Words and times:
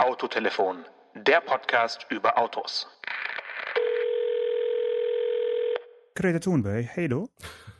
Autotelefon, 0.00 0.78
der 1.14 1.42
Podcast 1.42 2.06
über 2.08 2.38
Autos. 2.38 2.88
Greta 6.14 6.38
Thunberg, 6.38 6.86
hey 6.86 7.06
du. 7.06 7.28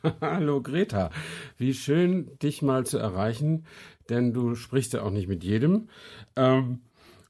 Hallo 0.21 0.61
Greta, 0.61 1.09
wie 1.57 1.73
schön 1.73 2.37
dich 2.37 2.61
mal 2.61 2.85
zu 2.85 2.99
erreichen, 2.99 3.65
denn 4.09 4.33
du 4.33 4.53
sprichst 4.53 4.93
ja 4.93 5.01
auch 5.01 5.09
nicht 5.09 5.27
mit 5.27 5.43
jedem. 5.43 5.89
Ähm, 6.35 6.81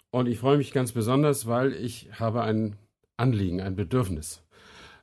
und 0.09 0.27
ich 0.27 0.39
freue 0.39 0.57
mich 0.57 0.73
ganz 0.73 0.91
besonders, 0.91 1.47
weil 1.47 1.71
ich 1.71 2.09
habe 2.19 2.41
ein 2.41 2.75
Anliegen, 3.15 3.61
ein 3.61 3.77
Bedürfnis. 3.77 4.43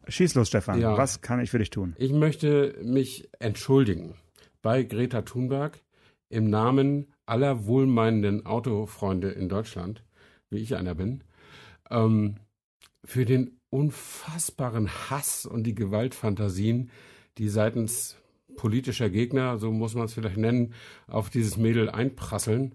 Schieß 0.07 0.35
los, 0.35 0.49
Stefan. 0.49 0.83
Ja. 0.83 0.99
Was 0.99 1.23
kann 1.23 1.41
ich 1.41 1.51
für 1.51 1.61
dich 1.61 1.71
tun? 1.71 1.97
Ich 1.97 2.13
möchte 2.13 2.77
mich 2.83 3.31
entschuldigen 3.39 4.17
bei 4.61 4.83
Greta 4.83 5.23
Thunberg 5.23 5.81
im 6.29 6.51
Namen 6.51 7.15
aller 7.29 7.67
wohlmeinenden 7.67 8.47
Autofreunde 8.47 9.31
in 9.31 9.49
Deutschland, 9.49 10.03
wie 10.51 10.59
ich 10.59 10.77
einer 10.77 10.95
bin, 10.95 11.25
ähm, 11.91 12.37
für 13.05 13.25
den 13.25 13.59
unfassbaren 13.71 14.89
Hass 14.89 15.47
und 15.47 15.65
die 15.65 15.75
Gewaltfantasien, 15.75 16.91
die 17.37 17.49
seitens 17.49 18.17
politischer 18.57 19.09
Gegner, 19.11 19.59
so 19.59 19.71
muss 19.71 19.95
man 19.95 20.07
es 20.07 20.15
vielleicht 20.15 20.37
nennen, 20.37 20.75
auf 21.07 21.31
dieses 21.31 21.57
Mädel 21.57 21.89
einprasseln. 21.89 22.75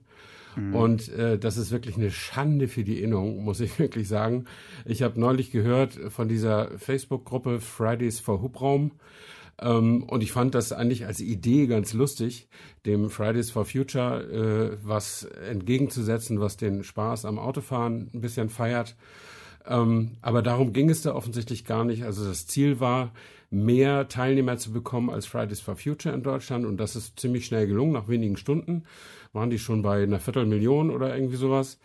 Mhm. 0.55 0.75
Und 0.75 1.09
äh, 1.09 1.37
das 1.37 1.57
ist 1.57 1.71
wirklich 1.71 1.97
eine 1.97 2.11
Schande 2.11 2.67
für 2.67 2.83
die 2.83 3.01
Innung, 3.01 3.43
muss 3.43 3.59
ich 3.59 3.77
wirklich 3.79 4.07
sagen. 4.07 4.45
Ich 4.85 5.01
habe 5.01 5.19
neulich 5.19 5.51
gehört 5.51 5.93
von 6.09 6.27
dieser 6.27 6.77
Facebook-Gruppe 6.77 7.59
Fridays 7.59 8.19
for 8.19 8.41
Hubraum. 8.41 8.91
Ähm, 9.63 10.03
und 10.03 10.21
ich 10.21 10.31
fand 10.31 10.53
das 10.53 10.73
eigentlich 10.73 11.05
als 11.05 11.21
Idee 11.21 11.67
ganz 11.67 11.93
lustig, 11.93 12.47
dem 12.85 13.09
Fridays 13.09 13.49
for 13.49 13.65
Future 13.65 14.73
äh, 14.73 14.77
was 14.83 15.23
entgegenzusetzen, 15.23 16.41
was 16.41 16.57
den 16.57 16.83
Spaß 16.83 17.25
am 17.25 17.39
Autofahren 17.39 18.09
ein 18.13 18.21
bisschen 18.21 18.49
feiert. 18.49 18.95
Ähm, 19.65 20.17
aber 20.21 20.41
darum 20.41 20.73
ging 20.73 20.89
es 20.89 21.01
da 21.01 21.15
offensichtlich 21.15 21.63
gar 21.63 21.85
nicht. 21.85 22.03
Also 22.03 22.25
das 22.25 22.45
Ziel 22.45 22.81
war, 22.81 23.13
mehr 23.49 24.09
Teilnehmer 24.09 24.57
zu 24.57 24.73
bekommen 24.73 25.09
als 25.09 25.27
Fridays 25.27 25.61
for 25.61 25.77
Future 25.77 26.13
in 26.13 26.23
Deutschland. 26.23 26.65
Und 26.65 26.77
das 26.77 26.97
ist 26.97 27.19
ziemlich 27.19 27.45
schnell 27.45 27.67
gelungen. 27.67 27.93
Nach 27.93 28.09
wenigen 28.09 28.35
Stunden 28.35 28.83
waren 29.31 29.49
die 29.49 29.59
schon 29.59 29.81
bei 29.81 30.03
einer 30.03 30.19
Viertelmillion 30.19 30.89
oder 30.89 31.15
irgendwie 31.15 31.37
sowas. 31.37 31.79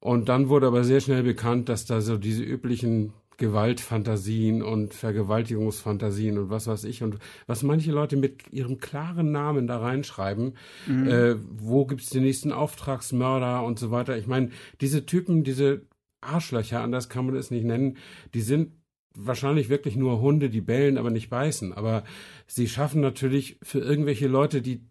Und 0.00 0.28
dann 0.28 0.48
wurde 0.48 0.66
aber 0.66 0.84
sehr 0.84 1.00
schnell 1.00 1.22
bekannt, 1.22 1.68
dass 1.68 1.84
da 1.84 2.00
so 2.00 2.16
diese 2.16 2.42
üblichen 2.42 3.12
Gewaltfantasien 3.36 4.62
und 4.62 4.94
Vergewaltigungsfantasien 4.94 6.38
und 6.38 6.50
was 6.50 6.66
weiß 6.66 6.84
ich 6.84 7.02
und 7.02 7.18
was 7.46 7.62
manche 7.62 7.92
Leute 7.92 8.16
mit 8.16 8.52
ihrem 8.52 8.78
klaren 8.78 9.30
Namen 9.30 9.66
da 9.66 9.78
reinschreiben, 9.78 10.56
mhm. 10.86 11.08
äh, 11.08 11.36
wo 11.38 11.86
gibt's 11.86 12.10
den 12.10 12.22
nächsten 12.22 12.52
Auftragsmörder 12.52 13.62
und 13.62 13.78
so 13.78 13.90
weiter. 13.90 14.16
Ich 14.16 14.26
meine, 14.26 14.50
diese 14.80 15.04
Typen, 15.06 15.44
diese 15.44 15.82
Arschlöcher, 16.20 16.80
anders 16.80 17.08
kann 17.08 17.26
man 17.26 17.36
es 17.36 17.50
nicht 17.50 17.64
nennen, 17.64 17.98
die 18.34 18.40
sind 18.40 18.72
wahrscheinlich 19.16 19.68
wirklich 19.68 19.96
nur 19.96 20.20
Hunde, 20.20 20.50
die 20.50 20.60
bellen, 20.60 20.98
aber 20.98 21.10
nicht 21.10 21.30
beißen. 21.30 21.72
Aber 21.72 22.04
sie 22.46 22.68
schaffen 22.68 23.00
natürlich 23.00 23.58
für 23.62 23.80
irgendwelche 23.80 24.28
Leute, 24.28 24.62
die 24.62 24.86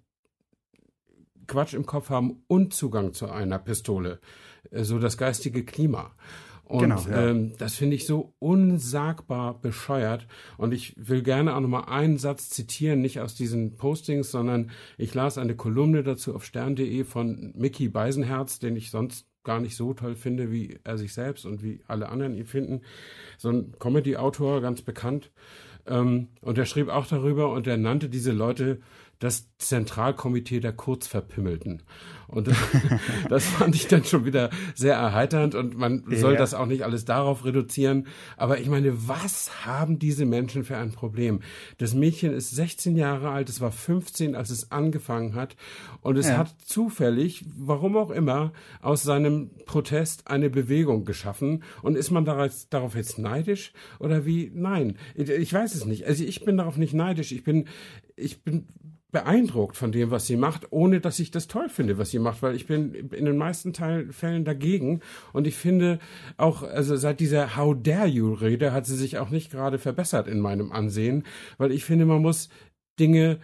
Quatsch 1.48 1.74
im 1.74 1.86
Kopf 1.86 2.10
haben 2.10 2.44
und 2.48 2.74
Zugang 2.74 3.14
zu 3.14 3.30
einer 3.30 3.60
Pistole, 3.60 4.20
äh, 4.72 4.84
so 4.84 5.00
das 5.00 5.18
geistige 5.18 5.64
Klima. 5.64 6.16
Und 6.66 6.82
genau, 6.82 7.00
ja. 7.08 7.30
ähm, 7.30 7.54
das 7.58 7.76
finde 7.76 7.96
ich 7.96 8.08
so 8.08 8.34
unsagbar 8.40 9.62
bescheuert. 9.62 10.28
Und 10.58 10.74
ich 10.74 10.96
will 10.98 11.22
gerne 11.22 11.56
auch 11.56 11.60
nochmal 11.60 11.86
einen 11.86 12.18
Satz 12.18 12.50
zitieren, 12.50 13.02
nicht 13.02 13.20
aus 13.20 13.36
diesen 13.36 13.78
Postings, 13.78 14.32
sondern 14.32 14.72
ich 14.98 15.14
las 15.14 15.38
eine 15.38 15.56
Kolumne 15.56 16.04
dazu 16.04 16.36
auf 16.36 16.44
stern.de 16.44 17.04
von 17.04 17.54
Mickey 17.56 17.88
Beisenherz, 17.88 18.58
den 18.60 18.76
ich 18.76 18.90
sonst 18.90 19.28
gar 19.44 19.60
nicht 19.60 19.76
so 19.76 19.94
toll 19.94 20.16
finde, 20.16 20.52
wie 20.52 20.80
er 20.84 20.98
sich 20.98 21.14
selbst 21.14 21.46
und 21.46 21.64
wie 21.64 21.82
alle 21.88 22.10
anderen 22.10 22.34
ihn 22.34 22.48
finden. 22.48 22.82
So 23.38 23.50
ein 23.50 23.76
Comedy-Autor, 23.78 24.62
ganz 24.62 24.82
bekannt. 24.82 25.32
Ähm, 25.88 26.30
und 26.42 26.58
er 26.58 26.66
schrieb 26.66 26.90
auch 26.90 27.06
darüber 27.06 27.52
und 27.52 27.68
er 27.68 27.78
nannte 27.78 28.10
diese 28.10 28.32
Leute 28.32 28.80
das 29.20 29.50
Zentralkomitee 29.58 30.60
der 30.60 30.74
Kurzverpimmelten. 30.74 31.84
Und 32.28 32.50
das, 33.30 33.46
fand 33.46 33.76
ich 33.76 33.88
dann 33.88 34.04
schon 34.04 34.26
wieder 34.26 34.50
sehr 34.74 34.96
erheiternd 34.96 35.56
und 35.56 35.78
man 35.78 36.04
ja. 36.10 36.18
soll 36.18 36.36
das 36.36 36.54
auch 36.54 36.66
nicht 36.66 36.84
alles 36.84 37.06
darauf 37.06 37.46
reduzieren. 37.46 38.08
Aber 38.36 38.60
ich 38.60 38.68
meine, 38.68 39.08
was 39.08 39.66
haben 39.66 40.00
diese 40.00 40.26
Menschen 40.26 40.64
für 40.64 40.78
ein 40.78 40.92
Problem? 40.92 41.42
Das 41.78 41.94
Mädchen 41.94 42.34
ist 42.34 42.52
16 42.52 42.98
Jahre 42.98 43.30
alt, 43.30 43.50
es 43.50 43.62
war 43.62 43.72
15, 43.72 44.36
als 44.36 44.50
es 44.50 44.72
angefangen 44.72 45.36
hat 45.36 45.56
und 46.02 46.18
es 46.18 46.28
ja. 46.28 46.38
hat 46.38 46.56
zufällig, 46.66 47.46
warum 47.56 47.96
auch 47.96 48.12
immer, 48.12 48.54
aus 48.82 49.04
seinem 49.04 49.52
Protest 49.66 50.28
eine 50.28 50.50
Bewegung 50.50 51.06
geschaffen. 51.06 51.64
Und 51.82 51.96
ist 51.96 52.12
man 52.12 52.26
darauf, 52.26 52.66
darauf 52.70 52.96
jetzt 52.96 53.20
neidisch 53.20 53.72
oder 54.00 54.26
wie? 54.26 54.52
Nein, 54.54 54.98
ich 55.16 55.54
weiß 55.54 55.76
es 55.76 55.86
nicht. 55.86 56.06
Also 56.06 56.24
ich 56.24 56.44
bin 56.44 56.58
darauf 56.58 56.78
nicht 56.78 56.94
neidisch. 56.94 57.32
Ich 57.32 57.44
bin, 57.44 57.68
ich 58.16 58.44
bin 58.44 58.68
beeindruckt 59.16 59.78
von 59.78 59.94
dem, 59.94 60.12
was 60.12 60.28
sie 60.28 60.36
macht, 60.36 60.74
ohne 60.74 61.00
dass 61.00 61.22
ich 61.22 61.32
das 61.32 61.48
toll 61.48 61.70
finde, 61.70 61.98
was 61.98 62.10
sie 62.12 62.20
macht, 62.20 62.42
weil 62.42 62.54
ich 62.54 62.66
bin 62.66 62.94
in 62.94 63.24
den 63.24 63.38
meisten 63.38 63.72
Teil, 63.72 64.12
Fällen 64.12 64.44
dagegen. 64.44 65.00
Und 65.32 65.48
ich 65.48 65.56
finde 65.56 66.00
auch, 66.36 66.64
also 66.64 66.98
seit 66.98 67.22
dieser 67.22 67.56
How 67.56 67.74
dare 67.82 68.08
you 68.08 68.34
Rede 68.34 68.74
hat 68.74 68.86
sie 68.86 68.98
sich 68.98 69.18
auch 69.18 69.30
nicht 69.30 69.52
gerade 69.52 69.80
verbessert 69.80 70.28
in 70.28 70.42
meinem 70.42 70.74
Ansehen, 70.74 71.24
weil 71.58 71.72
ich 71.72 71.86
finde, 71.86 72.06
man 72.06 72.22
muss 72.22 72.50
Dinge 73.00 73.40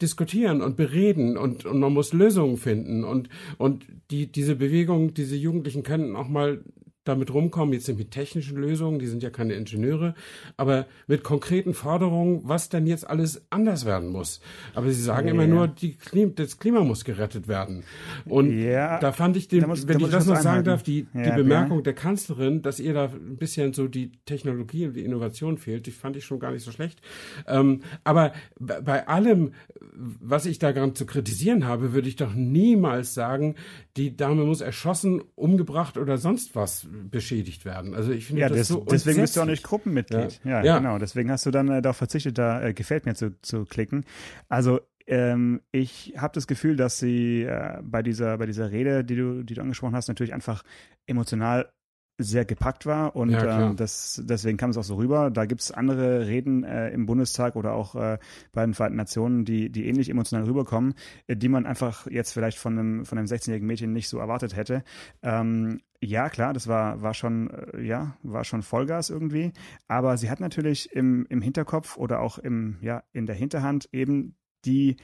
diskutieren 0.00 0.60
und 0.60 0.76
bereden 0.76 1.36
und, 1.36 1.66
und 1.66 1.78
man 1.78 1.92
muss 1.92 2.12
Lösungen 2.12 2.56
finden. 2.56 3.04
Und, 3.04 3.28
und 3.58 3.86
die, 4.10 4.26
diese 4.26 4.56
Bewegung, 4.56 5.14
diese 5.14 5.36
Jugendlichen 5.36 5.84
könnten 5.84 6.16
auch 6.16 6.26
mal 6.26 6.64
damit 7.04 7.32
rumkommen, 7.32 7.74
jetzt 7.74 7.86
sind 7.86 7.98
mit 7.98 8.10
technischen 8.10 8.56
Lösungen, 8.56 8.98
die 8.98 9.06
sind 9.06 9.22
ja 9.22 9.30
keine 9.30 9.54
Ingenieure, 9.54 10.14
aber 10.56 10.86
mit 11.06 11.24
konkreten 11.24 11.74
Forderungen, 11.74 12.42
was 12.44 12.68
denn 12.68 12.86
jetzt 12.86 13.08
alles 13.08 13.42
anders 13.50 13.84
werden 13.84 14.10
muss. 14.10 14.40
Aber 14.74 14.90
sie 14.90 15.02
sagen 15.02 15.26
ja. 15.26 15.34
immer 15.34 15.46
nur, 15.46 15.68
die 15.68 15.96
Klim 15.96 16.34
das 16.34 16.58
Klima 16.58 16.80
muss 16.80 17.04
gerettet 17.04 17.48
werden. 17.48 17.84
Und 18.24 18.56
ja. 18.56 19.00
da 19.00 19.12
fand 19.12 19.36
ich 19.36 19.48
den, 19.48 19.66
muss, 19.66 19.88
wenn 19.88 19.98
da 19.98 20.06
ich 20.06 20.12
das 20.12 20.26
noch 20.26 20.36
sagen 20.36 20.64
darf, 20.64 20.82
die, 20.82 21.06
ja, 21.12 21.22
die 21.22 21.42
Bemerkung 21.42 21.82
der 21.82 21.94
Kanzlerin, 21.94 22.62
dass 22.62 22.78
ihr 22.78 22.94
da 22.94 23.06
ein 23.06 23.36
bisschen 23.36 23.72
so 23.72 23.88
die 23.88 24.12
Technologie 24.24 24.86
und 24.86 24.94
die 24.94 25.04
Innovation 25.04 25.58
fehlt, 25.58 25.86
die 25.86 25.90
fand 25.90 26.16
ich 26.16 26.24
schon 26.24 26.38
gar 26.38 26.52
nicht 26.52 26.64
so 26.64 26.70
schlecht. 26.70 27.00
Ähm, 27.46 27.80
aber 28.04 28.32
bei 28.58 29.08
allem, 29.08 29.52
was 29.94 30.46
ich 30.46 30.58
da 30.58 30.72
gerade 30.72 30.94
zu 30.94 31.06
kritisieren 31.06 31.66
habe, 31.66 31.92
würde 31.92 32.08
ich 32.08 32.16
doch 32.16 32.34
niemals 32.34 33.14
sagen, 33.14 33.56
die 33.96 34.16
Dame 34.16 34.44
muss 34.44 34.60
erschossen, 34.60 35.22
umgebracht 35.34 35.98
oder 35.98 36.18
sonst 36.18 36.54
was 36.54 36.86
beschädigt 37.10 37.64
werden. 37.64 37.94
Also 37.94 38.12
ich 38.12 38.26
finde 38.26 38.42
ja, 38.42 38.48
das, 38.48 38.58
das 38.58 38.68
so 38.68 38.86
Deswegen 38.90 39.20
bist 39.20 39.36
du 39.36 39.42
auch 39.42 39.46
nicht 39.46 39.62
Gruppenmitglied. 39.62 40.40
Ja, 40.44 40.50
ja, 40.50 40.64
ja. 40.64 40.78
genau. 40.78 40.98
Deswegen 40.98 41.30
hast 41.30 41.46
du 41.46 41.50
dann 41.50 41.68
äh, 41.68 41.82
darauf 41.82 41.96
verzichtet, 41.96 42.38
da 42.38 42.62
äh, 42.62 42.74
gefällt 42.74 43.06
mir 43.06 43.14
zu, 43.14 43.40
zu 43.42 43.64
klicken. 43.64 44.04
Also 44.48 44.80
ähm, 45.06 45.60
ich 45.72 46.14
habe 46.16 46.32
das 46.34 46.46
Gefühl, 46.46 46.76
dass 46.76 46.98
sie 46.98 47.42
äh, 47.42 47.78
bei 47.82 48.02
dieser 48.02 48.38
bei 48.38 48.46
dieser 48.46 48.70
Rede, 48.70 49.04
die 49.04 49.16
du 49.16 49.42
die 49.42 49.54
du 49.54 49.60
angesprochen 49.60 49.96
hast, 49.96 50.08
natürlich 50.08 50.34
einfach 50.34 50.62
emotional 51.06 51.72
sehr 52.18 52.44
gepackt 52.44 52.86
war 52.86 53.16
und 53.16 53.30
ja, 53.30 53.70
ähm, 53.70 53.76
das, 53.76 54.22
deswegen 54.24 54.58
kam 54.58 54.70
es 54.70 54.76
auch 54.76 54.84
so 54.84 54.96
rüber. 54.96 55.30
Da 55.30 55.46
gibt 55.46 55.60
es 55.60 55.72
andere 55.72 56.26
Reden 56.26 56.62
äh, 56.62 56.90
im 56.90 57.06
Bundestag 57.06 57.56
oder 57.56 57.72
auch 57.72 57.94
äh, 57.94 58.18
bei 58.52 58.64
den 58.64 58.74
Vereinten 58.74 58.96
Nationen, 58.96 59.44
die, 59.44 59.70
die 59.70 59.86
ähnlich 59.86 60.10
emotional 60.10 60.46
rüberkommen, 60.46 60.94
äh, 61.26 61.36
die 61.36 61.48
man 61.48 61.66
einfach 61.66 62.06
jetzt 62.06 62.32
vielleicht 62.32 62.58
von 62.58 62.78
einem, 62.78 63.04
von 63.06 63.18
einem 63.18 63.26
16-jährigen 63.26 63.66
Mädchen 63.66 63.92
nicht 63.92 64.08
so 64.08 64.18
erwartet 64.18 64.56
hätte. 64.56 64.84
Ähm, 65.22 65.80
ja, 66.00 66.28
klar, 66.28 66.52
das 66.52 66.68
war, 66.68 67.00
war 67.02 67.14
schon, 67.14 67.50
äh, 67.50 67.82
ja, 67.82 68.16
war 68.22 68.44
schon 68.44 68.62
Vollgas 68.62 69.08
irgendwie. 69.08 69.52
Aber 69.88 70.16
sie 70.16 70.30
hat 70.30 70.40
natürlich 70.40 70.92
im, 70.92 71.26
im 71.28 71.40
Hinterkopf 71.40 71.96
oder 71.96 72.20
auch 72.20 72.38
im, 72.38 72.76
ja, 72.82 73.02
in 73.12 73.26
der 73.26 73.36
Hinterhand 73.36 73.88
eben 73.92 74.36
die 74.64 74.96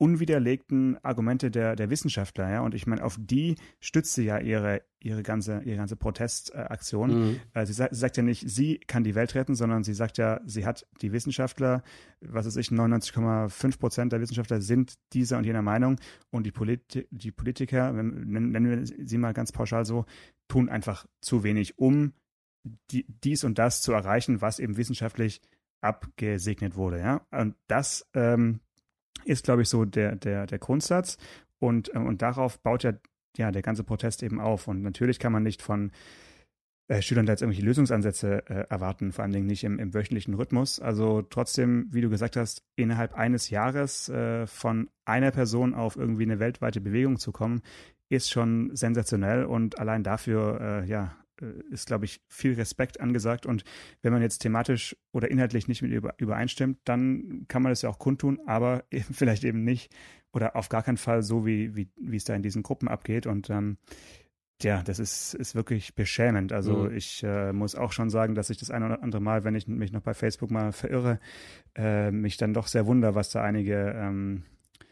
unwiderlegten 0.00 0.96
Argumente 1.04 1.50
der, 1.50 1.76
der 1.76 1.90
Wissenschaftler, 1.90 2.50
ja. 2.50 2.60
Und 2.62 2.74
ich 2.74 2.86
meine, 2.86 3.04
auf 3.04 3.18
die 3.20 3.56
stützt 3.80 4.14
sie 4.14 4.24
ja 4.24 4.38
ihre, 4.38 4.80
ihre 4.98 5.22
ganze, 5.22 5.60
ihre 5.62 5.76
ganze 5.76 5.94
Protestaktion. 5.94 7.10
Mhm. 7.10 7.40
Äh, 7.52 7.66
sie, 7.66 7.74
sagt, 7.74 7.94
sie, 7.94 8.00
sagt, 8.00 8.16
ja 8.16 8.22
nicht, 8.22 8.48
sie 8.48 8.78
kann 8.78 9.04
die 9.04 9.14
Welt 9.14 9.34
retten, 9.34 9.54
sondern 9.54 9.84
sie 9.84 9.92
sagt 9.92 10.16
ja, 10.16 10.40
sie 10.46 10.64
hat 10.64 10.86
die 11.02 11.12
Wissenschaftler, 11.12 11.82
was 12.22 12.46
weiß 12.46 12.56
ich, 12.56 12.68
99,5 12.68 13.78
Prozent 13.78 14.12
der 14.12 14.22
Wissenschaftler 14.22 14.62
sind 14.62 14.94
dieser 15.12 15.36
und 15.36 15.44
jener 15.44 15.60
Meinung. 15.60 16.00
Und 16.30 16.46
die, 16.46 16.52
Polit 16.52 17.06
die 17.10 17.30
Politiker, 17.30 17.92
nennen, 17.92 18.52
nennen 18.52 18.70
wir 18.70 18.86
sie 18.86 19.18
mal 19.18 19.34
ganz 19.34 19.52
pauschal 19.52 19.84
so, 19.84 20.06
tun 20.48 20.70
einfach 20.70 21.06
zu 21.20 21.44
wenig, 21.44 21.78
um 21.78 22.14
die, 22.90 23.04
dies 23.22 23.44
und 23.44 23.58
das 23.58 23.82
zu 23.82 23.92
erreichen, 23.92 24.40
was 24.40 24.60
eben 24.60 24.78
wissenschaftlich 24.78 25.42
abgesegnet 25.82 26.74
wurde, 26.74 27.00
ja. 27.00 27.26
Und 27.30 27.54
das, 27.66 28.08
ähm, 28.14 28.60
ist, 29.24 29.44
glaube 29.44 29.62
ich, 29.62 29.68
so 29.68 29.84
der, 29.84 30.16
der, 30.16 30.46
der 30.46 30.58
Grundsatz. 30.58 31.18
Und, 31.58 31.94
äh, 31.94 31.98
und 31.98 32.22
darauf 32.22 32.58
baut 32.60 32.82
ja, 32.82 32.92
ja 33.36 33.50
der 33.50 33.62
ganze 33.62 33.84
Protest 33.84 34.22
eben 34.22 34.40
auf. 34.40 34.68
Und 34.68 34.82
natürlich 34.82 35.18
kann 35.18 35.32
man 35.32 35.42
nicht 35.42 35.62
von 35.62 35.90
äh, 36.90 37.02
Schülern 37.02 37.24
da 37.24 37.32
jetzt 37.32 37.42
irgendwelche 37.42 37.64
Lösungsansätze 37.64 38.42
äh, 38.48 38.66
erwarten, 38.68 39.12
vor 39.12 39.22
allen 39.22 39.32
Dingen 39.32 39.46
nicht 39.46 39.62
im, 39.62 39.78
im, 39.78 39.94
wöchentlichen 39.94 40.34
Rhythmus. 40.34 40.80
Also 40.80 41.22
trotzdem, 41.22 41.86
wie 41.90 42.00
du 42.00 42.10
gesagt 42.10 42.36
hast, 42.36 42.64
innerhalb 42.74 43.14
eines 43.14 43.48
Jahres 43.48 44.08
äh, 44.08 44.46
von 44.48 44.90
einer 45.04 45.30
Person 45.30 45.72
auf 45.72 45.96
irgendwie 45.96 46.24
eine 46.24 46.40
weltweite 46.40 46.80
Bewegung 46.80 47.18
zu 47.18 47.30
kommen, 47.30 47.62
ist 48.08 48.30
schon 48.30 48.74
sensationell 48.74 49.44
und 49.44 49.78
allein 49.78 50.02
dafür, 50.02 50.60
äh, 50.60 50.88
ja, 50.88 51.14
ist, 51.70 51.86
glaube 51.86 52.04
ich, 52.04 52.20
viel 52.28 52.54
Respekt 52.54 53.00
angesagt. 53.00 53.46
Und 53.46 53.64
wenn 54.02 54.12
man 54.12 54.22
jetzt 54.22 54.38
thematisch 54.38 54.96
oder 55.12 55.30
inhaltlich 55.30 55.68
nicht 55.68 55.82
mit 55.82 55.92
übereinstimmt, 56.18 56.78
dann 56.84 57.46
kann 57.48 57.62
man 57.62 57.70
das 57.70 57.82
ja 57.82 57.90
auch 57.90 57.98
kundtun, 57.98 58.40
aber 58.46 58.84
eben 58.90 59.14
vielleicht 59.14 59.44
eben 59.44 59.64
nicht 59.64 59.94
oder 60.32 60.54
auf 60.56 60.68
gar 60.68 60.82
keinen 60.82 60.96
Fall 60.96 61.22
so, 61.22 61.44
wie, 61.44 61.74
wie, 61.74 61.90
wie 61.96 62.16
es 62.16 62.24
da 62.24 62.34
in 62.34 62.42
diesen 62.42 62.62
Gruppen 62.62 62.88
abgeht. 62.88 63.26
Und 63.26 63.50
ähm, 63.50 63.78
ja, 64.62 64.82
das 64.82 64.98
ist, 64.98 65.34
ist 65.34 65.54
wirklich 65.54 65.94
beschämend. 65.94 66.52
Also 66.52 66.84
mhm. 66.84 66.96
ich 66.96 67.22
äh, 67.24 67.52
muss 67.52 67.74
auch 67.74 67.92
schon 67.92 68.10
sagen, 68.10 68.34
dass 68.34 68.50
ich 68.50 68.58
das 68.58 68.70
ein 68.70 68.82
oder 68.82 69.02
andere 69.02 69.22
Mal, 69.22 69.44
wenn 69.44 69.54
ich 69.54 69.66
mich 69.66 69.92
noch 69.92 70.02
bei 70.02 70.14
Facebook 70.14 70.50
mal 70.50 70.72
verirre, 70.72 71.18
äh, 71.74 72.10
mich 72.10 72.36
dann 72.36 72.54
doch 72.54 72.66
sehr 72.66 72.86
wundere, 72.86 73.14
was 73.14 73.30
da 73.30 73.42
einige 73.42 73.94
ähm, 73.96 74.44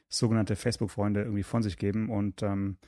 sogenannte 0.08 0.56
Facebook-Freunde 0.56 1.22
irgendwie 1.22 1.42
von 1.42 1.62
sich 1.62 1.76
geben. 1.76 2.08
Und 2.08 2.42
ähm, 2.42 2.78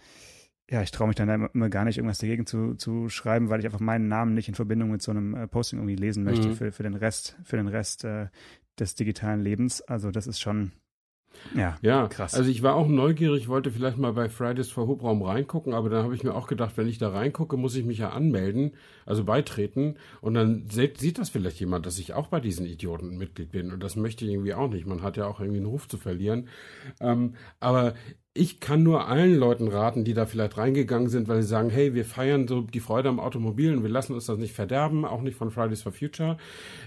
ja, 0.70 0.82
ich 0.82 0.92
traue 0.92 1.08
mich 1.08 1.16
dann 1.16 1.28
immer, 1.52 1.68
gar 1.68 1.84
nicht, 1.84 1.98
irgendwas 1.98 2.18
dagegen 2.18 2.46
zu, 2.46 2.74
zu 2.74 3.08
schreiben, 3.08 3.48
weil 3.48 3.58
ich 3.58 3.66
einfach 3.66 3.80
meinen 3.80 4.06
Namen 4.06 4.34
nicht 4.34 4.48
in 4.48 4.54
Verbindung 4.54 4.92
mit 4.92 5.02
so 5.02 5.10
einem 5.10 5.34
äh, 5.34 5.48
Posting 5.48 5.80
irgendwie 5.80 5.96
lesen 5.96 6.22
möchte 6.22 6.48
mhm. 6.48 6.54
für, 6.54 6.70
für 6.70 6.84
den 6.84 6.94
Rest, 6.94 7.36
für 7.42 7.56
den 7.56 7.66
Rest 7.66 8.04
äh, 8.04 8.28
des 8.78 8.94
digitalen 8.94 9.40
Lebens. 9.40 9.82
Also 9.82 10.12
das 10.12 10.28
ist 10.28 10.40
schon 10.40 10.70
ja, 11.54 11.76
ja, 11.82 12.06
krass. 12.08 12.34
Also 12.34 12.50
ich 12.50 12.62
war 12.62 12.74
auch 12.74 12.88
neugierig, 12.88 13.48
wollte 13.48 13.70
vielleicht 13.70 13.98
mal 13.98 14.12
bei 14.12 14.28
Fridays 14.28 14.70
for 14.70 14.86
Hubraum 14.86 15.22
reingucken, 15.22 15.74
aber 15.74 15.88
dann 15.88 16.04
habe 16.04 16.14
ich 16.14 16.22
mir 16.22 16.34
auch 16.34 16.46
gedacht, 16.46 16.76
wenn 16.76 16.86
ich 16.86 16.98
da 16.98 17.10
reingucke, 17.10 17.56
muss 17.56 17.74
ich 17.74 17.84
mich 17.84 17.98
ja 17.98 18.10
anmelden, 18.10 18.72
also 19.06 19.24
beitreten 19.24 19.96
und 20.20 20.34
dann 20.34 20.66
sieht, 20.68 20.98
sieht 20.98 21.18
das 21.18 21.30
vielleicht 21.30 21.60
jemand, 21.60 21.86
dass 21.86 21.98
ich 21.98 22.14
auch 22.14 22.28
bei 22.28 22.40
diesen 22.40 22.66
Idioten 22.66 23.16
Mitglied 23.16 23.50
bin 23.52 23.72
und 23.72 23.82
das 23.82 23.96
möchte 23.96 24.24
ich 24.24 24.32
irgendwie 24.32 24.54
auch 24.54 24.68
nicht. 24.68 24.86
Man 24.86 25.02
hat 25.02 25.16
ja 25.16 25.26
auch 25.26 25.40
irgendwie 25.40 25.58
einen 25.58 25.66
Ruf 25.66 25.88
zu 25.88 25.98
verlieren. 25.98 26.48
Ähm, 27.00 27.34
aber 27.58 27.94
ich 28.32 28.60
kann 28.60 28.82
nur 28.82 29.08
allen 29.08 29.34
Leuten 29.34 29.68
raten, 29.68 30.04
die 30.04 30.14
da 30.14 30.24
vielleicht 30.24 30.56
reingegangen 30.56 31.08
sind, 31.08 31.26
weil 31.26 31.42
sie 31.42 31.48
sagen, 31.48 31.68
hey, 31.68 31.94
wir 31.94 32.04
feiern 32.04 32.46
so 32.46 32.60
die 32.62 32.80
Freude 32.80 33.08
am 33.08 33.18
Automobil 33.18 33.76
und 33.76 33.82
wir 33.82 33.90
lassen 33.90 34.14
uns 34.14 34.26
das 34.26 34.38
nicht 34.38 34.54
verderben, 34.54 35.04
auch 35.04 35.20
nicht 35.20 35.36
von 35.36 35.50
Fridays 35.50 35.82
for 35.82 35.92
Future. 35.92 36.36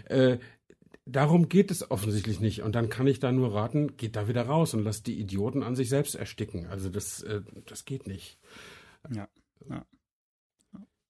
Äh, 0.05 0.37
darum 1.05 1.50
geht 1.50 1.71
es 1.71 1.89
offensichtlich 1.89 2.39
nicht. 2.39 2.61
Und 2.61 2.75
dann 2.75 2.89
kann 2.89 3.07
ich 3.07 3.19
da 3.19 3.31
nur 3.31 3.53
raten, 3.53 3.97
geht 3.97 4.15
da 4.15 4.27
wieder 4.27 4.44
raus 4.44 4.73
und 4.73 4.83
lasst 4.83 5.07
die 5.07 5.19
Idioten 5.19 5.63
an 5.63 5.75
sich 5.75 5.89
selbst 5.89 6.15
ersticken. 6.15 6.67
Also 6.67 6.89
das, 6.89 7.21
äh, 7.23 7.41
das 7.65 7.85
geht 7.85 8.07
nicht. 8.07 8.39
Ja. 9.13 9.27
ja. 9.69 9.85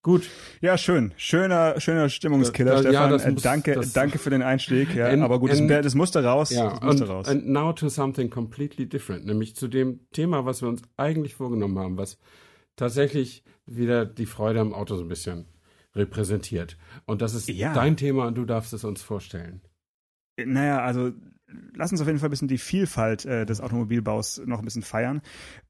Gut. 0.02 0.28
Ja, 0.60 0.76
schön. 0.76 1.14
Schöner, 1.16 1.80
schöner 1.80 2.10
Stimmungskiller, 2.10 2.72
da, 2.72 2.78
Stefan. 2.80 3.18
Ja, 3.18 3.30
muss, 3.30 3.42
danke, 3.42 3.80
danke 3.94 4.18
für 4.18 4.28
den 4.28 4.42
Einstieg. 4.42 4.94
Ja, 4.94 5.08
and, 5.08 5.22
aber 5.22 5.38
gut, 5.38 5.50
and, 5.50 5.70
das, 5.70 5.94
musste 5.94 6.22
raus. 6.22 6.50
Ja, 6.50 6.70
das 6.70 6.82
musste 6.82 7.04
und, 7.04 7.10
raus. 7.10 7.26
And 7.26 7.48
now 7.48 7.72
to 7.72 7.88
something 7.88 8.28
completely 8.28 8.86
different, 8.86 9.24
nämlich 9.24 9.56
zu 9.56 9.66
dem 9.66 10.00
Thema, 10.12 10.44
was 10.44 10.60
wir 10.60 10.68
uns 10.68 10.82
eigentlich 10.98 11.34
vorgenommen 11.34 11.78
haben, 11.78 11.96
was 11.96 12.18
tatsächlich 12.76 13.44
wieder 13.64 14.04
die 14.04 14.26
Freude 14.26 14.60
am 14.60 14.74
Auto 14.74 14.96
so 14.96 15.02
ein 15.02 15.08
bisschen 15.08 15.46
repräsentiert. 15.94 16.76
Und 17.06 17.22
das 17.22 17.32
ist 17.32 17.48
ja. 17.48 17.72
dein 17.72 17.96
Thema 17.96 18.26
und 18.26 18.34
du 18.34 18.44
darfst 18.44 18.74
es 18.74 18.84
uns 18.84 19.00
vorstellen. 19.00 19.62
Naja, 20.36 20.80
also 20.80 21.12
lass 21.74 21.92
uns 21.92 22.00
auf 22.00 22.06
jeden 22.06 22.18
Fall 22.18 22.28
ein 22.28 22.30
bisschen 22.30 22.48
die 22.48 22.58
Vielfalt 22.58 23.24
äh, 23.24 23.46
des 23.46 23.60
Automobilbaus 23.60 24.42
noch 24.44 24.58
ein 24.58 24.64
bisschen 24.64 24.82
feiern. 24.82 25.22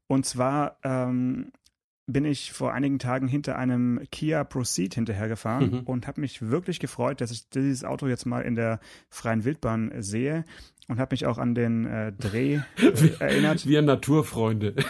Und 0.07 0.25
zwar 0.25 0.77
ähm, 0.83 1.51
bin 2.07 2.25
ich 2.25 2.51
vor 2.51 2.73
einigen 2.73 2.99
Tagen 2.99 3.27
hinter 3.27 3.57
einem 3.57 4.01
Kia 4.11 4.43
Proceed 4.43 4.93
hinterhergefahren 4.93 5.71
mhm. 5.71 5.79
und 5.81 6.07
habe 6.07 6.21
mich 6.21 6.41
wirklich 6.41 6.79
gefreut, 6.79 7.21
dass 7.21 7.31
ich 7.31 7.49
dieses 7.49 7.83
Auto 7.83 8.07
jetzt 8.07 8.25
mal 8.25 8.41
in 8.41 8.55
der 8.55 8.79
freien 9.09 9.43
Wildbahn 9.43 9.91
sehe 9.99 10.45
und 10.87 10.99
habe 10.99 11.13
mich 11.13 11.25
auch 11.25 11.37
an 11.37 11.55
den 11.55 11.85
äh, 11.85 12.11
Dreh 12.11 12.59
äh, 12.77 12.79
erinnert. 13.19 13.67
Wir 13.67 13.81
Naturfreunde. 13.81 14.75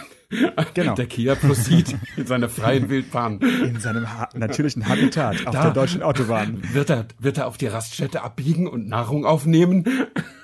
Genau. 0.74 0.96
Der 0.96 1.06
Kia 1.06 1.36
Proceed 1.36 1.94
in 2.16 2.26
seiner 2.26 2.48
freien 2.48 2.88
Wildbahn. 2.88 3.38
In 3.40 3.78
seinem 3.78 4.12
ha 4.12 4.28
natürlichen 4.34 4.88
Habitat 4.88 5.46
auf 5.46 5.54
da 5.54 5.62
der 5.62 5.70
deutschen 5.70 6.02
Autobahn. 6.02 6.60
Wird 6.72 6.90
er, 6.90 7.06
wird 7.20 7.38
er 7.38 7.46
auf 7.46 7.58
die 7.58 7.68
Raststätte 7.68 8.22
abbiegen 8.22 8.66
und 8.66 8.88
Nahrung 8.88 9.24
aufnehmen? 9.24 9.84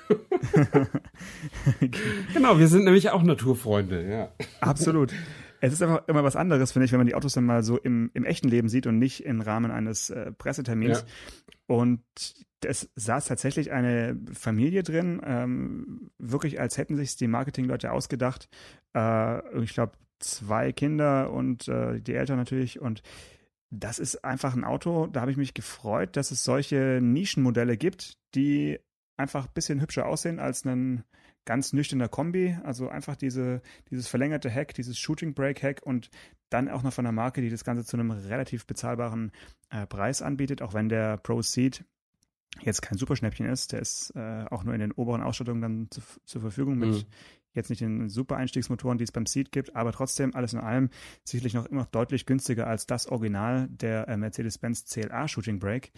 genau, 2.33 2.59
wir 2.59 2.69
sind 2.69 2.85
nämlich 2.85 3.09
auch 3.09 3.23
Naturfreunde, 3.23 4.09
ja. 4.09 4.29
Absolut. 4.61 5.13
Es 5.63 5.71
ist 5.71 5.81
einfach 5.81 6.05
immer 6.09 6.25
was 6.25 6.35
anderes, 6.35 6.73
finde 6.73 6.87
ich, 6.87 6.91
wenn 6.91 6.99
man 6.99 7.07
die 7.07 7.15
Autos 7.15 7.35
dann 7.35 7.45
mal 7.45 7.63
so 7.63 7.77
im, 7.77 8.11
im 8.13 8.25
echten 8.25 8.49
Leben 8.49 8.67
sieht 8.67 8.85
und 8.85 8.99
nicht 8.99 9.23
im 9.23 9.39
Rahmen 9.39 9.71
eines 9.71 10.09
äh, 10.09 10.33
Pressetermins. 10.33 11.05
Ja. 11.07 11.73
Und 11.73 12.03
es 12.65 12.89
saß 12.95 13.23
tatsächlich 13.23 13.71
eine 13.71 14.19
Familie 14.33 14.83
drin, 14.83 15.21
ähm, 15.23 16.11
wirklich 16.17 16.59
als 16.59 16.77
hätten 16.77 16.97
sich 16.97 17.15
die 17.15 17.29
Marketingleute 17.29 17.93
ausgedacht. 17.93 18.49
Äh, 18.93 19.63
ich 19.63 19.73
glaube, 19.73 19.93
zwei 20.19 20.73
Kinder 20.73 21.31
und 21.31 21.69
äh, 21.69 22.01
die 22.01 22.15
Eltern 22.15 22.39
natürlich. 22.39 22.81
Und 22.81 23.01
das 23.69 23.99
ist 23.99 24.25
einfach 24.25 24.55
ein 24.55 24.65
Auto, 24.65 25.07
da 25.07 25.21
habe 25.21 25.31
ich 25.31 25.37
mich 25.37 25.53
gefreut, 25.53 26.17
dass 26.17 26.31
es 26.31 26.43
solche 26.43 26.99
Nischenmodelle 27.01 27.77
gibt, 27.77 28.17
die 28.35 28.79
einfach 29.15 29.45
ein 29.45 29.53
bisschen 29.53 29.79
hübscher 29.79 30.07
aussehen 30.07 30.39
als 30.39 30.65
ein 30.65 31.05
ganz 31.45 31.73
nüchterner 31.73 32.07
Kombi, 32.07 32.57
also 32.63 32.87
einfach 32.87 33.15
diese, 33.15 33.61
dieses 33.89 34.07
verlängerte 34.07 34.49
Heck, 34.49 34.73
dieses 34.73 34.97
Shooting 34.97 35.33
Brake 35.33 35.61
Heck 35.61 35.81
und 35.83 36.09
dann 36.49 36.69
auch 36.69 36.83
noch 36.83 36.93
von 36.93 37.05
einer 37.05 37.13
Marke, 37.13 37.41
die 37.41 37.49
das 37.49 37.63
Ganze 37.63 37.83
zu 37.83 37.97
einem 37.97 38.11
relativ 38.11 38.65
bezahlbaren 38.65 39.31
äh, 39.69 39.85
Preis 39.87 40.21
anbietet, 40.21 40.61
auch 40.61 40.73
wenn 40.73 40.89
der 40.89 41.17
Proceed 41.17 41.83
jetzt 42.61 42.81
kein 42.81 42.97
Superschnäppchen 42.97 43.47
ist, 43.47 43.71
der 43.71 43.79
ist 43.81 44.11
äh, 44.15 44.45
auch 44.49 44.63
nur 44.63 44.73
in 44.73 44.79
den 44.79 44.91
oberen 44.91 45.21
Ausstattungen 45.21 45.61
dann 45.61 45.87
zu, 45.89 46.01
zur 46.23 46.41
Verfügung 46.41 46.77
mit 46.77 46.91
mhm. 46.91 47.03
jetzt 47.53 47.69
nicht 47.69 47.81
den 47.81 48.09
super 48.09 48.37
Einstiegsmotoren, 48.37 48.97
die 48.97 49.03
es 49.03 49.11
beim 49.11 49.25
Seat 49.25 49.51
gibt, 49.51 49.75
aber 49.75 49.91
trotzdem 49.91 50.35
alles 50.35 50.53
in 50.53 50.59
allem 50.59 50.89
sicherlich 51.23 51.55
noch 51.55 51.65
immer 51.65 51.87
deutlich 51.91 52.25
günstiger 52.25 52.67
als 52.67 52.85
das 52.85 53.07
Original 53.07 53.67
der 53.69 54.07
äh, 54.07 54.17
Mercedes-Benz 54.17 54.85
CLA 54.85 55.27
Shooting 55.27 55.59
Brake. 55.59 55.89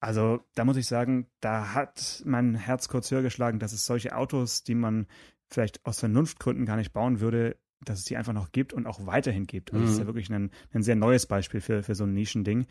Also 0.00 0.40
da 0.54 0.64
muss 0.64 0.76
ich 0.76 0.86
sagen, 0.86 1.26
da 1.40 1.74
hat 1.74 2.22
mein 2.24 2.54
Herz 2.54 2.88
kurz 2.88 3.10
höher 3.10 3.22
geschlagen, 3.22 3.58
dass 3.58 3.72
es 3.72 3.84
solche 3.84 4.14
Autos, 4.16 4.62
die 4.62 4.74
man 4.74 5.06
vielleicht 5.48 5.84
aus 5.84 6.00
Vernunftgründen 6.00 6.66
gar 6.66 6.76
nicht 6.76 6.92
bauen 6.92 7.20
würde, 7.20 7.56
dass 7.84 8.00
es 8.00 8.04
die 8.04 8.16
einfach 8.16 8.32
noch 8.32 8.52
gibt 8.52 8.72
und 8.72 8.86
auch 8.86 9.06
weiterhin 9.06 9.46
gibt. 9.46 9.72
Also 9.72 9.80
mhm. 9.80 9.84
das 9.84 9.92
ist 9.92 9.98
ja 9.98 10.04
mhm. 10.04 10.08
wirklich 10.08 10.30
ein, 10.30 10.50
ein 10.72 10.82
sehr 10.82 10.96
neues 10.96 11.26
Beispiel 11.26 11.60
für, 11.60 11.82
für 11.82 11.94
so 11.94 12.04
ein 12.04 12.14
Nischending. 12.14 12.66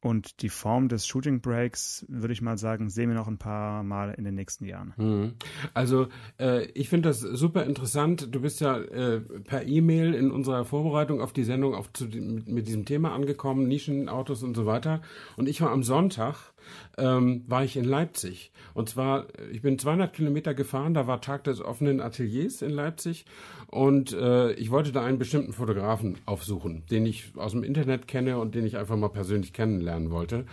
Und 0.00 0.42
die 0.42 0.48
Form 0.48 0.88
des 0.88 1.08
Shooting 1.08 1.40
Breaks, 1.40 2.06
würde 2.08 2.32
ich 2.32 2.40
mal 2.40 2.56
sagen, 2.56 2.88
sehen 2.88 3.08
wir 3.08 3.16
noch 3.16 3.26
ein 3.26 3.38
paar 3.38 3.82
Mal 3.82 4.14
in 4.14 4.22
den 4.22 4.36
nächsten 4.36 4.64
Jahren. 4.64 4.94
Mhm. 4.96 5.32
Also 5.74 6.06
äh, 6.38 6.66
ich 6.66 6.88
finde 6.88 7.08
das 7.08 7.18
super 7.18 7.64
interessant. 7.64 8.28
Du 8.32 8.40
bist 8.40 8.60
ja 8.60 8.78
äh, 8.78 9.20
per 9.20 9.66
E-Mail 9.66 10.14
in 10.14 10.30
unserer 10.30 10.64
Vorbereitung 10.64 11.20
auf 11.20 11.32
die 11.32 11.42
Sendung 11.42 11.74
auf 11.74 11.92
zu, 11.92 12.04
mit, 12.04 12.46
mit 12.46 12.68
diesem 12.68 12.84
Thema 12.84 13.12
angekommen, 13.12 13.66
Nischenautos 13.66 14.44
und 14.44 14.54
so 14.54 14.66
weiter. 14.66 15.02
Und 15.36 15.48
ich 15.48 15.60
war 15.60 15.70
am 15.70 15.82
Sonntag 15.82 16.52
ähm, 16.96 17.44
war 17.46 17.64
ich 17.64 17.76
in 17.76 17.84
Leipzig. 17.84 18.52
Und 18.74 18.88
zwar, 18.88 19.26
ich 19.50 19.62
bin 19.62 19.78
200 19.78 20.12
Kilometer 20.12 20.54
gefahren, 20.54 20.94
da 20.94 21.06
war 21.06 21.20
Tag 21.20 21.44
des 21.44 21.60
offenen 21.60 22.00
Ateliers 22.00 22.62
in 22.62 22.70
Leipzig 22.70 23.24
und 23.66 24.12
äh, 24.12 24.52
ich 24.52 24.70
wollte 24.70 24.92
da 24.92 25.04
einen 25.04 25.18
bestimmten 25.18 25.52
Fotografen 25.52 26.18
aufsuchen, 26.26 26.84
den 26.90 27.06
ich 27.06 27.32
aus 27.36 27.52
dem 27.52 27.62
Internet 27.62 28.08
kenne 28.08 28.38
und 28.38 28.54
den 28.54 28.64
ich 28.64 28.76
einfach 28.76 28.96
mal 28.96 29.08
persönlich 29.08 29.52
kennenlernen 29.52 30.10
wollte. 30.10 30.46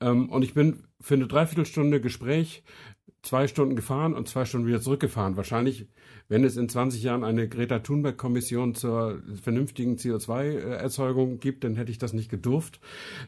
Ähm, 0.00 0.28
und 0.28 0.42
ich 0.42 0.54
bin 0.54 0.84
für 1.00 1.14
eine 1.14 1.26
Dreiviertelstunde 1.26 2.00
Gespräch 2.00 2.62
zwei 3.22 3.46
Stunden 3.46 3.76
gefahren 3.76 4.14
und 4.14 4.28
zwei 4.28 4.44
Stunden 4.44 4.66
wieder 4.66 4.80
zurückgefahren. 4.80 5.36
Wahrscheinlich, 5.36 5.86
wenn 6.28 6.44
es 6.44 6.56
in 6.56 6.68
20 6.68 7.02
Jahren 7.02 7.24
eine 7.24 7.48
Greta 7.48 7.80
Thunberg-Kommission 7.80 8.74
zur 8.74 9.22
vernünftigen 9.42 9.96
CO2-Erzeugung 9.96 11.38
gibt, 11.38 11.64
dann 11.64 11.76
hätte 11.76 11.90
ich 11.90 11.98
das 11.98 12.12
nicht 12.12 12.30
gedurft. 12.30 12.80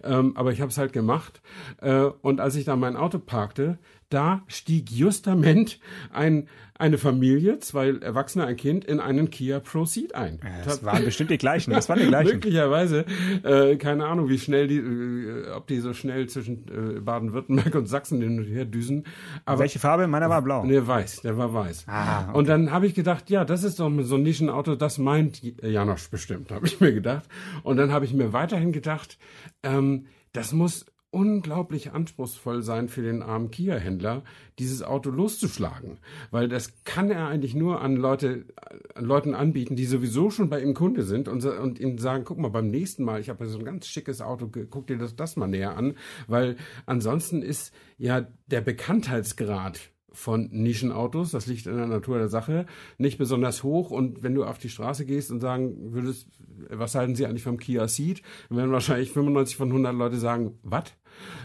Ähm, 0.03 0.37
aber 0.37 0.53
ich 0.53 0.61
habe 0.61 0.71
es 0.71 0.79
halt 0.79 0.93
gemacht. 0.93 1.43
Äh, 1.81 2.05
und 2.23 2.41
als 2.41 2.57
ich 2.57 2.65
da 2.65 2.77
mein 2.77 2.97
Auto 2.97 3.19
parkte, 3.19 3.79
da 4.13 4.43
stieg 4.47 4.91
justament 4.91 5.79
ein, 6.13 6.49
eine 6.75 6.99
Familie, 6.99 7.59
zwei 7.61 7.91
Erwachsene, 7.91 8.45
ein 8.45 8.57
Kind, 8.57 8.85
in 8.85 8.99
einen 8.99 9.31
Kia 9.31 9.61
Proceed 9.61 10.15
ein. 10.15 10.41
das 10.65 10.85
waren 10.85 11.05
bestimmt 11.05 11.31
die 11.31 11.39
gleichen. 11.39 11.71
Das 11.73 11.89
waren 11.89 12.01
die 12.01 12.07
gleichen. 12.07 12.33
Möglicherweise. 12.33 13.05
Äh, 13.45 13.77
keine 13.77 14.07
Ahnung, 14.07 14.29
wie 14.29 14.39
schnell 14.39 14.67
die, 14.67 14.79
äh, 14.79 15.51
ob 15.53 15.67
die 15.67 15.79
so 15.79 15.95
schnell 15.95 16.29
zwischen 16.29 16.97
äh, 16.97 17.01
Baden-Württemberg 17.01 17.75
und 17.75 17.87
Sachsen 17.87 18.21
hin 18.21 18.39
und 18.39 18.47
her 18.47 18.65
düsen. 18.65 19.05
Aber, 19.45 19.61
Welche 19.61 19.79
Farbe? 19.79 20.07
Meiner 20.07 20.29
war 20.29 20.43
blau. 20.43 20.65
Nee, 20.65 20.85
weiß. 20.85 21.23
Der 21.23 21.37
war 21.37 21.55
weiß. 21.55 21.85
Ah, 21.87 22.29
okay. 22.29 22.39
Und 22.39 22.49
dann 22.49 22.71
habe 22.73 22.87
ich 22.87 22.95
gedacht, 22.95 23.31
ja, 23.31 23.45
das 23.45 23.65
ist 23.65 23.79
doch 23.79 23.91
so 24.01 24.17
ein 24.17 24.23
Nischenauto, 24.23 24.75
das 24.75 24.99
meint 24.99 25.43
Janosch 25.63 26.11
bestimmt, 26.11 26.51
habe 26.51 26.67
ich 26.67 26.81
mir 26.81 26.93
gedacht. 26.93 27.25
Und 27.63 27.77
dann 27.77 27.93
habe 27.93 28.05
ich 28.05 28.13
mir 28.13 28.33
weiterhin 28.33 28.73
gedacht, 28.73 29.19
ähm, 29.63 30.07
das 30.33 30.53
muss 30.53 30.87
unglaublich 31.13 31.93
anspruchsvoll 31.93 32.63
sein 32.63 32.89
für 32.89 33.03
den 33.03 33.23
armen 33.23 33.51
Kia-Händler, 33.51 34.25
dieses 34.59 34.83
Auto 34.83 35.11
loszuschlagen. 35.11 35.99
Weil 36.31 36.49
das 36.49 36.83
kann 36.85 37.11
er 37.11 37.29
eigentlich 37.29 37.55
nur 37.55 37.83
an 37.83 37.97
Leute, 37.97 38.47
an 38.95 39.05
Leuten 39.05 39.35
anbieten, 39.35 39.77
die 39.77 39.85
sowieso 39.85 40.31
schon 40.31 40.49
bei 40.49 40.63
ihm 40.63 40.75
Kunde 40.75 41.03
sind 41.03 41.29
und, 41.29 41.45
und 41.45 41.79
ihm 41.79 41.99
sagen, 41.99 42.25
guck 42.25 42.39
mal, 42.39 42.49
beim 42.49 42.69
nächsten 42.69 43.05
Mal, 43.05 43.21
ich 43.21 43.29
habe 43.29 43.47
so 43.47 43.59
ein 43.59 43.65
ganz 43.65 43.87
schickes 43.87 44.23
Auto, 44.23 44.51
guck 44.71 44.87
dir 44.87 44.97
das, 44.97 45.15
das 45.15 45.37
mal 45.37 45.47
näher 45.47 45.77
an. 45.77 45.97
Weil 46.27 46.57
ansonsten 46.87 47.43
ist 47.43 47.75
ja 47.99 48.27
der 48.47 48.63
Bekanntheitsgrad 48.63 49.92
von 50.13 50.49
Nischenautos, 50.51 51.31
das 51.31 51.47
liegt 51.47 51.67
in 51.67 51.77
der 51.77 51.87
Natur 51.87 52.19
der 52.19 52.29
Sache, 52.29 52.67
nicht 52.99 53.19
besonders 53.19 53.63
hoch. 53.63 53.91
Und 53.91 54.23
wenn 54.23 54.35
du 54.35 54.45
auf 54.45 54.59
die 54.59 54.69
Straße 54.69 55.07
gehst 55.07 55.31
und 55.31 55.41
sagen 55.41 55.93
würdest, 55.93 56.29
was 56.69 56.95
halten 56.95 57.15
Sie 57.15 57.27
eigentlich 57.27 57.43
vom 57.43 57.59
Kia 57.59 57.89
Ceed, 57.89 58.23
werden 58.51 58.73
wahrscheinlich 58.73 59.13
95 59.13 59.57
von 59.57 59.69
100 59.69 59.95
Leute 59.95 60.19
sagen, 60.19 60.59
was? 60.63 60.85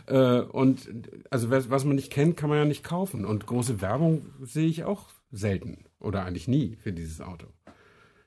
Äh, 0.08 0.42
und 0.42 0.90
also 1.30 1.50
was 1.50 1.86
man 1.86 1.96
nicht 1.96 2.12
kennt, 2.12 2.38
kann 2.38 2.50
man 2.50 2.60
ja 2.60 2.66
nicht 2.66 2.84
kaufen. 2.84 3.26
Und 3.26 3.46
große 3.46 3.82
Werbung 3.82 4.26
sehe 4.42 4.68
ich 4.68 4.84
auch 4.84 5.10
selten 5.32 5.86
oder 6.00 6.26
eigentlich 6.26 6.48
nie 6.48 6.78
für 6.82 6.94
dieses 6.94 7.22
Auto. 7.22 7.48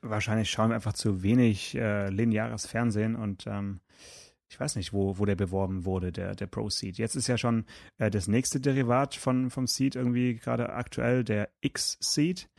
Wahrscheinlich 0.01 0.49
schauen 0.49 0.69
wir 0.69 0.75
einfach 0.75 0.93
zu 0.93 1.21
wenig 1.21 1.75
äh, 1.75 2.09
lineares 2.09 2.65
Fernsehen 2.65 3.15
und 3.15 3.45
ähm, 3.47 3.81
ich 4.51 4.59
weiß 4.59 4.75
nicht, 4.75 4.91
wo, 4.91 5.17
wo 5.17 5.23
der 5.23 5.35
beworben 5.35 5.85
wurde, 5.85 6.11
der, 6.11 6.35
der 6.35 6.45
Pro 6.45 6.69
Seed. 6.69 6.97
Jetzt 6.97 7.15
ist 7.15 7.27
ja 7.27 7.37
schon 7.37 7.65
äh, 7.97 8.11
das 8.11 8.27
nächste 8.27 8.59
Derivat 8.59 9.15
von, 9.15 9.49
vom 9.49 9.65
Seed 9.65 9.95
irgendwie 9.95 10.35
gerade 10.35 10.73
aktuell, 10.73 11.23
der 11.23 11.49
X-Seed. 11.61 12.49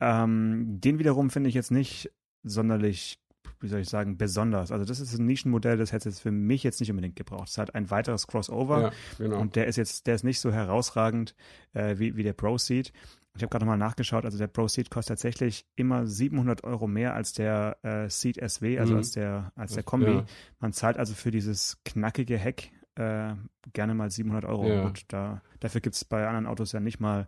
Ähm, 0.00 0.80
den 0.80 1.00
wiederum 1.00 1.30
finde 1.30 1.48
ich 1.48 1.56
jetzt 1.56 1.72
nicht 1.72 2.12
sonderlich 2.44 3.18
wie 3.60 3.68
soll 3.68 3.80
ich 3.80 3.88
sagen, 3.88 4.18
besonders. 4.18 4.70
Also 4.70 4.84
das 4.84 5.00
ist 5.00 5.18
ein 5.18 5.24
Nischenmodell, 5.24 5.78
das 5.78 5.92
hätte 5.92 6.10
es 6.10 6.20
für 6.20 6.30
mich 6.30 6.62
jetzt 6.62 6.80
nicht 6.80 6.90
unbedingt 6.90 7.16
gebraucht. 7.16 7.48
Es 7.48 7.56
hat 7.56 7.74
ein 7.74 7.90
weiteres 7.90 8.26
Crossover 8.26 8.82
ja, 8.82 8.92
genau. 9.16 9.40
und 9.40 9.56
der 9.56 9.66
ist 9.66 9.76
jetzt, 9.76 10.06
der 10.06 10.16
ist 10.16 10.22
nicht 10.22 10.38
so 10.38 10.52
herausragend 10.52 11.34
äh, 11.72 11.98
wie, 11.98 12.14
wie 12.14 12.22
der 12.22 12.34
Proceed. 12.34 12.92
Ich 13.36 13.42
habe 13.42 13.50
gerade 13.50 13.64
nochmal 13.64 13.78
nachgeschaut, 13.78 14.24
also 14.24 14.38
der 14.38 14.46
Proceed 14.46 14.90
kostet 14.90 15.16
tatsächlich 15.16 15.66
immer 15.74 16.06
700 16.06 16.62
Euro 16.62 16.86
mehr 16.86 17.14
als 17.14 17.32
der 17.32 17.78
äh, 17.82 18.08
Seed 18.08 18.36
SW, 18.36 18.78
also 18.78 18.92
mhm. 18.92 18.98
als 18.98 19.10
der 19.10 19.52
als 19.56 19.74
der 19.74 19.82
Kombi. 19.82 20.12
Ja. 20.12 20.24
Man 20.60 20.72
zahlt 20.72 20.96
also 20.96 21.14
für 21.14 21.32
dieses 21.32 21.82
knackige 21.84 22.38
Heck 22.38 22.70
äh, 22.94 23.34
gerne 23.72 23.94
mal 23.94 24.10
700 24.10 24.44
Euro. 24.44 24.68
Ja. 24.68 24.82
Und 24.84 25.12
da, 25.12 25.42
dafür 25.60 25.80
gibt 25.80 25.96
es 25.96 26.04
bei 26.04 26.26
anderen 26.26 26.46
Autos 26.46 26.72
ja 26.72 26.80
nicht 26.80 27.00
mal 27.00 27.26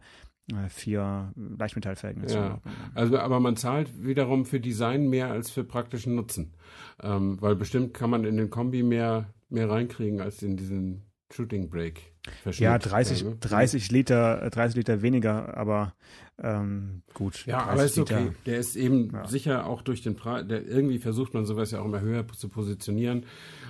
äh, 0.52 0.68
vier 0.68 1.32
Leichtmetallfelgen. 1.34 2.28
Ja. 2.28 2.60
Also, 2.94 3.18
aber 3.18 3.40
man 3.40 3.56
zahlt 3.56 4.04
wiederum 4.04 4.44
für 4.44 4.60
Design 4.60 5.08
mehr 5.08 5.30
als 5.30 5.50
für 5.50 5.64
praktischen 5.64 6.14
Nutzen. 6.14 6.54
Ähm, 7.02 7.40
weil 7.40 7.56
bestimmt 7.56 7.94
kann 7.94 8.10
man 8.10 8.24
in 8.24 8.36
den 8.36 8.50
Kombi 8.50 8.84
mehr, 8.84 9.34
mehr 9.48 9.68
reinkriegen 9.68 10.20
als 10.20 10.42
in 10.42 10.56
diesen 10.56 11.10
Shooting 11.32 11.68
Break. 11.68 12.14
Ja, 12.52 12.78
30, 12.78 13.24
30 13.40 13.90
Liter, 13.90 14.50
30 14.50 14.76
Liter 14.76 15.02
weniger, 15.02 15.56
aber 15.56 15.94
ähm, 16.42 17.02
gut. 17.14 17.46
Ja, 17.46 17.64
aber 17.64 17.84
ist 17.84 17.96
Liter. 17.96 18.16
okay. 18.16 18.32
Der 18.44 18.58
ist 18.58 18.76
eben 18.76 19.10
ja. 19.12 19.26
sicher 19.26 19.66
auch 19.66 19.80
durch 19.80 20.02
den 20.02 20.16
Preis, 20.16 20.46
der 20.46 20.66
irgendwie 20.66 20.98
versucht 20.98 21.32
man 21.32 21.46
sowas 21.46 21.70
ja 21.70 21.80
auch 21.80 21.86
immer 21.86 22.00
höher 22.00 22.26
zu 22.28 22.48
positionieren 22.48 23.24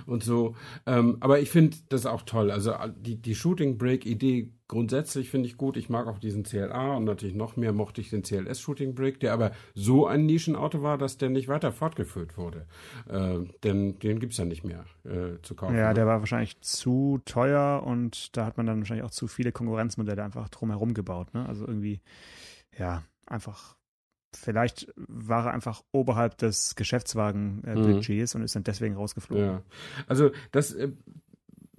und 0.05 0.23
so. 0.23 0.55
Ähm, 0.85 1.17
aber 1.21 1.39
ich 1.39 1.49
finde 1.49 1.77
das 1.89 2.05
auch 2.05 2.23
toll. 2.23 2.51
Also 2.51 2.73
die, 2.97 3.15
die 3.15 3.35
Shooting 3.35 3.77
Break 3.77 4.05
Idee 4.05 4.51
grundsätzlich 4.67 5.29
finde 5.29 5.47
ich 5.47 5.57
gut. 5.57 5.77
Ich 5.77 5.89
mag 5.89 6.07
auch 6.07 6.19
diesen 6.19 6.43
CLA 6.43 6.95
und 6.95 7.05
natürlich 7.05 7.35
noch 7.35 7.55
mehr 7.55 7.71
mochte 7.71 8.01
ich 8.01 8.09
den 8.09 8.23
CLS 8.23 8.59
Shooting 8.59 8.95
Break, 8.95 9.19
der 9.19 9.33
aber 9.33 9.51
so 9.73 10.07
ein 10.07 10.25
Nischenauto 10.25 10.81
war, 10.81 10.97
dass 10.97 11.17
der 11.17 11.29
nicht 11.29 11.47
weiter 11.47 11.71
fortgeführt 11.71 12.37
wurde. 12.37 12.65
Äh, 13.09 13.45
denn 13.63 13.99
den 13.99 14.19
gibt 14.19 14.33
es 14.33 14.39
ja 14.39 14.45
nicht 14.45 14.63
mehr 14.63 14.85
äh, 15.05 15.41
zu 15.41 15.55
kaufen. 15.55 15.75
Ja, 15.75 15.89
ne? 15.89 15.93
der 15.93 16.05
war 16.05 16.19
wahrscheinlich 16.19 16.59
zu 16.61 17.21
teuer 17.25 17.83
und 17.85 18.35
da 18.35 18.46
hat 18.47 18.57
man 18.57 18.65
dann 18.65 18.79
wahrscheinlich 18.79 19.05
auch 19.05 19.11
zu 19.11 19.27
viele 19.27 19.51
Konkurrenzmodelle 19.51 20.23
einfach 20.23 20.49
drumherum 20.49 20.93
gebaut. 20.93 21.33
Ne? 21.33 21.45
Also 21.47 21.67
irgendwie 21.67 22.01
ja, 22.77 23.03
einfach, 23.25 23.75
vielleicht 24.33 24.91
war 24.95 25.45
er 25.45 25.53
einfach 25.53 25.83
oberhalb 25.91 26.37
des 26.37 26.75
Geschäftswagenbudgets 26.75 28.33
mhm. 28.33 28.41
und 28.41 28.45
ist 28.45 28.55
dann 28.55 28.63
deswegen 28.63 28.95
rausgeflogen. 28.95 29.45
Ja. 29.45 29.63
Also 30.07 30.31
das 30.51 30.73
äh, 30.73 30.91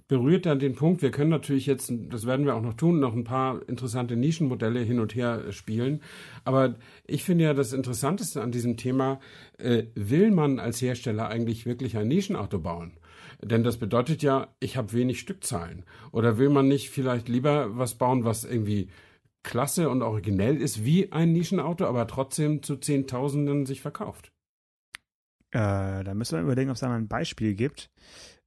berührt 0.07 0.47
dann 0.47 0.59
den 0.59 0.75
Punkt, 0.75 1.01
wir 1.01 1.11
können 1.11 1.29
natürlich 1.29 1.67
jetzt, 1.67 1.93
das 2.09 2.25
werden 2.25 2.45
wir 2.45 2.55
auch 2.55 2.61
noch 2.61 2.73
tun, 2.73 2.99
noch 2.99 3.13
ein 3.13 3.23
paar 3.23 3.67
interessante 3.69 4.15
Nischenmodelle 4.15 4.79
hin 4.79 4.99
und 4.99 5.13
her 5.15 5.51
spielen. 5.51 6.01
Aber 6.43 6.75
ich 7.05 7.23
finde 7.23 7.43
ja 7.45 7.53
das 7.53 7.73
Interessanteste 7.73 8.41
an 8.41 8.51
diesem 8.51 8.75
Thema, 8.75 9.19
äh, 9.59 9.83
will 9.93 10.31
man 10.31 10.59
als 10.59 10.81
Hersteller 10.81 11.27
eigentlich 11.29 11.65
wirklich 11.65 11.95
ein 11.95 12.07
Nischenauto 12.07 12.59
bauen? 12.59 12.93
Denn 13.41 13.63
das 13.63 13.77
bedeutet 13.77 14.21
ja, 14.21 14.53
ich 14.59 14.75
habe 14.75 14.93
wenig 14.93 15.19
Stückzahlen. 15.19 15.85
Oder 16.11 16.37
will 16.37 16.49
man 16.49 16.67
nicht 16.67 16.89
vielleicht 16.89 17.29
lieber 17.29 17.77
was 17.77 17.95
bauen, 17.95 18.25
was 18.25 18.43
irgendwie 18.43 18.89
klasse 19.43 19.89
und 19.89 20.01
originell 20.01 20.57
ist 20.57 20.83
wie 20.83 21.11
ein 21.11 21.31
Nischenauto, 21.31 21.85
aber 21.85 22.07
trotzdem 22.07 22.61
zu 22.63 22.75
Zehntausenden 22.77 23.65
sich 23.65 23.81
verkauft. 23.81 24.31
Äh, 25.51 26.03
da 26.03 26.13
müssen 26.13 26.37
wir 26.37 26.43
überlegen, 26.43 26.69
ob 26.69 26.75
es 26.75 26.81
da 26.81 26.89
mal 26.89 26.97
ein 26.97 27.07
Beispiel 27.07 27.55
gibt, 27.55 27.89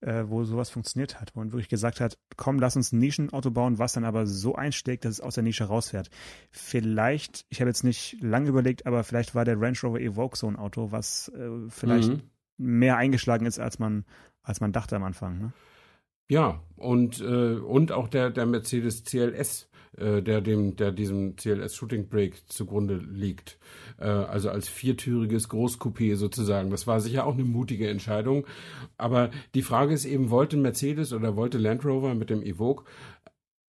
äh, 0.00 0.24
wo 0.26 0.44
sowas 0.44 0.70
funktioniert 0.70 1.20
hat, 1.20 1.34
wo 1.34 1.40
man 1.40 1.50
wirklich 1.50 1.68
gesagt 1.68 2.00
hat, 2.00 2.18
komm, 2.36 2.60
lass 2.60 2.76
uns 2.76 2.92
ein 2.92 2.98
Nischenauto 2.98 3.50
bauen, 3.50 3.78
was 3.78 3.94
dann 3.94 4.04
aber 4.04 4.26
so 4.26 4.54
einschlägt, 4.54 5.04
dass 5.04 5.14
es 5.14 5.20
aus 5.20 5.34
der 5.34 5.42
Nische 5.42 5.64
rausfährt. 5.64 6.10
Vielleicht, 6.50 7.44
ich 7.48 7.60
habe 7.60 7.70
jetzt 7.70 7.82
nicht 7.82 8.18
lange 8.20 8.48
überlegt, 8.48 8.86
aber 8.86 9.02
vielleicht 9.02 9.34
war 9.34 9.44
der 9.44 9.60
Range 9.60 9.78
Rover 9.82 10.00
Evoque 10.00 10.36
so 10.36 10.46
ein 10.46 10.56
Auto, 10.56 10.92
was 10.92 11.28
äh, 11.34 11.50
vielleicht 11.68 12.10
mhm. 12.10 12.30
mehr 12.56 12.98
eingeschlagen 12.98 13.46
ist, 13.46 13.58
als 13.58 13.80
man, 13.80 14.04
als 14.42 14.60
man 14.60 14.72
dachte 14.72 14.96
am 14.96 15.04
Anfang. 15.04 15.38
Ne? 15.38 15.52
Ja, 16.28 16.60
und, 16.76 17.20
äh, 17.20 17.56
und 17.56 17.92
auch 17.92 18.08
der, 18.08 18.30
der 18.30 18.46
Mercedes 18.46 19.04
CLS 19.04 19.68
äh, 19.98 20.22
der 20.22 20.40
dem, 20.40 20.76
der 20.76 20.90
diesem 20.90 21.36
CLS 21.36 21.76
Shooting 21.76 22.08
Brake 22.08 22.38
zugrunde 22.46 22.96
liegt. 22.96 23.58
Äh, 23.98 24.06
also 24.06 24.48
als 24.48 24.68
viertüriges 24.68 25.50
Großcoupé 25.50 26.16
sozusagen. 26.16 26.70
Das 26.70 26.86
war 26.86 27.00
sicher 27.00 27.26
auch 27.26 27.34
eine 27.34 27.44
mutige 27.44 27.88
Entscheidung. 27.88 28.46
Aber 28.96 29.30
die 29.54 29.62
Frage 29.62 29.92
ist 29.92 30.06
eben, 30.06 30.30
wollte 30.30 30.56
Mercedes 30.56 31.12
oder 31.12 31.36
wollte 31.36 31.58
Land 31.58 31.84
Rover 31.84 32.14
mit 32.14 32.30
dem 32.30 32.42
Evoque 32.42 32.84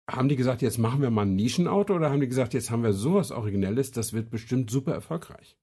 haben 0.10 0.28
die 0.28 0.36
gesagt, 0.36 0.62
jetzt 0.62 0.78
machen 0.78 1.02
wir 1.02 1.10
mal 1.10 1.22
ein 1.26 1.36
Nischenauto 1.36 1.96
oder 1.96 2.10
haben 2.10 2.20
die 2.20 2.28
gesagt, 2.28 2.54
jetzt 2.54 2.70
haben 2.70 2.84
wir 2.84 2.92
sowas 2.92 3.32
Originelles, 3.32 3.92
das 3.92 4.12
wird 4.12 4.30
bestimmt 4.30 4.70
super 4.70 4.94
erfolgreich? 4.94 5.58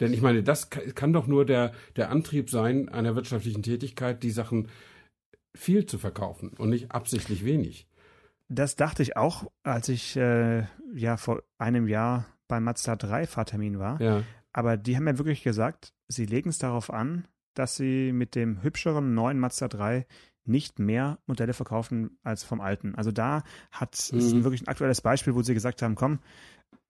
Denn 0.00 0.12
ich 0.12 0.22
meine, 0.22 0.42
das 0.42 0.70
kann 0.70 1.12
doch 1.12 1.26
nur 1.26 1.44
der, 1.44 1.72
der 1.96 2.10
Antrieb 2.10 2.50
sein 2.50 2.88
einer 2.88 3.14
wirtschaftlichen 3.14 3.62
Tätigkeit, 3.62 4.22
die 4.22 4.30
Sachen 4.30 4.68
viel 5.54 5.86
zu 5.86 5.98
verkaufen 5.98 6.50
und 6.58 6.70
nicht 6.70 6.92
absichtlich 6.92 7.44
wenig. 7.44 7.86
Das 8.48 8.76
dachte 8.76 9.02
ich 9.02 9.16
auch, 9.16 9.50
als 9.62 9.88
ich 9.88 10.16
äh, 10.16 10.66
ja 10.94 11.16
vor 11.16 11.42
einem 11.58 11.88
Jahr 11.88 12.26
beim 12.48 12.64
Mazda 12.64 12.96
3 12.96 13.26
Fahrtermin 13.26 13.78
war. 13.78 14.00
Ja. 14.00 14.22
Aber 14.52 14.76
die 14.76 14.96
haben 14.96 15.06
ja 15.06 15.18
wirklich 15.18 15.42
gesagt, 15.42 15.92
sie 16.08 16.26
legen 16.26 16.50
es 16.50 16.58
darauf 16.58 16.92
an, 16.92 17.26
dass 17.54 17.76
sie 17.76 18.12
mit 18.12 18.34
dem 18.34 18.62
hübscheren 18.62 19.14
neuen 19.14 19.38
Mazda 19.38 19.68
3 19.68 20.06
nicht 20.44 20.78
mehr 20.78 21.18
Modelle 21.26 21.54
verkaufen 21.54 22.18
als 22.22 22.44
vom 22.44 22.60
alten. 22.60 22.94
Also 22.94 23.12
da 23.12 23.42
hat 23.70 24.10
mhm. 24.12 24.18
ist 24.18 24.44
wirklich 24.44 24.62
ein 24.62 24.68
aktuelles 24.68 25.00
Beispiel, 25.00 25.34
wo 25.34 25.42
sie 25.42 25.54
gesagt 25.54 25.80
haben, 25.80 25.94
komm, 25.94 26.18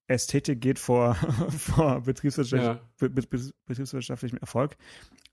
Ästhetik 0.07 0.61
geht 0.61 0.79
vor, 0.79 1.15
vor 1.51 2.03
betriebswirtschaftlich, 2.03 2.81
ja. 3.01 3.09
betriebswirtschaftlichem 3.67 4.39
Erfolg. 4.39 4.77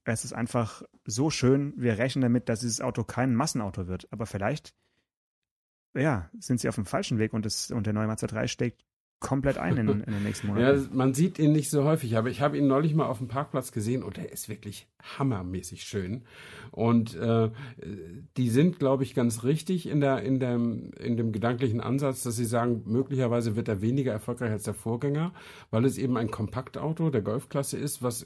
Es 0.04 0.26
ist 0.26 0.34
einfach 0.34 0.84
so 1.06 1.30
schön, 1.30 1.74
wir 1.78 1.98
rechnen 1.98 2.22
damit, 2.22 2.50
dass 2.50 2.62
dieses 2.62 2.82
Auto 2.82 3.04
kein 3.04 3.36
Massenauto 3.36 3.88
wird. 3.88 4.08
Aber 4.12 4.26
vielleicht 4.26 4.74
ja, 5.94 6.30
sind 6.40 6.60
sie 6.60 6.70
auf 6.70 6.76
dem 6.76 6.86
falschen 6.86 7.20
Weg 7.20 7.34
und, 7.34 7.46
das, 7.46 7.72
und 7.72 7.86
der 7.86 7.94
neue 7.94 8.08
Mazda 8.08 8.28
3 8.28 8.48
steckt 8.48 8.84
komplett 9.22 9.58
ein 9.60 9.78
in, 9.78 9.88
in 9.88 10.14
den 10.14 10.24
nächsten 10.24 10.48
Monaten. 10.48 10.82
Ja, 10.82 10.88
man 10.92 11.14
sieht 11.14 11.40
ihn 11.40 11.54
nicht 11.54 11.70
so 11.70 11.86
häufig, 11.86 12.18
aber 12.18 12.30
ich 12.30 12.42
habe 12.42 12.58
ihn 12.58 12.68
neulich 12.68 12.96
mal 12.96 13.06
auf 13.06 13.20
dem 13.20 13.28
Parkplatz 13.28 13.72
gesehen 13.72 14.04
und 14.04 14.18
er 14.18 14.32
ist 14.32 14.50
wirklich 14.50 14.88
hammermäßig 15.18 15.84
schön. 15.84 16.24
Und 16.72 17.16
äh, 17.16 17.50
die 18.36 18.50
sind, 18.50 18.80
glaube 18.80 19.04
ich, 19.04 19.14
ganz 19.14 19.44
richtig 19.44 19.88
in, 19.88 20.02
der, 20.02 20.24
in, 20.24 20.40
dem, 20.40 20.92
in 21.00 21.18
dem 21.18 21.32
gedanklichen 21.32 21.82
Ansatz, 21.82 22.24
dass 22.24 22.36
sie 22.36 22.46
sagen, 22.46 22.82
möglicherweise 22.86 23.56
wird 23.56 23.68
er 23.68 23.82
weniger 23.82 24.12
erfolgreich 24.12 24.52
als 24.52 24.64
der 24.64 24.74
Vorgänger, 24.74 25.34
weil 25.70 25.86
es 25.86 25.98
eben 25.98 26.18
ein 26.18 26.32
Kompaktauto 26.32 27.12
der 27.12 27.22
Golfklasse 27.22 27.78
ist, 27.78 28.02
was 28.02 28.26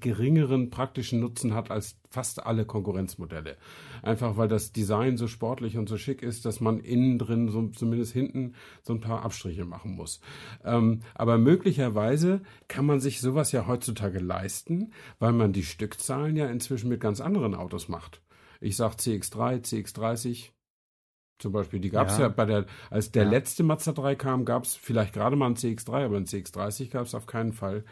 geringeren 0.00 0.70
praktischen 0.70 1.18
Nutzen 1.18 1.52
hat 1.52 1.70
als 1.70 2.00
fast 2.10 2.44
alle 2.46 2.64
Konkurrenzmodelle. 2.64 3.56
Einfach 4.02 4.36
weil 4.36 4.48
das 4.48 4.72
Design 4.72 5.16
so 5.16 5.26
sportlich 5.26 5.76
und 5.76 5.88
so 5.88 5.96
schick 5.96 6.22
ist, 6.22 6.44
dass 6.44 6.60
man 6.60 6.80
innen 6.80 7.18
drin, 7.18 7.48
so, 7.48 7.68
zumindest 7.68 8.12
hinten, 8.12 8.54
so 8.82 8.92
ein 8.92 9.00
paar 9.00 9.24
Abstriche 9.24 9.64
machen 9.64 9.92
muss. 9.92 10.20
Ähm, 10.64 11.00
aber 11.14 11.38
möglicherweise 11.38 12.40
kann 12.68 12.86
man 12.86 13.00
sich 13.00 13.20
sowas 13.20 13.52
ja 13.52 13.66
heutzutage 13.66 14.18
leisten, 14.18 14.92
weil 15.18 15.32
man 15.32 15.52
die 15.52 15.64
Stückzahlen 15.64 16.36
ja 16.36 16.46
inzwischen 16.46 16.88
mit 16.88 17.00
ganz 17.00 17.20
anderen 17.20 17.54
Autos 17.54 17.88
macht. 17.88 18.22
Ich 18.60 18.76
sag 18.76 18.94
CX3, 18.94 19.62
CX30, 19.62 20.50
zum 21.38 21.52
Beispiel, 21.52 21.80
die 21.80 21.90
gab 21.90 22.08
es 22.08 22.18
ja. 22.18 22.24
ja. 22.24 22.28
bei 22.28 22.44
der, 22.44 22.66
als 22.90 23.12
der 23.12 23.24
ja. 23.24 23.30
letzte 23.30 23.62
Mazda 23.62 23.92
3 23.92 24.14
kam, 24.16 24.44
gab 24.44 24.64
es 24.64 24.74
vielleicht 24.74 25.14
gerade 25.14 25.36
mal 25.36 25.46
einen 25.46 25.56
CX3, 25.56 26.04
aber 26.04 26.16
einen 26.16 26.26
CX30 26.26 26.90
gab 26.90 27.06
es 27.06 27.14
auf 27.14 27.26
keinen 27.26 27.52
Fall. 27.52 27.84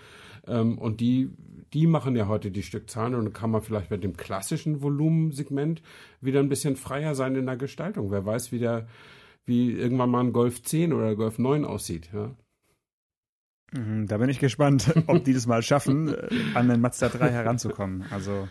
Ähm, 0.47 0.79
und 0.79 1.01
die, 1.01 1.31
die 1.73 1.87
machen 1.87 2.17
ja 2.17 2.29
heute 2.29 2.51
die 2.51 2.63
Stückzahlen 2.63 3.15
und 3.15 3.25
dann 3.25 3.33
kann 3.33 3.51
man 3.51 3.63
vielleicht 3.63 3.89
bei 3.89 3.97
dem 3.97 4.17
klassischen 4.17 4.83
Volumensegment 4.83 5.83
wieder 6.21 6.41
ein 6.41 6.49
bisschen 6.49 6.77
freier 6.77 7.15
sein 7.15 7.35
in 7.37 7.47
der 7.47 7.57
Gestaltung. 7.57 8.11
Wer 8.11 8.25
weiß, 8.25 8.53
wie 8.53 8.59
der, 8.59 8.87
wie 9.45 9.73
irgendwann 9.73 10.11
mal 10.11 10.25
ein 10.25 10.33
Golf 10.33 10.63
10 10.63 10.93
oder 10.93 11.15
Golf 11.15 11.39
9 11.39 11.65
aussieht, 11.65 12.11
ja. 12.13 12.35
Mhm, 13.73 14.07
da 14.07 14.19
bin 14.19 14.29
ich 14.29 14.39
gespannt, 14.39 14.93
ob 15.07 15.25
die 15.25 15.35
das 15.35 15.47
mal 15.47 15.63
schaffen, 15.63 16.15
äh, 16.15 16.29
an 16.55 16.69
den 16.69 16.81
Mazda 16.81 17.09
3 17.09 17.31
heranzukommen. 17.31 18.05
Also 18.11 18.49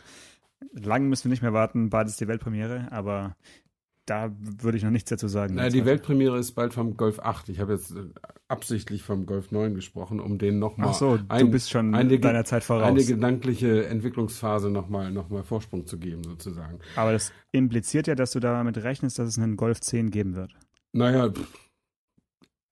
lang 0.72 1.08
müssen 1.08 1.25
wir 1.25 1.32
nicht 1.32 1.42
mehr 1.42 1.54
warten, 1.54 1.90
bald 1.90 2.08
ist 2.08 2.20
die 2.20 2.28
Weltpremiere, 2.28 2.92
aber 2.92 3.36
da 4.06 4.32
würde 4.40 4.78
ich 4.78 4.84
noch 4.84 4.92
nichts 4.92 5.10
dazu 5.10 5.28
sagen. 5.28 5.56
Naja, 5.56 5.70
die 5.70 5.86
Weltpremiere 5.86 6.38
ist 6.38 6.52
bald 6.52 6.74
vom 6.74 6.96
Golf 6.96 7.20
8. 7.20 7.50
Ich 7.50 7.60
habe 7.60 7.74
jetzt 7.74 7.92
äh, 7.92 8.04
absichtlich 8.48 9.02
vom 9.02 9.26
Golf 9.26 9.52
9 9.52 9.74
gesprochen, 9.74 10.20
um 10.20 10.38
den 10.38 10.60
nochmal. 10.60 10.90
Ach 10.90 10.94
so, 10.94 11.20
ein, 11.28 11.46
du 11.46 11.52
bist 11.52 11.72
schon 11.72 11.96
eine, 11.96 12.20
deiner 12.20 12.46
Zeit 12.46 12.64
voraus. 12.64 12.84
Eine 12.84 13.04
gedankliche 13.04 13.88
Entwicklungsphase 13.88 14.70
nochmal 14.70 15.12
noch 15.12 15.30
mal 15.30 15.44
Vorsprung 15.44 15.88
zu 15.88 15.98
geben, 15.98 16.24
sozusagen. 16.24 16.80
Aber 16.96 17.14
das 17.14 17.32
impliziert 17.52 18.08
ja, 18.08 18.16
dass 18.16 18.32
du 18.32 18.40
damit 18.40 18.78
rechnest, 18.84 19.18
dass 19.18 19.30
es 19.30 19.40
einen 19.40 19.58
Golf 19.58 19.82
10 19.82 20.12
geben 20.12 20.36
wird. 20.36 20.56
Naja, 20.94 21.34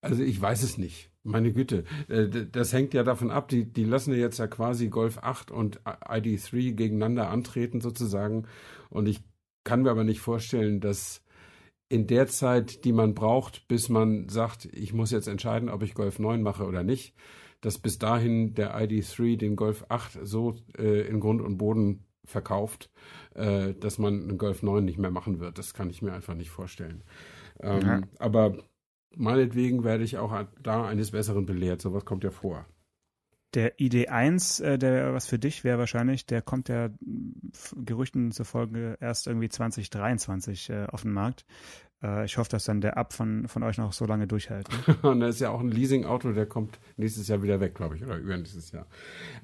also 0.00 0.22
ich 0.22 0.40
weiß 0.40 0.62
es 0.62 0.78
nicht. 0.78 1.10
Meine 1.24 1.52
Güte, 1.52 1.84
äh, 2.08 2.28
das 2.28 2.72
hängt 2.72 2.94
ja 2.94 3.02
davon 3.02 3.30
ab, 3.30 3.48
die, 3.48 3.64
die 3.64 3.84
lassen 3.84 4.12
ja 4.12 4.18
jetzt 4.18 4.38
ja 4.38 4.46
quasi 4.46 4.88
Golf 4.88 5.18
8 5.18 5.50
und 5.50 5.80
ID3 5.82 6.74
gegeneinander 6.74 7.30
antreten 7.30 7.80
sozusagen. 7.80 8.46
Und 8.90 9.08
ich 9.08 9.24
kann 9.64 9.82
mir 9.82 9.90
aber 9.90 10.04
nicht 10.04 10.20
vorstellen, 10.20 10.80
dass 10.80 11.23
in 11.88 12.06
der 12.06 12.26
Zeit, 12.26 12.84
die 12.84 12.92
man 12.92 13.14
braucht, 13.14 13.68
bis 13.68 13.88
man 13.88 14.28
sagt, 14.28 14.66
ich 14.66 14.92
muss 14.92 15.10
jetzt 15.10 15.28
entscheiden, 15.28 15.68
ob 15.68 15.82
ich 15.82 15.94
Golf 15.94 16.18
9 16.18 16.42
mache 16.42 16.64
oder 16.64 16.82
nicht, 16.82 17.14
dass 17.60 17.78
bis 17.78 17.98
dahin 17.98 18.54
der 18.54 18.76
ID3 18.76 19.36
den 19.36 19.56
Golf 19.56 19.84
8 19.88 20.18
so 20.22 20.54
äh, 20.78 21.06
in 21.06 21.20
Grund 21.20 21.40
und 21.40 21.58
Boden 21.58 22.04
verkauft, 22.24 22.90
äh, 23.34 23.74
dass 23.74 23.98
man 23.98 24.22
einen 24.22 24.38
Golf 24.38 24.62
9 24.62 24.84
nicht 24.84 24.98
mehr 24.98 25.10
machen 25.10 25.40
wird. 25.40 25.58
Das 25.58 25.74
kann 25.74 25.90
ich 25.90 26.02
mir 26.02 26.12
einfach 26.12 26.34
nicht 26.34 26.50
vorstellen. 26.50 27.04
Ähm. 27.60 28.06
Aber 28.18 28.58
meinetwegen 29.16 29.84
werde 29.84 30.04
ich 30.04 30.18
auch 30.18 30.34
da 30.62 30.86
eines 30.86 31.12
Besseren 31.12 31.46
belehrt. 31.46 31.82
Sowas 31.82 32.04
kommt 32.04 32.24
ja 32.24 32.30
vor. 32.30 32.66
Der 33.54 33.78
ID1, 33.78 34.62
äh, 34.62 34.78
der 34.78 35.14
was 35.14 35.26
für 35.26 35.38
dich 35.38 35.64
wäre 35.64 35.78
wahrscheinlich, 35.78 36.26
der 36.26 36.42
kommt 36.42 36.68
ja 36.68 36.90
Gerüchten 37.76 38.32
zufolge 38.32 38.98
erst 39.00 39.26
irgendwie 39.26 39.48
2023 39.48 40.70
äh, 40.70 40.86
auf 40.86 41.02
den 41.02 41.12
Markt. 41.12 41.44
Äh, 42.02 42.24
ich 42.24 42.36
hoffe, 42.36 42.50
dass 42.50 42.64
dann 42.64 42.80
der 42.80 42.96
Ab 42.96 43.12
von, 43.12 43.46
von 43.46 43.62
euch 43.62 43.78
noch 43.78 43.92
so 43.92 44.06
lange 44.06 44.26
durchhält. 44.26 44.68
Ne? 44.88 44.96
Und 45.10 45.20
das 45.20 45.36
ist 45.36 45.40
ja 45.40 45.50
auch 45.50 45.60
ein 45.60 45.70
Leasing-Auto, 45.70 46.32
der 46.32 46.46
kommt 46.46 46.78
nächstes 46.96 47.28
Jahr 47.28 47.42
wieder 47.42 47.60
weg, 47.60 47.74
glaube 47.74 47.96
ich, 47.96 48.04
oder 48.04 48.16
übernächstes 48.16 48.72
Jahr. 48.72 48.86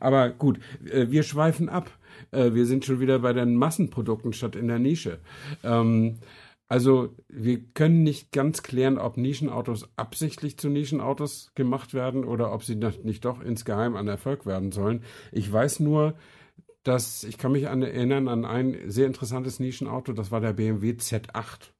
Aber 0.00 0.30
gut, 0.30 0.58
äh, 0.84 1.10
wir 1.10 1.22
schweifen 1.22 1.68
ab. 1.68 1.90
Wir 2.32 2.66
sind 2.66 2.84
schon 2.84 2.98
wieder 2.98 3.20
bei 3.20 3.32
den 3.32 3.54
Massenprodukten 3.54 4.32
statt 4.32 4.56
in 4.56 4.66
der 4.66 4.80
Nische. 4.80 5.20
Ähm, 5.62 6.18
also 6.70 7.16
wir 7.28 7.58
können 7.74 8.04
nicht 8.04 8.30
ganz 8.30 8.62
klären, 8.62 8.96
ob 8.96 9.16
Nischenautos 9.16 9.88
absichtlich 9.96 10.56
zu 10.56 10.68
Nischenautos 10.68 11.50
gemacht 11.56 11.94
werden 11.94 12.24
oder 12.24 12.52
ob 12.52 12.62
sie 12.62 12.76
nicht 12.76 13.24
doch 13.24 13.42
insgeheim 13.42 13.96
an 13.96 14.06
Erfolg 14.06 14.46
werden 14.46 14.70
sollen. 14.70 15.02
Ich 15.32 15.52
weiß 15.52 15.80
nur, 15.80 16.14
dass 16.84 17.24
ich 17.24 17.38
kann 17.38 17.50
mich 17.50 17.68
an, 17.68 17.82
erinnern 17.82 18.28
an 18.28 18.44
ein 18.44 18.78
sehr 18.86 19.08
interessantes 19.08 19.58
Nischenauto, 19.58 20.12
das 20.12 20.30
war 20.30 20.40
der 20.40 20.52
BMW 20.52 20.92
Z8. 20.92 21.72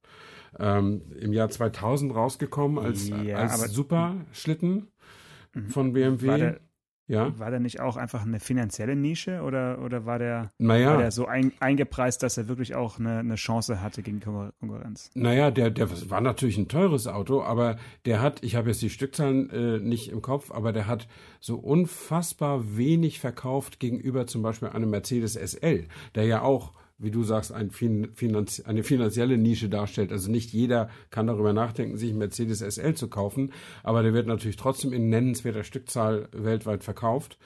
Ähm, 0.59 1.03
Im 1.21 1.33
Jahr 1.33 1.51
2000 1.51 2.13
rausgekommen 2.13 2.85
als, 2.85 3.09
ja, 3.09 3.37
als 3.37 3.73
Superschlitten 3.73 4.89
mhm. 5.55 5.69
von 5.69 5.93
BMW. 5.93 6.27
War 6.27 6.39
der, 6.39 6.61
ja. 7.11 7.37
War 7.41 7.51
der 7.51 7.59
nicht 7.59 7.81
auch 7.81 7.97
einfach 7.97 8.23
eine 8.23 8.39
finanzielle 8.39 8.95
Nische 8.95 9.43
oder, 9.43 9.83
oder 9.83 10.07
war, 10.07 10.21
der, 10.21 10.53
naja. 10.59 10.91
war 10.91 10.99
der 10.99 11.11
so 11.11 11.27
ein, 11.27 11.53
eingepreist, 11.59 12.23
dass 12.23 12.39
er 12.39 12.47
wirklich 12.47 12.77
auch 12.77 13.01
eine, 13.01 13.19
eine 13.19 13.35
Chance 13.35 13.83
hatte 13.83 14.03
gegen 14.03 14.21
Konkurrenz? 14.21 15.11
Naja, 15.15 15.51
der, 15.51 15.71
der 15.71 15.91
war 16.09 16.21
natürlich 16.21 16.57
ein 16.57 16.69
teures 16.69 17.09
Auto, 17.09 17.43
aber 17.43 17.79
der 18.05 18.23
hat, 18.23 18.45
ich 18.45 18.55
habe 18.55 18.69
jetzt 18.69 18.81
die 18.81 18.91
Stückzahlen 18.91 19.51
äh, 19.51 19.79
nicht 19.81 20.13
im 20.13 20.23
Kopf, 20.23 20.53
aber 20.53 20.73
der 20.73 20.87
hat 20.87 21.09
so 21.41 21.57
unfassbar 21.57 22.77
wenig 22.77 23.19
verkauft 23.19 23.81
gegenüber 23.81 24.29
zum 24.29 24.43
Beispiel 24.43 24.69
einem 24.69 24.91
Mercedes 24.91 25.35
SL, 25.35 25.89
der 26.15 26.27
ja 26.27 26.43
auch 26.43 26.73
wie 27.01 27.11
du 27.11 27.25
sagst, 27.25 27.53
ein 27.53 27.71
Finanz 27.71 28.61
eine 28.61 28.83
finanzielle 28.85 29.39
Nische 29.39 29.69
darstellt. 29.69 30.13
Also 30.13 30.31
nicht 30.31 30.53
jeder 30.53 30.91
kann 31.11 31.27
darüber 31.27 31.53
nachdenken, 31.53 31.97
sich 31.97 32.11
ein 32.11 32.19
Mercedes 32.19 32.61
SL 32.61 32.95
zu 32.95 33.09
kaufen, 33.09 33.53
aber 33.83 34.03
der 34.03 34.15
wird 34.15 34.27
natürlich 34.27 34.57
trotzdem 34.57 34.93
in 34.93 35.09
nennenswerter 35.09 35.65
Stückzahl 35.65 36.29
weltweit 36.33 36.85
verkauft. 36.85 37.39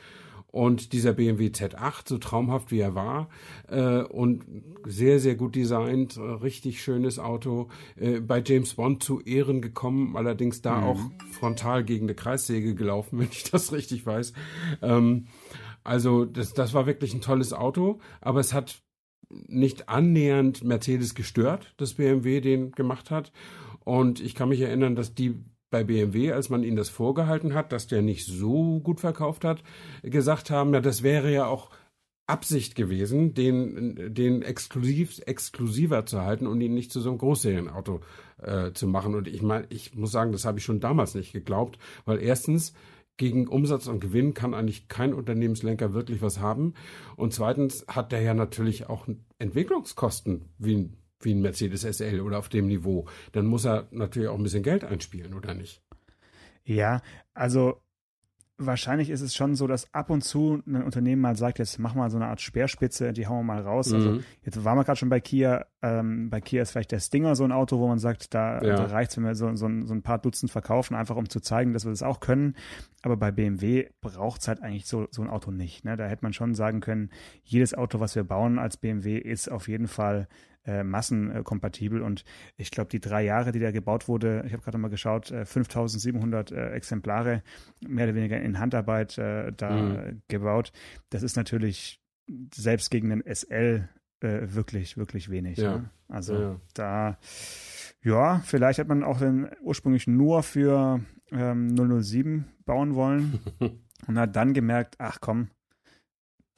Und 0.49 0.93
dieser 0.93 1.13
BMW 1.15 1.49
Z8, 1.49 2.09
so 2.09 2.19
traumhaft 2.19 2.71
wie 2.71 2.79
er 2.79 2.95
war 2.95 3.29
äh, 3.67 4.03
und 4.03 4.45
sehr, 4.87 5.19
sehr 5.19 5.35
gut 5.35 5.57
designt, 5.57 6.17
richtig 6.17 6.81
schönes 6.81 7.19
Auto, 7.19 7.71
äh, 7.97 8.21
bei 8.21 8.41
James 8.41 8.75
Bond 8.75 9.03
zu 9.03 9.21
Ehren 9.21 9.63
gekommen, 9.63 10.17
allerdings 10.17 10.63
da 10.63 10.77
mhm. 10.77 10.85
auch 10.85 11.01
frontal 11.33 11.83
gegen 11.83 12.07
eine 12.07 12.15
Kreissäge 12.15 12.77
gelaufen, 12.77 13.19
wenn 13.19 13.31
ich 13.33 13.51
das 13.51 13.73
richtig 13.73 14.07
weiß. 14.07 14.33
Ähm, 14.81 15.27
also 15.83 16.25
das, 16.25 16.55
das 16.55 16.73
war 16.73 16.87
wirklich 16.87 17.15
ein 17.15 17.21
tolles 17.21 17.53
Auto, 17.53 17.99
aber 18.21 18.39
es 18.39 18.55
hat 18.55 18.84
nicht 19.47 19.89
annähernd 19.89 20.65
Mercedes 20.65 21.15
gestört, 21.15 21.75
dass 21.77 21.95
BMW 21.95 22.41
den 22.41 22.73
gemacht 22.73 23.11
hat. 23.11 23.33
Und 23.85 24.21
ich 24.21 24.35
kann 24.35 24.49
mich 24.49 24.61
erinnern, 24.61 24.97
dass 24.97 25.15
die 25.15 25.39
bei 25.71 25.83
BMW, 25.83 26.33
als 26.33 26.51
man 26.51 26.63
ihnen 26.63 26.77
das 26.77 26.89
vorgehalten 26.89 27.53
hat, 27.53 27.73
dass 27.73 27.89
der 27.89 28.01
nicht 28.01 28.27
so 28.27 28.81
gut 28.81 29.01
verkauft 29.01 29.45
hat, 29.45 29.65
gesagt 30.03 30.51
haben, 30.51 30.73
ja, 30.73 30.81
das 30.81 31.03
wäre 31.03 31.33
ja 31.33 31.47
auch 31.47 31.71
Absicht 32.27 32.75
gewesen, 32.75 33.35
den, 33.35 34.15
den 34.15 34.43
exklusiv, 34.43 35.21
exklusiver 35.27 36.07
zu 36.07 36.23
halten 36.23 36.47
und 36.47 36.61
ihn 36.61 36.73
nicht 36.73 36.93
zu 36.93 37.01
so 37.01 37.11
einem 37.11 37.19
Großserienauto 37.19 38.01
äh, 38.41 38.73
zu 38.73 38.87
machen. 38.87 39.15
Und 39.15 39.29
ich 39.29 39.43
meine, 39.43 39.67
ich 39.69 39.95
muss 39.95 40.13
sagen, 40.13 40.33
das 40.33 40.45
habe 40.45 40.59
ich 40.59 40.65
schon 40.65 40.81
damals 40.81 41.15
nicht 41.15 41.33
geglaubt, 41.33 41.79
weil 42.07 42.23
erstens 42.23 42.73
gegen 43.17 43.47
Umsatz 43.47 43.87
und 43.87 44.01
Gewinn 44.01 44.35
kann 44.35 44.55
eigentlich 44.55 44.89
kein 44.89 45.15
Unternehmenslenker 45.15 45.95
wirklich 45.95 46.23
was 46.23 46.41
haben. 46.41 46.75
Und 47.17 47.33
zweitens 47.33 47.87
hat 47.87 48.13
der 48.13 48.23
ja 48.23 48.35
natürlich 48.35 48.89
auch 48.89 49.07
Entwicklungskosten 49.39 50.53
wie 50.59 50.77
ein, 50.77 50.97
wie 51.21 51.35
ein 51.35 51.41
Mercedes 51.41 51.83
SL 51.83 52.21
oder 52.21 52.39
auf 52.39 52.49
dem 52.49 52.67
Niveau. 52.67 53.07
Dann 53.33 53.47
muss 53.47 53.65
er 53.65 53.89
natürlich 53.91 54.29
auch 54.29 54.37
ein 54.37 54.43
bisschen 54.43 54.63
Geld 54.63 54.85
einspielen, 54.85 55.35
oder 55.35 55.55
nicht? 55.55 55.83
Ja, 56.65 57.03
also 57.35 57.81
wahrscheinlich 58.57 59.11
ist 59.11 59.21
es 59.21 59.35
schon 59.35 59.57
so, 59.57 59.67
dass 59.67 59.93
ab 59.93 60.11
und 60.11 60.23
zu 60.23 60.63
ein 60.67 60.83
Unternehmen 60.83 61.21
mal 61.21 61.37
sagt, 61.37 61.59
jetzt 61.59 61.79
mach 61.79 61.95
mal 61.95 62.11
so 62.11 62.17
eine 62.17 62.27
Art 62.27 62.41
Speerspitze, 62.41 63.13
die 63.13 63.27
hauen 63.27 63.39
wir 63.39 63.55
mal 63.55 63.63
raus. 63.63 63.93
Also 63.93 64.11
mhm. 64.11 64.15
Also 64.15 64.27
jetzt 64.43 64.65
waren 64.65 64.79
wir 64.79 64.85
gerade 64.85 64.99
schon 64.99 65.09
bei 65.09 65.21
Kia. 65.21 65.67
Ähm, 65.83 66.31
bei 66.31 66.41
Kia 66.41 66.63
ist 66.63 66.71
vielleicht 66.71 66.93
der 66.93 67.01
Stinger 67.01 67.35
so 67.35 67.45
ein 67.45 67.53
Auto, 67.53 67.79
wo 67.79 67.89
man 67.89 67.99
sagt, 67.99 68.33
da, 68.33 68.63
ja. 68.63 68.77
da 68.77 68.85
reicht 68.85 69.11
es, 69.11 69.17
wenn 69.17 69.25
wir 69.25 69.35
so, 69.35 69.55
so, 69.57 69.69
so, 69.85 69.95
ein 69.95 70.03
paar 70.03 70.19
Dutzend 70.19 70.53
verkaufen, 70.53 70.95
einfach 70.95 71.17
um 71.17 71.29
zu 71.29 71.41
zeigen, 71.41 71.73
dass 71.73 71.85
wir 71.85 71.91
das 71.91 72.03
auch 72.03 72.21
können. 72.21 72.55
Aber 73.03 73.17
bei 73.17 73.33
BMW 73.33 73.89
braucht 74.01 74.41
es 74.41 74.49
halt 74.49 74.63
eigentlich 74.63 74.87
so, 74.87 75.09
so 75.11 75.23
ein 75.23 75.31
Auto 75.31 75.51
nicht. 75.51 75.85
Ne? 75.85 75.97
Da 75.97 76.07
hätte 76.07 76.25
man 76.25 76.33
schon 76.33 76.55
sagen 76.55 76.81
können, 76.81 77.11
jedes 77.43 77.75
Auto, 77.75 77.99
was 78.01 78.15
wir 78.15 78.25
bauen 78.25 78.59
als 78.59 78.77
BMW, 78.77 79.19
ist 79.19 79.51
auf 79.51 79.69
jeden 79.69 79.89
Fall 79.89 80.29
äh, 80.67 80.85
massenkompatibel. 80.85 82.03
Und 82.03 82.25
ich 82.57 82.71
glaube, 82.71 82.91
die 82.91 83.01
drei 83.01 83.25
Jahre, 83.25 83.53
die 83.53 83.61
da 83.61 83.71
gebaut 83.71 84.09
wurde, 84.09 84.45
ich 84.47 84.53
habe 84.53 84.63
gerade 84.63 84.79
mal 84.79 84.89
geschaut, 84.89 85.31
äh, 85.31 85.45
5700 85.45 86.53
äh, 86.53 86.71
Exemplare, 86.71 87.43
mehr 87.87 88.07
oder 88.07 88.15
weniger 88.15 88.41
in 88.41 88.59
Handarbeit 88.59 89.19
äh, 89.19 89.53
da 89.53 89.71
mhm. 89.71 90.23
gebaut. 90.29 90.73
Das 91.11 91.23
ist 91.23 91.37
natürlich 91.37 92.01
selbst 92.55 92.91
gegen 92.91 93.11
den 93.11 93.23
SL 93.27 93.89
äh, 94.21 94.55
wirklich, 94.55 94.97
wirklich 94.97 95.31
wenig. 95.31 95.59
Ja. 95.59 95.79
Ne? 95.79 95.91
Also 96.09 96.35
ja. 96.35 96.61
da, 96.75 97.19
ja, 98.03 98.41
vielleicht 98.45 98.79
hat 98.79 98.89
man 98.89 99.03
auch 99.03 99.19
den 99.19 99.49
ursprünglich 99.61 100.07
nur 100.07 100.43
für 100.43 101.01
ähm, 101.31 101.77
007 102.03 102.47
bauen 102.65 102.95
wollen 102.95 103.41
und 104.07 104.19
hat 104.19 104.37
dann 104.37 104.55
gemerkt, 104.55 104.97
ach 104.99 105.19
komm, 105.21 105.49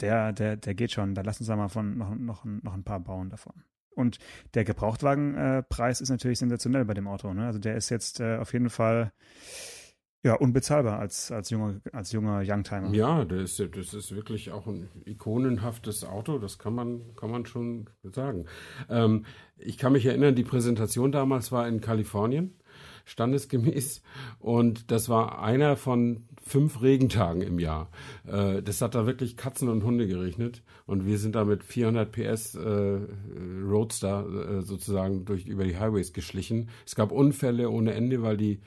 der, 0.01 0.33
der, 0.33 0.57
der 0.57 0.75
geht 0.75 0.92
schon, 0.92 1.14
da 1.14 1.23
lassen 1.23 1.45
Sie 1.45 1.57
mal 1.57 1.69
von 1.69 1.97
noch, 1.97 2.14
noch, 2.14 2.45
noch 2.45 2.75
ein 2.75 2.85
paar 2.85 3.01
bauen 3.01 3.31
davon. 3.31 3.64
Und 3.96 4.18
der 4.54 4.64
Gebrauchtwagenpreis 4.64 6.00
äh, 6.00 6.02
ist 6.02 6.11
natürlich 6.11 6.38
sensationell 6.38 6.85
bei 6.85 6.94
dem 6.94 7.09
Auto. 7.09 7.32
Ne? 7.32 7.46
Also 7.46 7.59
der 7.59 7.76
ist 7.76 7.90
jetzt 7.90 8.20
äh, 8.20 8.37
auf 8.37 8.52
jeden 8.52 8.70
Fall 8.70 9.12
ja, 10.26 10.35
unbezahlbar 10.35 10.98
als, 10.98 11.30
als 11.30 11.50
junger, 11.50 11.80
als 11.92 12.11
junger 12.11 12.42
Youngtimer. 12.44 12.92
Ja, 12.92 13.24
das 13.24 13.61
ist, 13.61 13.76
das 13.76 13.94
ist 13.94 14.14
wirklich 14.14 14.50
auch 14.50 14.66
ein 14.66 14.88
ikonenhaftes 15.04 16.04
Auto, 16.04 16.38
das 16.38 16.59
kann 16.59 16.74
man, 16.74 17.14
kann 17.14 17.30
man 17.30 17.46
schon 17.46 17.88
sagen. 18.02 18.46
Ähm, 18.88 19.24
ich 19.56 19.78
kann 19.78 19.92
mich 19.92 20.04
erinnern, 20.04 20.35
die 20.35 20.42
Präsentation 20.42 21.12
damals 21.12 21.52
war 21.52 21.68
in 21.68 21.80
Kalifornien 21.80 22.56
standesgemäß. 23.07 24.03
Und 24.38 24.90
das 24.90 25.09
war 25.09 25.42
einer 25.42 25.77
von 25.77 26.25
fünf 26.42 26.83
Regentagen 26.83 27.40
im 27.40 27.59
Jahr. 27.59 27.88
Äh, 28.27 28.62
das 28.62 28.83
hat 28.83 28.95
da 28.95 29.07
wirklich 29.07 29.37
Katzen 29.37 29.69
und 29.69 29.83
Hunde 29.83 30.07
geregnet. 30.07 30.62
Und 30.85 31.07
wir 31.07 31.19
sind 31.19 31.35
da 31.35 31.45
mit 31.45 31.64
400 31.64 32.12
PS 32.12 32.55
äh, 32.57 32.99
Roadster 33.64 34.59
äh, 34.59 34.62
sozusagen 34.62 35.25
durch 35.25 35.47
über 35.47 35.64
die 35.64 35.79
Highways 35.79 36.12
geschlichen. 36.12 36.69
Es 36.85 36.95
gab 36.95 37.11
Unfälle 37.11 37.71
ohne 37.71 37.95
Ende, 37.95 38.23
weil 38.23 38.37
die 38.37 38.61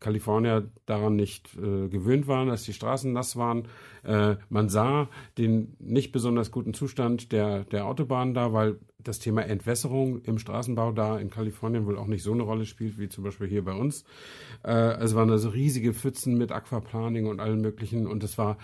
Kalifornier 0.00 0.68
daran 0.86 1.16
nicht 1.16 1.54
äh, 1.56 1.88
gewöhnt 1.88 2.26
waren, 2.26 2.48
dass 2.48 2.64
die 2.64 2.72
Straßen 2.72 3.12
nass 3.12 3.36
waren. 3.36 3.68
Äh, 4.02 4.36
man 4.48 4.68
sah 4.68 5.08
den 5.38 5.76
nicht 5.78 6.12
besonders 6.12 6.50
guten 6.50 6.74
Zustand 6.74 7.32
der, 7.32 7.64
der 7.64 7.86
Autobahnen 7.86 8.34
da, 8.34 8.52
weil 8.52 8.78
das 9.04 9.18
Thema 9.18 9.42
Entwässerung 9.42 10.22
im 10.22 10.38
Straßenbau 10.38 10.92
da 10.92 11.18
in 11.18 11.30
Kalifornien 11.30 11.86
wohl 11.86 11.98
auch 11.98 12.06
nicht 12.06 12.22
so 12.22 12.32
eine 12.32 12.42
Rolle 12.42 12.66
spielt, 12.66 12.98
wie 12.98 13.08
zum 13.08 13.24
Beispiel 13.24 13.48
hier 13.48 13.64
bei 13.64 13.72
uns. 13.72 14.04
Äh, 14.62 14.70
also 14.72 15.16
waren 15.16 15.28
da 15.28 15.38
so 15.38 15.50
riesige 15.50 15.94
Pfützen 15.94 16.36
mit 16.36 16.52
Aquaplaning 16.52 17.26
und 17.26 17.40
allem 17.40 17.60
möglichen 17.60 18.06
und 18.06 18.22
das 18.22 18.38
war 18.38 18.58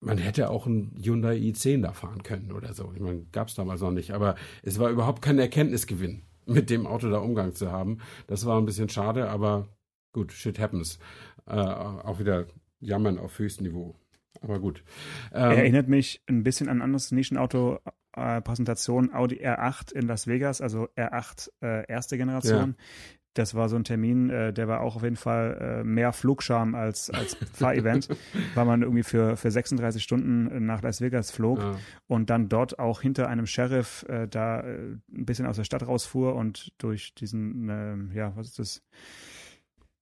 man 0.00 0.18
hätte 0.18 0.50
auch 0.50 0.66
ein 0.66 0.94
Hyundai 1.02 1.36
i10 1.36 1.82
da 1.82 1.92
fahren 1.92 2.22
können 2.22 2.52
oder 2.52 2.72
so. 2.72 2.90
Ich 2.94 3.00
meine, 3.00 3.26
gab 3.32 3.48
es 3.48 3.54
damals 3.54 3.82
noch 3.82 3.90
nicht, 3.90 4.12
aber 4.12 4.34
es 4.62 4.78
war 4.78 4.90
überhaupt 4.90 5.20
kein 5.22 5.38
Erkenntnisgewinn 5.38 6.22
mit 6.46 6.70
dem 6.70 6.86
Auto 6.86 7.10
da 7.10 7.18
Umgang 7.18 7.54
zu 7.54 7.70
haben. 7.70 7.98
Das 8.26 8.46
war 8.46 8.58
ein 8.58 8.66
bisschen 8.66 8.88
schade, 8.88 9.28
aber 9.28 9.68
gut, 10.12 10.32
shit 10.32 10.58
happens. 10.58 10.98
Äh, 11.46 11.54
auch 11.54 12.18
wieder 12.18 12.46
jammern 12.80 13.18
auf 13.18 13.38
höchstem 13.38 13.66
Niveau. 13.66 13.94
Aber 14.40 14.58
gut. 14.58 14.82
Ähm, 15.32 15.50
Erinnert 15.52 15.88
mich 15.88 16.22
ein 16.26 16.42
bisschen 16.42 16.68
an 16.68 16.78
ein 16.78 16.82
anderes 16.82 17.12
Nischenauto, 17.12 17.78
äh, 18.16 18.40
Präsentation 18.40 19.12
Audi 19.12 19.44
R8 19.44 19.92
in 19.92 20.06
Las 20.06 20.26
Vegas, 20.26 20.60
also 20.60 20.88
R8 20.96 21.50
äh, 21.62 21.86
erste 21.90 22.16
Generation. 22.16 22.76
Ja. 22.78 22.84
Das 23.34 23.54
war 23.54 23.68
so 23.68 23.76
ein 23.76 23.84
Termin, 23.84 24.28
äh, 24.28 24.52
der 24.52 24.66
war 24.66 24.80
auch 24.80 24.96
auf 24.96 25.04
jeden 25.04 25.16
Fall 25.16 25.56
äh, 25.60 25.84
mehr 25.84 26.12
Flugscham 26.12 26.74
als, 26.74 27.10
als 27.10 27.36
Fahrevent, 27.52 28.08
weil 28.56 28.64
man 28.64 28.82
irgendwie 28.82 29.04
für, 29.04 29.36
für 29.36 29.52
36 29.52 30.02
Stunden 30.02 30.66
nach 30.66 30.82
Las 30.82 31.00
Vegas 31.00 31.30
flog 31.30 31.60
ja. 31.60 31.76
und 32.08 32.28
dann 32.28 32.48
dort 32.48 32.80
auch 32.80 33.00
hinter 33.00 33.28
einem 33.28 33.46
Sheriff 33.46 34.04
da 34.30 34.60
ein 34.60 35.02
bisschen 35.08 35.46
aus 35.46 35.56
der 35.56 35.64
Stadt 35.64 35.86
rausfuhr 35.86 36.34
und 36.34 36.72
durch 36.78 37.14
diesen, 37.14 37.68
äh, 37.68 38.16
ja, 38.16 38.32
was 38.34 38.48
ist 38.48 38.58
das? 38.58 38.82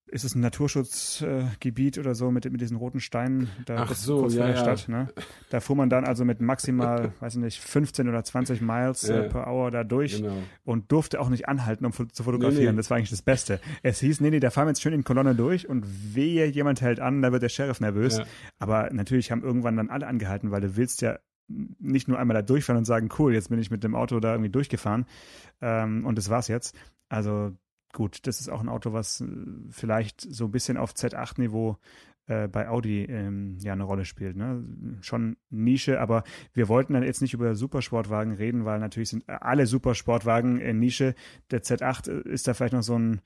Ist 0.09 0.25
es 0.25 0.35
ein 0.35 0.41
Naturschutzgebiet 0.41 1.97
äh, 1.97 2.01
oder 2.01 2.15
so 2.15 2.31
mit, 2.31 2.51
mit 2.51 2.61
diesen 2.61 2.77
roten 2.77 3.01
Steinen 3.01 3.49
da 3.67 3.87
Ach 3.89 3.95
so, 3.95 4.21
kurz 4.21 4.35
ja, 4.35 4.47
vor 4.47 4.65
der. 4.65 4.77
Stadt. 4.77 4.89
Ne? 4.89 5.09
Da 5.51 5.61
fuhr 5.61 5.77
man 5.77 5.91
dann 5.91 6.05
also 6.05 6.25
mit 6.25 6.41
maximal, 6.41 7.13
weiß 7.21 7.37
ich 7.37 7.41
nicht, 7.41 7.61
15 7.61 8.09
oder 8.09 8.23
20 8.25 8.61
Miles 8.61 9.09
äh, 9.09 9.29
per 9.29 9.47
Hour 9.47 9.71
da 9.71 9.85
durch 9.85 10.17
genau. 10.17 10.33
und 10.65 10.91
durfte 10.93 11.21
auch 11.21 11.29
nicht 11.29 11.49
anhalten, 11.49 11.85
um 11.85 11.93
zu 11.93 12.23
fotografieren. 12.23 12.65
Nee, 12.65 12.71
nee. 12.73 12.77
Das 12.77 12.91
war 12.91 12.97
eigentlich 12.97 13.11
das 13.11 13.23
Beste. 13.23 13.61
Es 13.83 14.01
hieß, 14.01 14.21
nee, 14.21 14.31
nee, 14.31 14.41
da 14.41 14.51
fahren 14.51 14.67
wir 14.67 14.71
jetzt 14.71 14.83
schön 14.83 14.93
in 14.93 15.05
Kolonne 15.05 15.35
durch 15.35 15.69
und 15.69 15.85
wehe, 16.15 16.47
jemand 16.47 16.81
hält 16.81 17.01
an, 17.01 17.23
da 17.23 17.33
wird 17.33 17.43
der 17.43 17.49
Sheriff 17.49 17.81
nervös. 17.81 18.19
Ja. 18.19 18.25
Aber 18.59 18.91
natürlich 18.93 19.31
haben 19.31 19.43
irgendwann 19.43 19.77
dann 19.77 19.91
alle 19.91 20.07
angehalten, 20.07 20.51
weil 20.51 20.61
du 20.61 20.77
willst 20.77 21.03
ja 21.03 21.19
nicht 21.49 22.09
nur 22.09 22.19
einmal 22.19 22.35
da 22.35 22.43
durchfahren 22.43 22.79
und 22.79 22.85
sagen, 22.85 23.09
cool, 23.19 23.33
jetzt 23.33 23.49
bin 23.49 23.59
ich 23.59 23.71
mit 23.71 23.83
dem 23.83 23.95
Auto 23.95 24.21
da 24.21 24.33
irgendwie 24.33 24.51
durchgefahren 24.51 25.07
ähm, 25.63 26.05
und 26.05 26.19
das 26.19 26.29
war's 26.29 26.49
jetzt. 26.49 26.77
Also 27.09 27.53
gut, 27.93 28.27
das 28.27 28.41
ist 28.41 28.49
auch 28.49 28.61
ein 28.61 28.69
Auto, 28.69 28.93
was 28.93 29.21
äh, 29.21 29.27
vielleicht 29.71 30.21
so 30.21 30.47
ein 30.47 30.51
bisschen 30.51 30.77
auf 30.77 30.93
Z8-Niveau 30.93 31.79
äh, 32.29 32.47
bei 32.47 32.69
Audi 32.69 33.05
ähm, 33.05 33.59
ja 33.61 33.73
eine 33.73 33.85
Rolle 33.85 34.05
spielt. 34.05 34.37
Ne? 34.37 34.63
Schon 35.01 35.37
Nische, 35.51 36.01
aber 36.01 36.25
wir 36.53 36.69
wollten 36.69 36.93
dann 36.93 37.03
jetzt 37.03 37.23
nicht 37.23 37.35
über 37.35 37.55
Supersportwagen 37.55 38.35
reden, 38.35 38.65
weil 38.65 38.79
natürlich 38.79 39.09
sind 39.09 39.29
alle 39.29 39.67
Supersportwagen 39.67 40.61
in 40.61 40.79
Nische. 40.79 41.15
Der 41.51 41.63
Z8 41.63 42.11
äh, 42.11 42.29
ist 42.29 42.47
da 42.47 42.55
vielleicht 42.55 42.75
noch 42.75 42.83
so 42.83 42.99
ein, 42.99 43.21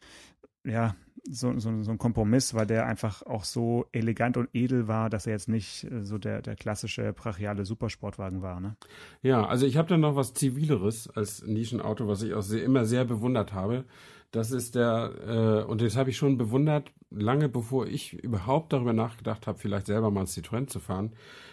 ja, 0.65 0.95
so, 1.25 1.57
so, 1.59 1.83
so 1.83 1.91
ein 1.91 1.99
Kompromiss, 1.99 2.55
weil 2.55 2.67
der 2.67 2.87
einfach 2.87 3.23
auch 3.23 3.45
so 3.45 3.87
elegant 3.93 4.37
und 4.37 4.49
edel 4.53 4.89
war, 4.89 5.11
dass 5.11 5.27
er 5.27 5.33
jetzt 5.33 5.49
nicht 5.49 5.85
äh, 5.91 6.05
so 6.05 6.19
der, 6.19 6.43
der 6.43 6.57
klassische 6.57 7.13
brachiale 7.13 7.65
Supersportwagen 7.65 8.43
war. 8.43 8.61
Ne? 8.61 8.77
Ja, 9.23 9.47
also 9.47 9.67
ich 9.67 9.77
habe 9.77 9.89
da 9.89 9.97
noch 9.97 10.17
was 10.17 10.35
Zivileres 10.35 11.09
als 11.09 11.45
Nischenauto, 11.45 12.09
was 12.09 12.23
ich 12.23 12.35
auch 12.35 12.43
sehr, 12.43 12.65
immer 12.65 12.85
sehr 12.85 13.05
bewundert 13.05 13.53
habe. 13.53 13.85
Das 14.33 14.51
ist 14.51 14.75
der, 14.75 15.13
äh, 15.27 15.71
und 15.71 15.83
das 15.83 15.97
habe 15.97 16.11
ich 16.11 16.17
schon 16.17 16.39
bewundert, 16.39 16.91
lange 17.11 17.49
bevor 17.49 17.87
ich 17.87 18.15
überhaupt 18.15 18.73
darüber 18.73 18.95
nachgedacht 18.95 19.47
habe, 19.47 19.59
vielleicht 19.59 19.87
selber 19.87 20.11
mal 20.11 20.21
ein 20.21 20.27
Citroën 20.27 20.67
zu 20.67 20.81
fahren. 20.81 21.13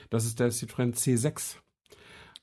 Das 0.09 0.25
ist 0.25 0.39
der 0.39 0.51
Citroën 0.51 0.95
C6. 0.95 1.57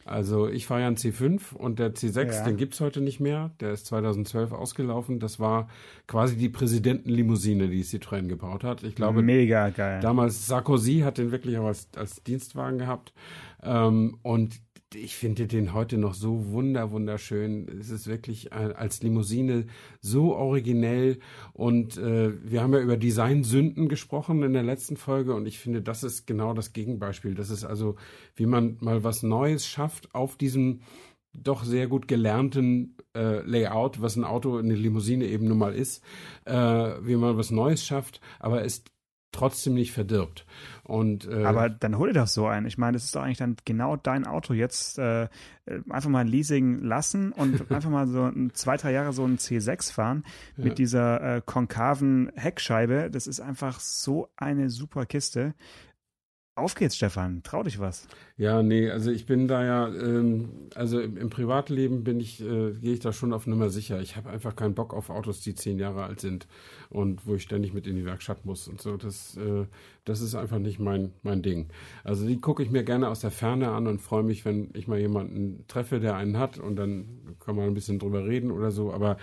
Also 0.04 0.48
ich 0.48 0.66
fahre 0.66 0.82
ja 0.82 0.86
einen 0.86 0.96
C5 0.96 1.52
und 1.52 1.80
der 1.80 1.94
C6, 1.94 2.32
ja. 2.32 2.44
den 2.44 2.56
gibt's 2.56 2.80
heute 2.80 3.00
nicht 3.00 3.18
mehr. 3.18 3.50
Der 3.58 3.72
ist 3.72 3.86
2012 3.86 4.52
ausgelaufen. 4.52 5.18
Das 5.18 5.40
war 5.40 5.68
quasi 6.06 6.36
die 6.36 6.48
Präsidentenlimousine, 6.48 7.68
die 7.68 7.82
Citroën 7.82 8.28
gebaut 8.28 8.62
hat. 8.62 8.84
Ich 8.84 8.94
glaube, 8.94 9.22
mega 9.22 9.70
geil. 9.70 10.00
Damals 10.00 10.46
Sarkozy 10.46 11.00
hat 11.00 11.18
den 11.18 11.32
wirklich 11.32 11.58
auch 11.58 11.66
als, 11.66 11.88
als 11.96 12.22
Dienstwagen 12.22 12.78
gehabt. 12.78 13.12
Ähm, 13.64 14.18
und 14.22 14.60
ich 14.96 15.16
finde 15.16 15.46
den 15.46 15.72
heute 15.72 15.98
noch 15.98 16.14
so 16.14 16.50
wunder, 16.50 16.90
wunderschön. 16.90 17.68
Es 17.80 17.90
ist 17.90 18.06
wirklich 18.06 18.52
als 18.52 19.02
Limousine 19.02 19.66
so 20.00 20.34
originell. 20.34 21.18
Und 21.52 21.96
äh, 21.98 22.32
wir 22.42 22.62
haben 22.62 22.72
ja 22.72 22.80
über 22.80 22.96
Designsünden 22.96 23.88
gesprochen 23.88 24.42
in 24.42 24.52
der 24.52 24.62
letzten 24.62 24.96
Folge. 24.96 25.34
Und 25.34 25.46
ich 25.46 25.58
finde, 25.58 25.82
das 25.82 26.02
ist 26.02 26.26
genau 26.26 26.54
das 26.54 26.72
Gegenbeispiel. 26.72 27.34
Das 27.34 27.50
ist 27.50 27.64
also, 27.64 27.96
wie 28.34 28.46
man 28.46 28.76
mal 28.80 29.04
was 29.04 29.22
Neues 29.22 29.66
schafft 29.66 30.14
auf 30.14 30.36
diesem 30.36 30.80
doch 31.32 31.64
sehr 31.64 31.86
gut 31.86 32.08
gelernten 32.08 32.96
äh, 33.14 33.40
Layout, 33.42 34.00
was 34.00 34.16
ein 34.16 34.24
Auto, 34.24 34.56
eine 34.56 34.74
Limousine 34.74 35.26
eben 35.26 35.48
nun 35.48 35.58
mal 35.58 35.74
ist, 35.74 36.02
äh, 36.46 36.54
wie 36.54 37.16
man 37.16 37.36
was 37.36 37.50
Neues 37.50 37.84
schafft, 37.84 38.20
aber 38.38 38.64
es 38.64 38.84
trotzdem 39.32 39.74
nicht 39.74 39.92
verdirbt. 39.92 40.46
Und, 40.86 41.28
äh, 41.28 41.44
Aber 41.44 41.68
dann 41.68 41.98
hol 41.98 42.12
dir 42.12 42.20
doch 42.20 42.28
so 42.28 42.46
ein. 42.46 42.64
Ich 42.64 42.78
meine, 42.78 42.92
das 42.92 43.04
ist 43.04 43.16
doch 43.16 43.22
eigentlich 43.22 43.38
dann 43.38 43.56
genau 43.64 43.96
dein 43.96 44.24
Auto. 44.24 44.54
Jetzt 44.54 44.98
äh, 45.00 45.26
einfach 45.90 46.08
mal 46.08 46.20
ein 46.20 46.28
Leasing 46.28 46.80
lassen 46.80 47.32
und 47.32 47.70
einfach 47.72 47.90
mal 47.90 48.06
so 48.06 48.22
ein, 48.22 48.52
zwei, 48.54 48.76
drei 48.76 48.92
Jahre 48.92 49.12
so 49.12 49.24
ein 49.24 49.36
C6 49.36 49.92
fahren 49.92 50.22
ja. 50.56 50.64
mit 50.64 50.78
dieser 50.78 51.38
äh, 51.38 51.42
konkaven 51.44 52.30
Heckscheibe. 52.36 53.10
Das 53.10 53.26
ist 53.26 53.40
einfach 53.40 53.80
so 53.80 54.28
eine 54.36 54.70
super 54.70 55.06
Kiste. 55.06 55.54
Auf 56.56 56.74
geht's, 56.74 56.96
Stefan. 56.96 57.42
Trau 57.42 57.62
dich 57.62 57.80
was. 57.80 58.08
Ja, 58.38 58.62
nee, 58.62 58.90
also 58.90 59.10
ich 59.10 59.26
bin 59.26 59.46
da 59.46 59.62
ja, 59.62 59.88
ähm, 59.88 60.48
also 60.74 60.98
im, 60.98 61.18
im, 61.18 61.28
Privatleben 61.28 62.02
bin 62.02 62.18
ich, 62.18 62.40
äh, 62.40 62.72
gehe 62.72 62.94
ich 62.94 63.00
da 63.00 63.12
schon 63.12 63.34
auf 63.34 63.46
Nummer 63.46 63.68
sicher. 63.68 64.00
Ich 64.00 64.16
habe 64.16 64.30
einfach 64.30 64.56
keinen 64.56 64.74
Bock 64.74 64.94
auf 64.94 65.10
Autos, 65.10 65.42
die 65.42 65.54
zehn 65.54 65.78
Jahre 65.78 66.04
alt 66.04 66.22
sind 66.22 66.46
und 66.88 67.26
wo 67.26 67.34
ich 67.34 67.42
ständig 67.42 67.74
mit 67.74 67.86
in 67.86 67.94
die 67.94 68.06
Werkstatt 68.06 68.46
muss 68.46 68.68
und 68.68 68.80
so. 68.80 68.96
Das, 68.96 69.36
äh, 69.36 69.66
das 70.06 70.22
ist 70.22 70.34
einfach 70.34 70.58
nicht 70.58 70.78
mein, 70.78 71.12
mein 71.22 71.42
Ding. 71.42 71.68
Also 72.04 72.26
die 72.26 72.40
gucke 72.40 72.62
ich 72.62 72.70
mir 72.70 72.84
gerne 72.84 73.10
aus 73.10 73.20
der 73.20 73.32
Ferne 73.32 73.68
an 73.72 73.86
und 73.86 74.00
freue 74.00 74.22
mich, 74.22 74.46
wenn 74.46 74.70
ich 74.72 74.88
mal 74.88 74.98
jemanden 74.98 75.66
treffe, 75.68 76.00
der 76.00 76.16
einen 76.16 76.38
hat 76.38 76.58
und 76.58 76.76
dann 76.76 77.36
kann 77.38 77.54
man 77.54 77.66
ein 77.66 77.74
bisschen 77.74 77.98
drüber 77.98 78.24
reden 78.24 78.50
oder 78.50 78.70
so. 78.70 78.94
Aber 78.94 79.18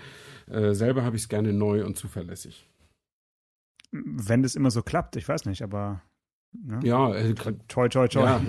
äh, 0.48 0.72
selber 0.72 1.02
habe 1.02 1.16
ich 1.16 1.22
es 1.22 1.28
gerne 1.28 1.52
neu 1.52 1.84
und 1.84 1.96
zuverlässig. 1.96 2.64
Wenn 3.90 4.44
das 4.44 4.54
immer 4.54 4.70
so 4.70 4.82
klappt, 4.82 5.16
ich 5.16 5.28
weiß 5.28 5.46
nicht, 5.46 5.62
aber 5.62 6.00
Ne? 6.62 6.80
Ja, 6.82 7.14
äh, 7.14 7.34
toi, 7.34 7.88
toi, 7.88 8.08
toi. 8.08 8.22
Ja. 8.22 8.40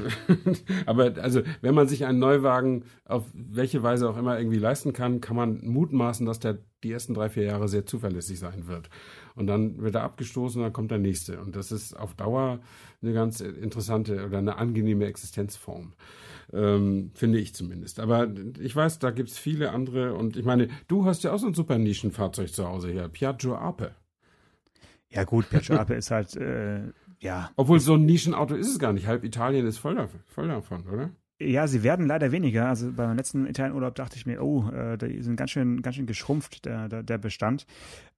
Aber 0.86 1.14
also, 1.22 1.42
wenn 1.62 1.74
man 1.74 1.88
sich 1.88 2.06
einen 2.06 2.20
Neuwagen 2.20 2.84
auf 3.04 3.24
welche 3.34 3.84
Weise 3.84 4.10
auch 4.10 4.18
immer 4.18 4.38
irgendwie 4.38 4.60
leisten 4.60 4.94
kann, 4.94 5.22
kann 5.22 5.36
man 5.36 5.66
mutmaßen, 5.66 6.26
dass 6.26 6.40
der 6.40 6.60
die 6.84 6.92
ersten 6.92 7.16
drei, 7.16 7.30
vier 7.30 7.44
Jahre 7.44 7.68
sehr 7.68 7.86
zuverlässig 7.86 8.38
sein 8.40 8.68
wird. 8.68 8.90
Und 9.34 9.48
dann 9.48 9.82
wird 9.82 9.96
er 9.96 10.04
abgestoßen, 10.04 10.62
dann 10.62 10.72
kommt 10.72 10.92
der 10.92 11.00
nächste. 11.00 11.42
Und 11.42 11.56
das 11.56 11.72
ist 11.72 11.94
auf 11.94 12.14
Dauer 12.14 12.60
eine 13.02 13.14
ganz 13.14 13.42
interessante 13.42 14.26
oder 14.26 14.38
eine 14.38 14.58
angenehme 14.58 15.06
Existenzform. 15.06 15.94
Ähm, 16.54 17.12
finde 17.16 17.40
ich 17.40 17.56
zumindest. 17.56 18.00
Aber 18.00 18.30
ich 18.60 18.76
weiß, 18.76 19.00
da 19.00 19.10
gibt 19.10 19.30
es 19.30 19.38
viele 19.38 19.72
andere. 19.72 20.14
Und 20.14 20.38
ich 20.38 20.46
meine, 20.46 20.68
du 20.88 21.06
hast 21.06 21.24
ja 21.24 21.34
auch 21.34 21.40
so 21.40 21.48
ein 21.48 21.56
super 21.56 21.80
Nischenfahrzeug 21.80 22.54
zu 22.54 22.68
Hause 22.68 22.92
hier, 22.92 23.10
Piaggio 23.10 23.56
Ape. 23.56 23.96
Ja 25.10 25.24
gut, 25.24 25.50
Piaggio 25.50 25.78
Ape 25.78 25.96
ist 25.96 26.12
halt 26.12 26.36
äh, 26.36 26.84
ja. 27.26 27.52
Obwohl 27.56 27.80
so 27.80 27.96
ein 27.96 28.06
Nischenauto 28.06 28.56
ist 28.56 28.70
es 28.70 28.80
gar 28.80 28.94
nicht. 28.94 29.08
Halb 29.08 29.24
Italien 29.24 29.66
ist 29.66 29.80
voll 29.80 29.96
davon, 29.96 30.20
voll 30.28 30.48
davon 30.48 30.88
oder? 30.88 31.10
Ja, 31.38 31.68
sie 31.68 31.84
werden 31.84 32.08
leider 32.08 32.32
weniger. 32.32 32.70
Also 32.70 32.94
beim 32.94 33.18
letzten 33.18 33.46
Italienurlaub 33.46 33.94
dachte 33.96 34.16
ich 34.16 34.26
mir, 34.26 34.42
oh, 34.42 34.70
äh, 34.70 34.98
die 34.98 35.22
sind 35.22 35.36
ganz 35.36 35.52
schön, 35.52 35.82
ganz 35.82 35.98
schön 35.98 36.06
geschrumpft, 36.06 36.64
der, 36.64 36.88
der, 36.88 37.04
der 37.04 37.18
Bestand. 37.18 37.66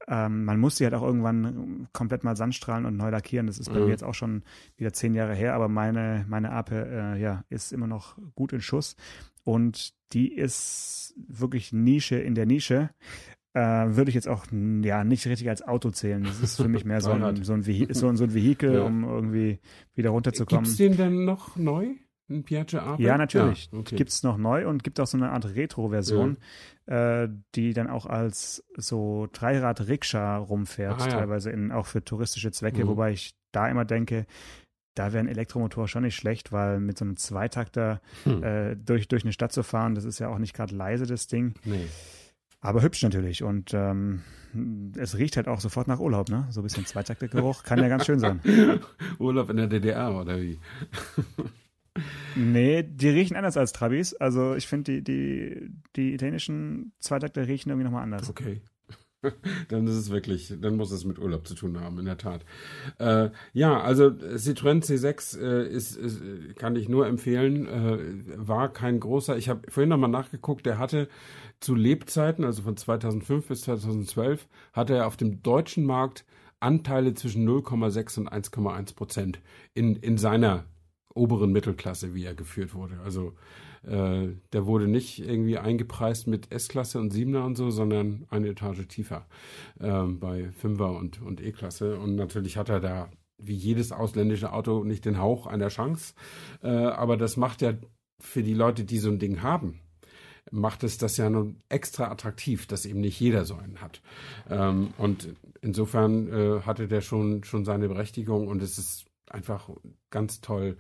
Ähm, 0.08 0.46
man 0.46 0.60
muss 0.60 0.78
sie 0.78 0.84
halt 0.84 0.94
auch 0.94 1.02
irgendwann 1.02 1.88
komplett 1.94 2.24
mal 2.24 2.36
sandstrahlen 2.36 2.86
und 2.86 2.96
neu 2.96 3.10
lackieren. 3.10 3.48
Das 3.48 3.58
ist 3.58 3.70
bei 3.70 3.80
mhm. 3.80 3.86
mir 3.86 3.92
jetzt 3.92 4.04
auch 4.04 4.14
schon 4.14 4.44
wieder 4.76 4.94
zehn 4.94 5.16
Jahre 5.16 5.34
her, 5.34 5.56
aber 5.56 5.68
meine, 5.68 6.26
meine 6.28 6.52
Ape, 6.52 6.88
äh, 7.16 7.20
ja, 7.20 7.44
ist 7.50 7.74
immer 7.74 7.88
noch 7.88 8.18
gut 8.36 8.54
in 8.54 8.62
Schuss. 8.62 8.96
Und 9.44 9.94
die 10.14 10.34
ist 10.34 11.16
wirklich 11.28 11.74
Nische 11.74 12.18
in 12.18 12.36
der 12.36 12.46
Nische 12.46 12.92
äh, 13.58 13.96
würde 13.96 14.10
ich 14.10 14.16
jetzt 14.16 14.28
auch 14.28 14.46
ja 14.84 15.04
nicht 15.04 15.26
richtig 15.26 15.50
als 15.50 15.64
Auto 15.68 15.90
zählen. 15.90 16.24
Das 16.24 16.42
ist 16.42 16.58
für 16.58 16.68
mich 16.68 16.86
mehr 16.86 17.02
so 17.02 17.10
ein, 17.12 17.44
so 17.44 17.54
ein, 17.54 17.66
Vehi 17.66 17.88
so, 17.90 18.14
so 18.16 18.24
ein 18.24 18.34
Vehikel, 18.34 18.76
ja. 18.76 18.84
um 18.84 19.04
irgendwie 19.04 19.60
wieder 19.96 20.12
runterzukommen. 20.12 20.66
Gibt 20.66 20.72
es 20.72 20.78
den 20.78 20.96
denn 20.96 21.26
noch 21.26 21.56
neu? 21.56 21.96
Ein 22.30 22.44
Piaggio 22.44 22.80
Ape? 22.80 23.02
Ja, 23.02 23.18
natürlich. 23.18 23.70
Ja, 23.72 23.80
okay. 23.80 23.96
Gibt 23.96 24.12
es 24.12 24.22
noch 24.22 24.38
neu 24.38 24.68
und 24.68 24.84
gibt 24.84 25.00
auch 25.00 25.08
so 25.08 25.18
eine 25.18 25.32
Art 25.32 25.56
Retro-Version, 25.56 26.38
ja. 26.86 27.24
äh, 27.24 27.30
die 27.56 27.74
dann 27.74 27.90
auch 27.90 28.06
als 28.06 28.64
so 28.76 29.28
Dreirad-Rikscha 29.32 30.38
rumfährt, 30.38 31.02
ah, 31.02 31.08
teilweise 31.08 31.50
in, 31.50 31.72
auch 31.72 31.88
für 31.88 32.04
touristische 32.04 32.52
Zwecke, 32.52 32.84
mhm. 32.84 32.90
wobei 32.90 33.12
ich 33.12 33.34
da 33.54 33.70
immer 33.70 33.86
denke, 33.86 34.28
da 34.94 35.14
wäre 35.14 35.24
ein 35.24 35.30
Elektromotor 35.30 35.88
schon 35.88 36.04
nicht 36.04 36.16
schlecht, 36.16 36.52
weil 36.52 36.80
mit 36.80 36.98
so 36.98 37.06
einem 37.06 37.18
Zweitakter 37.18 38.02
hm. 38.24 38.44
äh, 38.44 38.76
durch, 38.76 39.08
durch 39.08 39.24
eine 39.24 39.32
Stadt 39.32 39.54
zu 39.54 39.62
fahren, 39.62 39.94
das 39.94 40.06
ist 40.06 40.18
ja 40.18 40.28
auch 40.28 40.40
nicht 40.40 40.56
gerade 40.56 40.76
leise, 40.76 41.06
das 41.06 41.28
Ding. 41.28 41.54
Nee. 41.64 41.86
Aber 42.68 42.82
hübsch 42.82 43.02
natürlich 43.02 43.44
und 43.44 43.74
ähm, 43.74 44.24
es 44.98 45.18
riecht 45.18 45.38
halt 45.38 45.48
auch 45.48 45.62
sofort 45.62 45.88
nach 45.88 46.02
Urlaub, 46.02 46.28
ne? 46.28 46.48
So 46.50 46.60
ein 46.60 46.64
bisschen 46.64 46.86
Zweitaktergeruch 46.86 47.64
kann 47.64 47.80
ja 47.80 47.88
ganz 47.88 48.06
schön 48.06 48.20
sein. 48.20 48.42
Urlaub 49.20 49.50
in 49.50 49.56
der 49.56 49.68
DDR 49.68 50.14
oder 50.14 50.38
wie? 50.42 50.60
nee, 52.36 52.84
die 52.84 53.08
riechen 53.08 53.38
anders 53.38 53.56
als 53.56 53.72
Trabis. 53.72 54.14
Also 54.16 54.54
ich 54.56 54.68
finde 54.68 55.02
die, 55.02 55.02
die, 55.02 55.70
die 55.96 56.14
italienischen 56.14 56.92
Zweitakter 57.00 57.48
riechen 57.48 57.70
irgendwie 57.70 57.86
nochmal 57.86 58.04
anders. 58.04 58.30
Okay. 58.30 58.62
dann 59.70 59.88
ist 59.88 59.96
es 59.96 60.10
wirklich, 60.12 60.54
dann 60.62 60.76
muss 60.76 60.92
es 60.92 61.06
mit 61.06 61.20
Urlaub 61.20 61.48
zu 61.48 61.56
tun 61.56 61.80
haben, 61.80 62.00
in 62.00 62.06
der 62.06 62.18
Tat. 62.18 62.46
Äh, 63.00 63.30
ja, 63.54 63.80
also 63.80 64.06
Citroën 64.06 64.84
C6 64.84 65.40
äh, 65.40 65.68
ist, 65.68 65.96
ist, 65.96 66.22
kann 66.56 66.76
ich 66.76 66.88
nur 66.88 67.08
empfehlen, 67.08 67.68
äh, 67.68 68.38
war 68.38 68.72
kein 68.72 69.00
großer, 69.00 69.38
ich 69.38 69.50
habe 69.50 69.70
vorhin 69.70 69.90
nochmal 69.90 70.10
nachgeguckt, 70.10 70.66
der 70.66 70.78
hatte 70.78 71.08
zu 71.60 71.74
Lebzeiten, 71.74 72.46
also 72.46 72.62
von 72.62 72.78
2005 72.78 73.48
bis 73.48 73.62
2012, 73.62 74.48
hatte 74.74 74.96
er 74.96 75.08
auf 75.08 75.18
dem 75.18 75.42
deutschen 75.42 75.86
Markt 75.86 76.26
Anteile 76.60 77.14
zwischen 77.14 77.48
0,6 77.48 78.20
und 78.20 78.32
1,1 78.32 78.96
Prozent 78.96 79.40
in, 79.74 79.96
in 79.96 80.18
seiner 80.18 80.66
oberen 81.18 81.52
Mittelklasse, 81.52 82.14
wie 82.14 82.26
er 82.26 82.36
geführt 82.36 82.74
wurde. 82.74 83.00
Also 83.04 83.34
äh, 83.84 84.30
der 84.54 84.66
wurde 84.66 84.88
nicht 84.88 85.20
irgendwie 85.20 85.58
eingepreist 85.58 86.28
mit 86.28 86.52
S-Klasse 86.52 87.00
und 87.00 87.14
7er 87.14 87.46
und 87.46 87.56
so, 87.56 87.70
sondern 87.70 88.26
eine 88.30 88.50
Etage 88.50 88.88
tiefer 88.88 89.28
äh, 89.80 90.04
bei 90.04 90.52
5er 90.62 90.98
und, 90.98 91.22
und 91.22 91.42
E-Klasse. 91.42 91.98
Und 92.00 92.16
natürlich 92.16 92.58
hat 92.58 92.70
er 92.70 92.80
da 92.80 93.10
wie 93.38 93.56
jedes 93.56 93.92
ausländische 93.92 94.52
Auto 94.52 94.84
nicht 94.84 95.06
den 95.06 95.20
Hauch 95.20 95.48
einer 95.48 95.70
Chance. 95.70 96.14
Äh, 96.64 96.70
aber 96.70 97.18
das 97.18 97.38
macht 97.38 97.62
ja 97.62 97.74
für 98.20 98.44
die 98.44 98.56
Leute, 98.56 98.84
die 98.84 98.98
so 98.98 99.10
ein 99.10 99.20
Ding 99.20 99.42
haben, 99.42 99.80
macht 100.52 100.84
es 100.84 100.98
das 100.98 101.18
ja 101.18 101.30
nun 101.30 101.62
extra 101.70 102.10
attraktiv, 102.10 102.68
dass 102.68 102.86
eben 102.86 103.02
nicht 103.02 103.20
jeder 103.20 103.46
so 103.46 103.56
einen 103.56 103.82
hat. 103.82 104.02
Ähm, 104.50 104.94
und 104.98 105.36
insofern 105.62 106.28
äh, 106.28 106.62
hatte 106.62 106.88
der 106.88 107.02
schon, 107.02 107.44
schon 107.44 107.66
seine 107.66 107.88
Berechtigung 107.88 108.48
und 108.48 108.62
es 108.62 108.78
ist 108.78 109.06
einfach 109.30 109.70
ganz 110.10 110.42
toll 110.42 110.78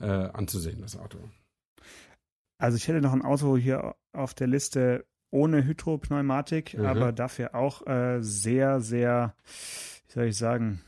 äh, 0.00 0.06
anzusehen, 0.06 0.80
das 0.80 0.96
Auto. 0.96 1.18
Also 2.58 2.76
ich 2.76 2.88
hätte 2.88 3.00
noch 3.00 3.12
ein 3.12 3.22
Auto 3.22 3.56
hier 3.56 3.94
auf 4.12 4.34
der 4.34 4.46
Liste 4.46 5.06
ohne 5.30 5.64
Hydropneumatik, 5.64 6.78
mhm. 6.78 6.86
aber 6.86 7.12
dafür 7.12 7.54
auch 7.54 7.86
äh, 7.86 8.22
sehr, 8.22 8.80
sehr, 8.80 9.34
wie 10.06 10.12
soll 10.12 10.24
ich 10.26 10.36
sagen, 10.36 10.80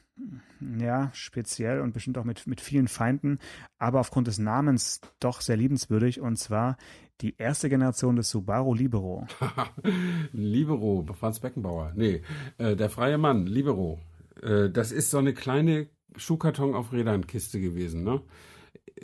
ja, 0.78 1.10
speziell 1.12 1.80
und 1.80 1.92
bestimmt 1.92 2.18
auch 2.18 2.24
mit, 2.24 2.46
mit 2.46 2.60
vielen 2.60 2.88
Feinden, 2.88 3.38
aber 3.78 4.00
aufgrund 4.00 4.26
des 4.26 4.38
Namens 4.38 5.00
doch 5.20 5.40
sehr 5.40 5.56
liebenswürdig 5.56 6.20
und 6.20 6.36
zwar 6.36 6.76
die 7.20 7.36
erste 7.36 7.68
Generation 7.68 8.16
des 8.16 8.30
Subaru 8.30 8.74
Libero. 8.74 9.26
Libero, 10.32 11.06
Franz 11.14 11.40
Beckenbauer. 11.40 11.92
Nee, 11.94 12.22
äh, 12.58 12.76
der 12.76 12.90
freie 12.90 13.18
Mann, 13.18 13.46
Libero. 13.46 14.00
Äh, 14.42 14.70
das 14.70 14.92
ist 14.92 15.10
so 15.10 15.18
eine 15.18 15.34
kleine 15.34 15.88
Schuhkarton 16.16 16.74
auf 16.74 16.92
Rädern 16.92 17.26
Kiste 17.26 17.60
gewesen, 17.60 18.04
ne? 18.04 18.22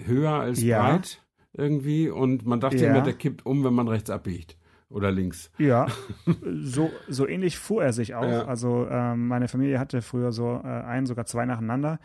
Höher 0.02 0.33
als 0.33 0.62
ja. 0.62 0.83
breit 0.83 1.22
irgendwie 1.52 2.09
und 2.11 2.46
man 2.46 2.61
dachte 2.61 2.78
ja. 2.78 2.90
immer, 2.90 3.02
der 3.02 3.14
kippt 3.14 3.46
um, 3.46 3.64
wenn 3.64 3.74
man 3.74 3.88
rechts 3.88 4.11
abbiegt 4.11 4.57
oder 4.88 5.11
links. 5.11 5.50
Ja, 5.59 5.87
so, 6.62 6.90
so 7.09 7.26
ähnlich 7.26 7.59
fuhr 7.59 7.85
er 7.85 7.92
sich 7.92 8.14
auch. 8.14 8.28
Ja. 8.28 8.44
Also 8.46 8.87
ähm, 8.90 9.28
meine 9.28 9.48
Familie 9.48 9.78
hatte 9.78 10.02
früher 10.02 10.33
so 10.33 10.61
äh, 10.64 10.66
einen, 10.66 11.07
sogar 11.07 11.26
zwei 11.26 11.46
nacheinander 11.46 11.98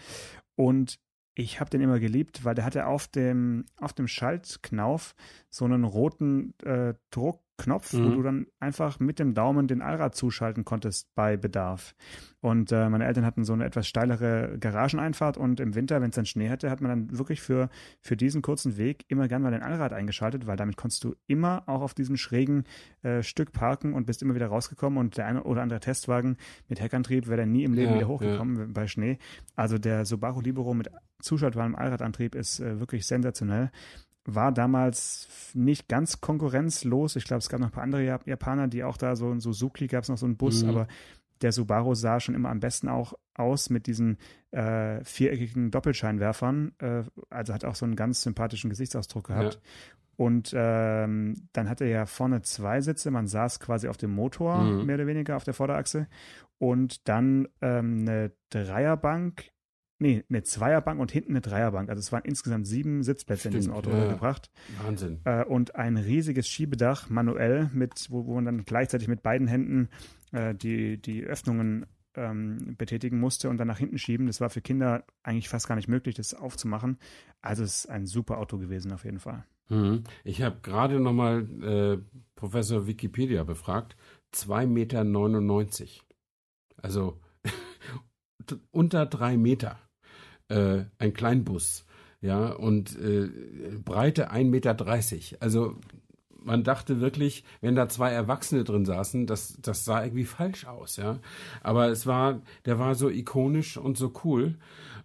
und 0.55 0.99
ich 1.35 1.59
habe 1.59 1.69
den 1.69 1.81
immer 1.81 1.99
geliebt, 1.99 2.43
weil 2.43 2.55
der 2.55 2.65
hatte 2.65 2.85
auf 2.85 3.07
dem, 3.07 3.65
auf 3.77 3.93
dem 3.93 4.07
Schaltknauf 4.07 5.15
so 5.49 5.65
einen 5.65 5.85
roten 5.85 6.53
äh, 6.63 6.95
Druck 7.11 7.41
Knopf, 7.59 7.93
mhm. 7.93 8.05
wo 8.05 8.09
du 8.15 8.23
dann 8.23 8.47
einfach 8.59 8.99
mit 8.99 9.19
dem 9.19 9.33
Daumen 9.33 9.67
den 9.67 9.81
Allrad 9.81 10.15
zuschalten 10.15 10.65
konntest 10.65 11.13
bei 11.13 11.37
Bedarf. 11.37 11.93
Und 12.41 12.71
äh, 12.71 12.89
meine 12.89 13.05
Eltern 13.05 13.25
hatten 13.25 13.43
so 13.43 13.53
eine 13.53 13.65
etwas 13.65 13.87
steilere 13.87 14.57
Garageneinfahrt 14.59 15.37
und 15.37 15.59
im 15.59 15.75
Winter, 15.75 16.01
wenn 16.01 16.09
es 16.09 16.15
dann 16.15 16.25
Schnee 16.25 16.49
hatte, 16.49 16.69
hat 16.69 16.79
man 16.79 16.89
dann 16.89 17.17
wirklich 17.17 17.41
für, 17.41 17.69
für 18.01 18.15
diesen 18.15 18.41
kurzen 18.41 18.77
Weg 18.77 19.03
immer 19.09 19.27
gern 19.27 19.41
mal 19.41 19.51
den 19.51 19.61
Allrad 19.61 19.91
eingeschaltet, 19.91 20.47
weil 20.47 20.55
damit 20.55 20.77
konntest 20.77 21.03
du 21.03 21.15
immer 21.27 21.63
auch 21.67 21.81
auf 21.81 21.93
diesem 21.93 22.15
schrägen 22.15 22.63
äh, 23.03 23.23
Stück 23.23 23.51
parken 23.51 23.93
und 23.93 24.05
bist 24.05 24.21
immer 24.21 24.35
wieder 24.35 24.47
rausgekommen 24.47 24.97
und 24.97 25.17
der 25.17 25.25
eine 25.25 25.43
oder 25.43 25.61
andere 25.61 25.81
Testwagen 25.81 26.37
mit 26.69 26.79
Heckantrieb 26.79 27.27
wäre 27.27 27.41
dann 27.41 27.51
nie 27.51 27.65
im 27.65 27.73
Leben 27.73 27.91
ja, 27.91 27.97
wieder 27.97 28.07
hochgekommen 28.07 28.57
ja. 28.57 28.65
bei 28.69 28.87
Schnee. 28.87 29.17
Also 29.55 29.77
der 29.77 30.05
Subaru 30.05 30.39
Libero 30.39 30.73
mit 30.73 30.89
zuschaltbarem 31.21 31.75
Allradantrieb 31.75 32.35
ist 32.35 32.61
äh, 32.61 32.79
wirklich 32.79 33.05
sensationell 33.05 33.69
war 34.35 34.51
damals 34.51 35.27
nicht 35.53 35.87
ganz 35.87 36.21
konkurrenzlos. 36.21 37.15
Ich 37.15 37.25
glaube, 37.25 37.39
es 37.39 37.49
gab 37.49 37.59
noch 37.59 37.67
ein 37.67 37.73
paar 37.73 37.83
andere 37.83 38.03
Japaner, 38.25 38.67
die 38.67 38.83
auch 38.83 38.97
da 38.97 39.15
so, 39.15 39.31
ein 39.31 39.39
Suzuki 39.39 39.87
gab 39.87 40.03
es 40.03 40.09
noch 40.09 40.17
so 40.17 40.25
einen 40.25 40.37
Bus, 40.37 40.63
mhm. 40.63 40.69
aber 40.69 40.87
der 41.41 41.51
Subaru 41.51 41.95
sah 41.95 42.19
schon 42.19 42.35
immer 42.35 42.49
am 42.49 42.59
besten 42.59 42.89
auch 42.89 43.13
aus 43.33 43.69
mit 43.69 43.87
diesen 43.87 44.17
äh, 44.51 45.03
viereckigen 45.03 45.71
Doppelscheinwerfern. 45.71 46.73
Äh, 46.79 47.03
also 47.29 47.53
hat 47.53 47.65
auch 47.65 47.75
so 47.75 47.85
einen 47.85 47.95
ganz 47.95 48.21
sympathischen 48.23 48.69
Gesichtsausdruck 48.69 49.27
gehabt. 49.27 49.55
Ja. 49.55 49.61
Und 50.17 50.53
ähm, 50.53 51.47
dann 51.53 51.69
hatte 51.69 51.85
er 51.85 51.91
ja 51.91 52.05
vorne 52.05 52.41
zwei 52.41 52.81
Sitze. 52.81 53.09
Man 53.09 53.27
saß 53.27 53.61
quasi 53.61 53.87
auf 53.87 53.95
dem 53.95 54.11
Motor, 54.11 54.63
mhm. 54.63 54.85
mehr 54.85 54.95
oder 54.95 55.07
weniger 55.07 55.37
auf 55.37 55.45
der 55.45 55.53
Vorderachse. 55.53 56.07
Und 56.57 57.07
dann 57.07 57.47
ähm, 57.61 57.99
eine 58.01 58.33
Dreierbank 58.49 59.45
nee, 59.99 60.23
eine 60.29 60.43
Zweierbank 60.43 60.99
und 60.99 61.11
hinten 61.11 61.33
eine 61.33 61.41
Dreierbank. 61.41 61.89
Also 61.89 61.99
es 61.99 62.11
waren 62.11 62.23
insgesamt 62.23 62.67
sieben 62.67 63.03
Sitzplätze 63.03 63.41
Stimmt, 63.41 63.55
in 63.55 63.59
diesem 63.61 63.73
Auto 63.73 63.91
ja, 63.91 64.07
gebracht. 64.07 64.49
Wahnsinn. 64.83 65.19
Äh, 65.25 65.43
und 65.45 65.75
ein 65.75 65.97
riesiges 65.97 66.47
Schiebedach 66.47 67.09
manuell 67.09 67.69
mit, 67.73 68.07
wo, 68.09 68.25
wo 68.25 68.35
man 68.35 68.45
dann 68.45 68.65
gleichzeitig 68.65 69.07
mit 69.07 69.21
beiden 69.21 69.47
Händen 69.47 69.89
äh, 70.31 70.55
die, 70.55 71.01
die 71.01 71.23
Öffnungen 71.23 71.85
ähm, 72.15 72.75
betätigen 72.77 73.19
musste 73.19 73.49
und 73.49 73.57
dann 73.57 73.67
nach 73.67 73.77
hinten 73.77 73.97
schieben. 73.97 74.27
Das 74.27 74.41
war 74.41 74.49
für 74.49 74.61
Kinder 74.61 75.03
eigentlich 75.23 75.49
fast 75.49 75.67
gar 75.67 75.75
nicht 75.75 75.87
möglich, 75.87 76.15
das 76.15 76.33
aufzumachen. 76.33 76.97
Also 77.41 77.63
es 77.63 77.85
ist 77.85 77.89
ein 77.89 78.05
super 78.05 78.37
Auto 78.37 78.57
gewesen 78.57 78.91
auf 78.91 79.05
jeden 79.05 79.19
Fall. 79.19 79.45
Mhm. 79.69 80.03
Ich 80.23 80.41
habe 80.41 80.59
gerade 80.61 80.99
nochmal 80.99 81.47
äh, 81.61 81.97
Professor 82.35 82.87
Wikipedia 82.87 83.43
befragt. 83.43 83.95
2,99 84.33 84.67
Meter. 84.67 85.87
Also 86.77 87.19
unter 88.71 89.05
drei 89.05 89.37
Meter 89.37 89.79
äh, 90.49 90.83
ein 90.97 91.13
Kleinbus, 91.13 91.85
ja, 92.21 92.51
und 92.51 92.97
äh, 92.99 93.29
Breite 93.83 94.31
1,30 94.31 94.43
Meter. 94.43 94.75
Also 95.39 95.77
man 96.43 96.63
dachte 96.63 96.99
wirklich, 96.99 97.43
wenn 97.61 97.75
da 97.75 97.89
zwei 97.89 98.11
Erwachsene 98.11 98.63
drin 98.63 98.85
saßen, 98.85 99.27
das, 99.27 99.57
das 99.61 99.85
sah 99.85 100.03
irgendwie 100.03 100.25
falsch 100.25 100.65
aus, 100.65 100.97
ja. 100.97 101.19
Aber 101.61 101.89
es 101.89 102.07
war, 102.07 102.41
der 102.65 102.79
war 102.79 102.95
so 102.95 103.09
ikonisch 103.09 103.77
und 103.77 103.97
so 103.97 104.13
cool. 104.23 104.57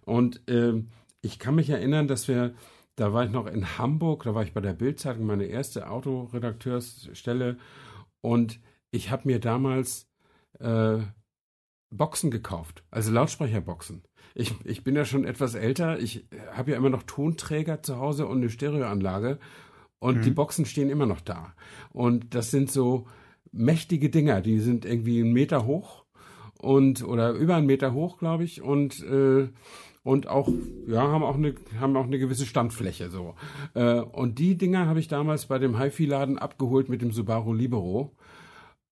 Und 0.05 0.47
äh, 0.49 0.83
ich 1.21 1.39
kann 1.39 1.55
mich 1.55 1.69
erinnern, 1.69 2.07
dass 2.07 2.27
wir, 2.27 2.53
da 2.95 3.13
war 3.13 3.25
ich 3.25 3.31
noch 3.31 3.47
in 3.47 3.77
Hamburg, 3.77 4.23
da 4.23 4.35
war 4.35 4.43
ich 4.43 4.53
bei 4.53 4.61
der 4.61 4.73
Bildzeitung, 4.73 5.25
meine 5.25 5.45
erste 5.45 5.89
Autoredakteursstelle, 5.89 7.57
und 8.21 8.59
ich 8.91 9.11
habe 9.11 9.27
mir 9.27 9.39
damals 9.39 10.07
äh, 10.59 10.97
Boxen 11.91 12.31
gekauft, 12.31 12.83
also 12.89 13.11
Lautsprecherboxen 13.11 14.03
ich, 14.35 14.53
ich 14.65 14.83
bin 14.83 14.95
ja 14.95 15.05
schon 15.05 15.23
etwas 15.23 15.55
älter. 15.55 15.97
Ich 15.99 16.27
habe 16.53 16.71
ja 16.71 16.77
immer 16.77 16.89
noch 16.89 17.03
Tonträger 17.03 17.81
zu 17.81 17.97
Hause 17.97 18.27
und 18.27 18.37
eine 18.37 18.49
Stereoanlage. 18.49 19.39
Und 19.99 20.17
mhm. 20.17 20.21
die 20.21 20.31
Boxen 20.31 20.65
stehen 20.65 20.89
immer 20.89 21.05
noch 21.05 21.21
da. 21.21 21.53
Und 21.91 22.35
das 22.35 22.51
sind 22.51 22.69
so 22.69 23.07
mächtige 23.53 24.09
Dinger, 24.09 24.41
die 24.41 24.59
sind 24.59 24.85
irgendwie 24.85 25.21
einen 25.21 25.31
Meter 25.31 25.65
hoch 25.65 26.03
und 26.59 27.03
oder 27.03 27.31
über 27.31 27.55
einen 27.55 27.65
Meter 27.65 27.93
hoch, 27.93 28.17
glaube 28.17 28.43
ich. 28.43 28.61
Und 28.61 29.01
äh, 29.03 29.47
und 30.03 30.27
auch 30.27 30.49
ja 30.87 31.01
haben 31.01 31.23
auch 31.23 31.35
eine 31.35 31.55
haben 31.79 31.95
auch 31.97 32.03
eine 32.03 32.19
gewisse 32.19 32.45
Standfläche 32.45 33.09
so 33.09 33.33
äh, 33.73 34.01
und 34.01 34.37
die 34.37 34.55
Dinger 34.55 34.85
habe 34.85 34.99
ich 34.99 35.07
damals 35.07 35.47
bei 35.47 35.57
dem 35.57 35.79
HiFi 35.79 36.05
Laden 36.05 36.37
abgeholt 36.37 36.89
mit 36.89 37.01
dem 37.01 37.11
Subaru 37.11 37.53
Libero 37.53 38.15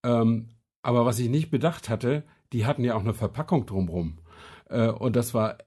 ähm, 0.03 0.47
aber 0.81 1.05
was 1.05 1.19
ich 1.19 1.29
nicht 1.29 1.51
bedacht 1.51 1.87
hatte 1.87 2.23
die 2.51 2.65
hatten 2.65 2.83
ja 2.83 2.95
auch 2.95 3.01
eine 3.01 3.13
Verpackung 3.13 3.67
drumrum 3.67 4.17
äh, 4.73 4.89
und 4.89 5.15
das 5.15 5.33
war 5.33 5.57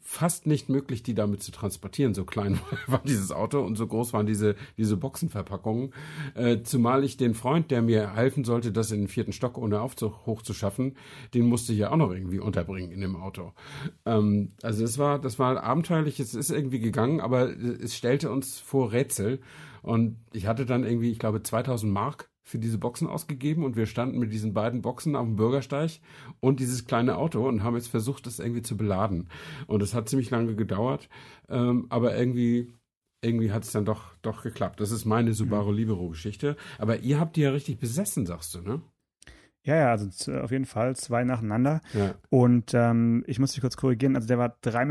fast 0.00 0.46
nicht 0.46 0.68
möglich, 0.68 1.02
die 1.02 1.14
damit 1.14 1.42
zu 1.42 1.50
transportieren. 1.50 2.14
So 2.14 2.24
klein 2.24 2.60
war 2.86 3.02
dieses 3.04 3.32
Auto 3.32 3.60
und 3.60 3.76
so 3.76 3.86
groß 3.86 4.12
waren 4.12 4.26
diese, 4.26 4.54
diese 4.76 4.96
Boxenverpackungen. 4.96 5.92
Äh, 6.34 6.62
zumal 6.62 7.04
ich 7.04 7.16
den 7.16 7.34
Freund, 7.34 7.70
der 7.70 7.82
mir 7.82 8.14
helfen 8.14 8.44
sollte, 8.44 8.70
das 8.70 8.92
in 8.92 9.00
den 9.00 9.08
vierten 9.08 9.32
Stock 9.32 9.58
ohne 9.58 9.80
Aufzug 9.80 10.26
hochzuschaffen, 10.26 10.96
den 11.32 11.46
musste 11.46 11.72
ich 11.72 11.80
ja 11.80 11.90
auch 11.90 11.96
noch 11.96 12.12
irgendwie 12.12 12.38
unterbringen 12.38 12.92
in 12.92 13.00
dem 13.00 13.16
Auto. 13.16 13.52
Ähm, 14.04 14.52
also 14.62 14.84
es 14.84 14.98
war, 14.98 15.18
das 15.18 15.38
war 15.38 15.62
abenteuerlich, 15.62 16.20
es 16.20 16.34
ist 16.34 16.50
irgendwie 16.50 16.80
gegangen, 16.80 17.20
aber 17.20 17.48
es 17.48 17.96
stellte 17.96 18.30
uns 18.30 18.60
vor 18.60 18.92
Rätsel. 18.92 19.40
Und 19.82 20.18
ich 20.32 20.46
hatte 20.46 20.64
dann 20.64 20.84
irgendwie, 20.84 21.10
ich 21.10 21.18
glaube, 21.18 21.42
2000 21.42 21.92
Mark 21.92 22.30
für 22.44 22.58
diese 22.58 22.78
Boxen 22.78 23.08
ausgegeben 23.08 23.64
und 23.64 23.74
wir 23.74 23.86
standen 23.86 24.18
mit 24.18 24.32
diesen 24.32 24.52
beiden 24.52 24.82
Boxen 24.82 25.16
auf 25.16 25.26
dem 25.26 25.36
Bürgersteig 25.36 26.00
und 26.40 26.60
dieses 26.60 26.84
kleine 26.84 27.16
Auto 27.16 27.48
und 27.48 27.62
haben 27.62 27.74
jetzt 27.74 27.88
versucht, 27.88 28.26
das 28.26 28.38
irgendwie 28.38 28.62
zu 28.62 28.76
beladen. 28.76 29.28
Und 29.66 29.82
es 29.82 29.94
hat 29.94 30.08
ziemlich 30.08 30.30
lange 30.30 30.54
gedauert, 30.54 31.08
ähm, 31.48 31.86
aber 31.88 32.16
irgendwie 32.16 32.74
irgendwie 33.22 33.52
hat 33.52 33.64
es 33.64 33.72
dann 33.72 33.86
doch, 33.86 34.14
doch 34.20 34.42
geklappt. 34.42 34.80
Das 34.80 34.90
ist 34.90 35.06
meine 35.06 35.32
Subaru 35.32 35.72
Libero-Geschichte. 35.72 36.56
Aber 36.78 37.00
ihr 37.00 37.18
habt 37.18 37.36
die 37.36 37.40
ja 37.40 37.50
richtig 37.50 37.78
besessen, 37.78 38.26
sagst 38.26 38.54
du, 38.54 38.60
ne? 38.60 38.82
Ja, 39.64 39.76
ja, 39.76 39.90
also 39.90 40.32
auf 40.40 40.50
jeden 40.50 40.66
Fall 40.66 40.94
zwei 40.94 41.24
nacheinander. 41.24 41.80
Ja. 41.94 42.14
Und 42.28 42.72
ähm, 42.74 43.24
ich 43.26 43.38
muss 43.38 43.52
dich 43.52 43.62
kurz 43.62 43.76
korrigieren, 43.78 44.14
also 44.14 44.28
der 44.28 44.38
war 44.38 44.56
3,41 44.62 44.84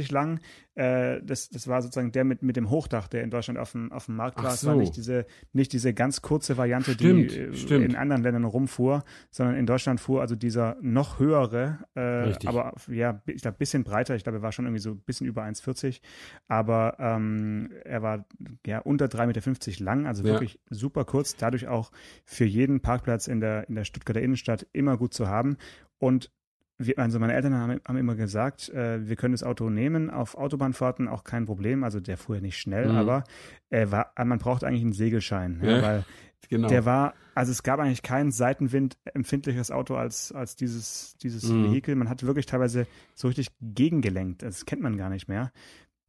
Meter 0.00 0.12
lang. 0.12 0.40
Äh, 0.74 1.22
das, 1.22 1.48
das 1.50 1.68
war 1.68 1.80
sozusagen 1.82 2.12
der 2.12 2.24
mit, 2.24 2.42
mit 2.42 2.56
dem 2.56 2.70
Hochdach, 2.70 3.08
der 3.08 3.22
in 3.22 3.30
Deutschland 3.30 3.58
auf 3.58 3.72
dem, 3.72 3.92
auf 3.92 4.06
dem 4.06 4.16
Markt 4.16 4.42
war. 4.42 4.52
Es 4.52 4.64
war 4.64 4.74
so. 4.74 4.80
nicht 4.80 4.96
diese, 4.96 5.26
nicht 5.52 5.72
diese 5.72 5.92
ganz 5.94 6.22
kurze 6.22 6.56
Variante, 6.56 6.92
Stimmt, 6.92 7.30
die 7.30 7.38
äh, 7.38 7.54
stimmt. 7.54 7.84
in 7.84 7.96
anderen 7.96 8.22
Ländern 8.22 8.44
rumfuhr, 8.44 9.04
sondern 9.30 9.56
in 9.56 9.66
Deutschland 9.66 10.00
fuhr 10.00 10.20
also 10.20 10.34
dieser 10.34 10.76
noch 10.80 11.18
höhere, 11.18 11.78
äh, 11.94 12.34
aber 12.46 12.74
ja, 12.88 13.20
ich 13.26 13.42
glaube, 13.42 13.56
ein 13.56 13.58
bisschen 13.58 13.84
breiter. 13.84 14.16
Ich 14.16 14.22
glaube, 14.24 14.38
er 14.38 14.42
war 14.42 14.52
schon 14.52 14.66
irgendwie 14.66 14.82
so 14.82 14.90
ein 14.92 15.00
bisschen 15.00 15.26
über 15.26 15.44
1,40. 15.44 16.00
Aber 16.48 16.96
ähm, 16.98 17.70
er 17.84 18.02
war 18.02 18.24
ja 18.66 18.80
unter 18.80 19.06
3,50 19.06 19.26
Meter 19.26 19.84
lang, 19.84 20.06
also 20.06 20.22
Ja. 20.24 20.32
wirklich 20.32 20.58
super 20.70 21.04
kurz. 21.04 21.36
Dadurch 21.36 21.68
auch 21.68 21.90
für 22.24 22.44
jeden 22.44 22.80
Parkplatz 22.80 23.28
in 23.28 23.40
der, 23.40 23.68
in 23.68 23.74
der 23.76 23.84
Stuttgarter 24.06 24.22
Innenstadt 24.22 24.66
immer 24.72 24.96
gut 24.96 25.12
zu 25.14 25.26
haben. 25.28 25.56
Und 25.98 26.30
wir, 26.78 26.98
also 26.98 27.18
meine 27.18 27.32
Eltern 27.34 27.54
haben, 27.54 27.80
haben 27.86 27.96
immer 27.96 28.14
gesagt, 28.14 28.68
äh, 28.68 29.06
wir 29.08 29.16
können 29.16 29.32
das 29.32 29.42
Auto 29.42 29.70
nehmen, 29.70 30.10
auf 30.10 30.36
Autobahnfahrten 30.36 31.08
auch 31.08 31.24
kein 31.24 31.46
Problem. 31.46 31.82
Also 31.84 32.00
der 32.00 32.16
fuhr 32.18 32.36
ja 32.36 32.42
nicht 32.42 32.58
schnell, 32.58 32.90
Mhm. 32.90 32.96
aber 32.96 33.24
er 33.70 33.90
war, 33.90 34.12
man 34.24 34.38
braucht 34.38 34.62
eigentlich 34.62 34.82
einen 34.82 34.92
Segelschein, 34.92 35.60
ja, 35.62 35.70
Ja. 35.70 35.82
weil 35.82 36.04
Genau. 36.48 36.68
der 36.68 36.84
war, 36.84 37.14
also 37.34 37.50
es 37.50 37.62
gab 37.64 37.80
eigentlich 37.80 38.02
kein 38.02 38.30
Seitenwind 38.30 38.98
empfindlicheres 39.14 39.70
Auto 39.72 39.96
als, 39.96 40.30
als 40.32 40.54
dieses, 40.54 41.16
dieses 41.22 41.44
Mhm. 41.50 41.64
Vehikel. 41.64 41.96
Man 41.96 42.08
hat 42.08 42.22
wirklich 42.24 42.46
teilweise 42.46 42.86
so 43.14 43.26
richtig 43.26 43.48
gegengelenkt. 43.60 44.42
Das 44.42 44.64
kennt 44.66 44.82
man 44.82 44.96
gar 44.96 45.08
nicht 45.08 45.26
mehr. 45.28 45.50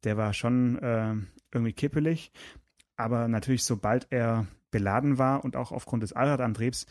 Der 0.04 0.16
war 0.16 0.32
schon 0.34 0.78
äh, 0.78 1.14
irgendwie 1.52 1.72
kippelig. 1.72 2.30
Aber 2.96 3.26
natürlich, 3.26 3.64
sobald 3.64 4.06
er 4.10 4.46
beladen 4.70 5.16
war 5.18 5.44
und 5.44 5.56
auch 5.56 5.72
aufgrund 5.72 6.02
des 6.02 6.12
Allradantriebs, 6.12 6.86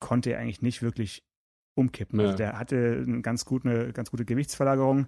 konnte 0.00 0.32
er 0.32 0.40
eigentlich 0.40 0.62
nicht 0.62 0.82
wirklich 0.82 1.24
umkippen. 1.74 2.18
Ja. 2.20 2.26
Also 2.26 2.36
der 2.36 2.58
hatte 2.58 3.04
eine 3.06 3.22
ganz, 3.22 3.44
gut, 3.44 3.64
eine 3.64 3.92
ganz 3.92 4.10
gute 4.10 4.24
Gewichtsverlagerung, 4.24 5.06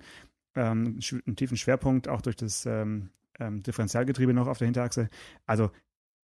ähm, 0.55 1.01
einen 1.27 1.37
tiefen 1.37 1.57
Schwerpunkt, 1.57 2.09
auch 2.09 2.23
durch 2.23 2.37
das 2.37 2.67
ähm, 2.67 3.11
ähm, 3.41 3.63
Differentialgetriebe 3.63 4.33
noch 4.33 4.47
auf 4.47 4.59
der 4.59 4.67
Hinterachse. 4.67 5.09
Also 5.47 5.71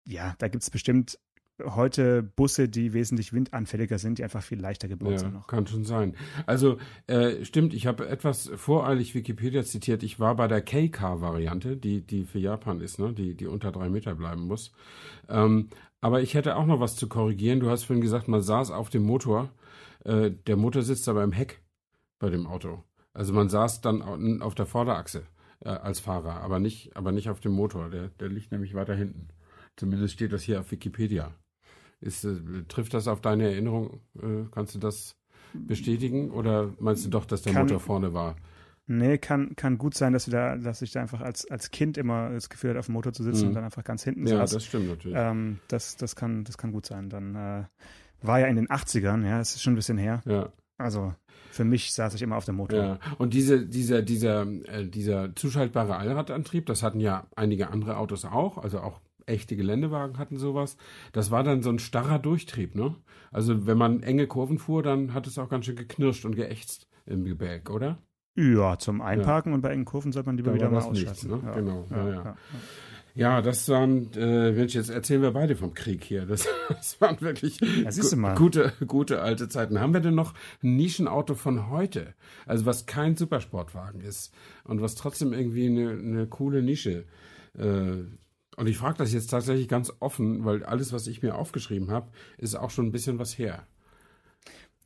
ja, 0.08 0.36
da 0.38 0.48
gibt 0.48 0.64
es 0.64 0.70
bestimmt 0.70 1.20
heute 1.64 2.22
Busse, 2.22 2.70
die 2.70 2.94
wesentlich 2.94 3.34
windanfälliger 3.34 3.98
sind, 3.98 4.20
die 4.20 4.24
einfach 4.24 4.44
viel 4.44 4.60
leichter 4.60 4.88
gebaut 4.88 5.14
Ja, 5.14 5.18
sind 5.18 5.34
noch. 5.34 5.48
kann 5.48 5.66
schon 5.66 5.86
sein. 5.86 6.16
Also 6.46 6.78
äh, 7.08 7.44
stimmt, 7.46 7.74
ich 7.74 7.88
habe 7.88 8.08
etwas 8.08 8.52
voreilig 8.56 9.16
Wikipedia 9.16 9.64
zitiert. 9.64 10.04
Ich 10.04 10.20
war 10.20 10.36
bei 10.36 10.48
der 10.48 10.62
K-Car-Variante, 10.62 11.76
die, 11.78 12.02
die 12.02 12.26
für 12.26 12.40
Japan 12.40 12.80
ist, 12.80 13.00
ne? 13.00 13.14
die, 13.14 13.36
die 13.36 13.48
unter 13.48 13.72
drei 13.72 13.90
Meter 13.90 14.14
bleiben 14.14 14.44
muss. 14.44 14.72
Ähm, 15.30 15.70
aber 16.02 16.22
ich 16.22 16.34
hätte 16.34 16.56
auch 16.56 16.66
noch 16.66 16.80
was 16.80 16.96
zu 16.96 17.08
korrigieren. 17.08 17.60
Du 17.60 17.70
hast 17.70 17.84
vorhin 17.84 18.02
gesagt, 18.02 18.28
man 18.28 18.42
saß 18.42 18.72
auf 18.72 18.90
dem 18.90 19.04
Motor. 19.04 19.50
Äh, 20.04 20.32
der 20.48 20.56
Motor 20.58 20.82
sitzt 20.84 21.08
aber 21.10 21.24
im 21.24 21.32
Heck 21.32 21.62
bei 22.20 22.30
dem 22.30 22.48
Auto. 22.48 22.84
Also 23.14 23.34
man 23.34 23.50
saß 23.50 23.82
dann 23.82 24.02
au- 24.02 24.44
auf 24.46 24.56
der 24.56 24.66
Vorderachse 24.68 25.24
äh, 25.66 25.70
als 25.70 26.00
Fahrer, 26.00 26.42
aber 26.42 26.60
nicht, 26.60 26.96
aber 26.96 27.12
nicht 27.12 27.30
auf 27.30 27.40
dem 27.40 27.54
Motor. 27.54 27.90
Der, 27.90 28.10
der 28.20 28.30
liegt 28.30 28.52
nämlich 28.52 28.74
weiter 28.76 28.96
hinten. 28.96 29.28
Zumindest 29.76 30.14
steht 30.14 30.34
das 30.34 30.44
hier 30.44 30.60
auf 30.60 30.72
Wikipedia. 30.72 31.32
Ist, 32.00 32.24
äh, 32.26 32.36
trifft 32.68 32.94
das 32.94 33.08
auf 33.08 33.22
deine 33.22 33.46
Erinnerung? 33.50 34.02
Kannst 34.52 34.76
du 34.76 34.80
das 34.80 35.16
bestätigen? 35.54 36.30
Oder 36.32 36.74
meinst 36.80 37.06
du 37.06 37.10
doch, 37.10 37.26
dass 37.26 37.42
der 37.42 37.54
Kann- 37.54 37.64
Motor 37.64 37.80
vorne 37.80 38.14
war? 38.14 38.36
Nee, 38.90 39.18
kann, 39.18 39.56
kann 39.58 39.78
gut 39.78 39.96
sein, 39.96 40.14
dass, 40.14 40.28
wir 40.28 40.32
da, 40.32 40.56
dass 40.56 40.82
ich 40.82 40.92
da 40.92 41.02
einfach 41.02 41.20
als, 41.22 41.50
als 41.52 41.72
Kind 41.72 41.98
immer 41.98 42.30
das 42.30 42.50
Gefühl 42.50 42.70
hatte, 42.72 42.80
auf 42.80 42.86
dem 42.86 42.94
Motor 42.94 43.12
zu 43.14 43.24
sitzen 43.24 43.42
Mhm. 43.44 43.48
und 43.50 43.54
dann 43.56 43.64
einfach 43.66 43.84
ganz 43.84 44.04
hinten 44.04 44.26
Ja, 44.26 44.38
saß. 44.38 44.52
das 44.52 44.66
stimmt 44.66 44.88
natürlich. 44.88 45.18
ähm, 45.20 45.60
das, 45.68 45.98
das, 45.98 46.16
kann, 46.16 46.44
das 46.46 46.58
kann 46.58 46.72
gut 46.72 46.86
sein. 46.86 47.10
Dann 47.10 47.36
äh, 47.36 47.64
war 48.22 48.40
ja 48.40 48.48
in 48.48 48.56
den 48.56 48.68
80ern, 48.68 49.26
ja, 49.26 49.38
das 49.40 49.56
ist 49.56 49.62
schon 49.62 49.74
ein 49.74 49.76
bisschen 49.76 49.98
her. 49.98 50.22
Ja, 50.26 50.50
Also 50.78 51.14
für 51.52 51.66
mich 51.66 51.92
saß 51.94 52.14
ich 52.14 52.22
immer 52.22 52.38
auf 52.38 52.46
dem 52.46 52.56
Motor. 52.56 52.80
ja. 52.80 53.00
Und 53.18 53.34
diese, 53.34 53.66
dieser, 53.66 54.02
dieser, 54.04 54.44
äh, 54.44 54.86
dieser 54.88 55.36
zuschaltbare 55.36 55.98
Allradantrieb, 55.98 56.66
das 56.66 56.82
hatten 56.82 57.00
ja 57.02 57.28
einige 57.36 57.70
andere 57.70 57.98
Autos 57.98 58.24
auch, 58.26 58.58
also 58.58 58.80
auch 58.80 59.02
echte 59.26 59.58
Geländewagen 59.58 60.18
hatten 60.18 60.38
sowas. 60.38 60.78
Das 61.12 61.30
war 61.32 61.44
dann 61.44 61.62
so 61.62 61.70
ein 61.70 61.80
starrer 61.80 62.20
Durchtrieb, 62.20 62.76
ne? 62.76 62.96
Also 63.32 63.68
wenn 63.68 63.78
man 63.78 64.02
enge 64.02 64.26
Kurven 64.28 64.58
fuhr, 64.58 64.82
dann 64.82 65.14
hat 65.14 65.28
es 65.28 65.38
auch 65.38 65.50
ganz 65.50 65.66
schön 65.66 65.76
geknirscht 65.76 66.24
und 66.24 66.36
geächtzt 66.38 66.88
im 67.06 67.26
Gebälk, 67.26 67.70
oder? 67.70 67.98
Ja, 68.38 68.78
zum 68.78 69.02
Einparken 69.02 69.54
und 69.54 69.62
bei 69.62 69.72
engen 69.72 69.86
Kurven 69.86 70.12
sollte 70.12 70.30
man 70.30 70.38
lieber 70.38 70.52
Da 70.52 70.56
wieder 70.56 70.70
mal 70.70 70.76
das 70.78 70.92
nichts, 70.92 71.12
ausschalten. 71.26 71.46
ne? 71.46 71.52
Ja, 71.52 71.56
Genau, 71.56 71.88
Ja, 71.90 71.98
ja, 71.98 72.10
ja. 72.10 72.24
ja. 72.24 72.38
Ja, 73.16 73.42
das 73.42 73.68
waren, 73.70 74.12
äh, 74.14 74.52
Mensch, 74.52 74.76
jetzt 74.76 74.92
erzählen 74.92 75.24
wir 75.24 75.32
beide 75.32 75.56
vom 75.56 75.74
Krieg 75.74 76.04
hier. 76.04 76.28
Das, 76.28 76.48
das 76.70 77.02
waren 77.02 77.20
wirklich 77.20 77.60
Ja, 77.60 77.90
gu- 77.90 78.36
gute, 78.36 78.74
gute 78.86 79.22
alte 79.24 79.50
Zeiten. 79.50 79.80
Haben 79.80 79.94
wir 79.96 80.02
denn 80.02 80.14
noch 80.14 80.36
ein 80.62 80.76
Nischenauto 80.76 81.34
von 81.34 81.72
heute? 81.72 82.14
Also 82.46 82.68
was 82.68 82.86
kein 82.86 83.16
Supersportwagen 83.18 84.02
ist 84.02 84.32
und 84.66 84.82
was 84.84 84.94
trotzdem 84.94 85.34
irgendwie 85.34 85.66
eine, 85.66 85.90
eine 85.90 86.28
coole 86.28 86.62
Nische. 86.62 87.06
Äh, 87.58 88.04
und 88.56 88.68
ich 88.68 88.78
frage 88.78 89.00
das 89.00 89.12
jetzt 89.14 89.32
tatsächlich 89.32 89.68
ganz 89.68 89.92
offen, 90.00 90.46
weil 90.46 90.64
alles, 90.64 90.94
was 90.94 91.08
ich 91.08 91.24
mir 91.24 91.34
aufgeschrieben 91.36 91.90
habe, 91.90 92.10
ist 92.38 92.54
auch 92.54 92.70
schon 92.70 92.86
ein 92.86 92.92
bisschen 92.92 93.18
was 93.18 93.36
her. 93.40 93.66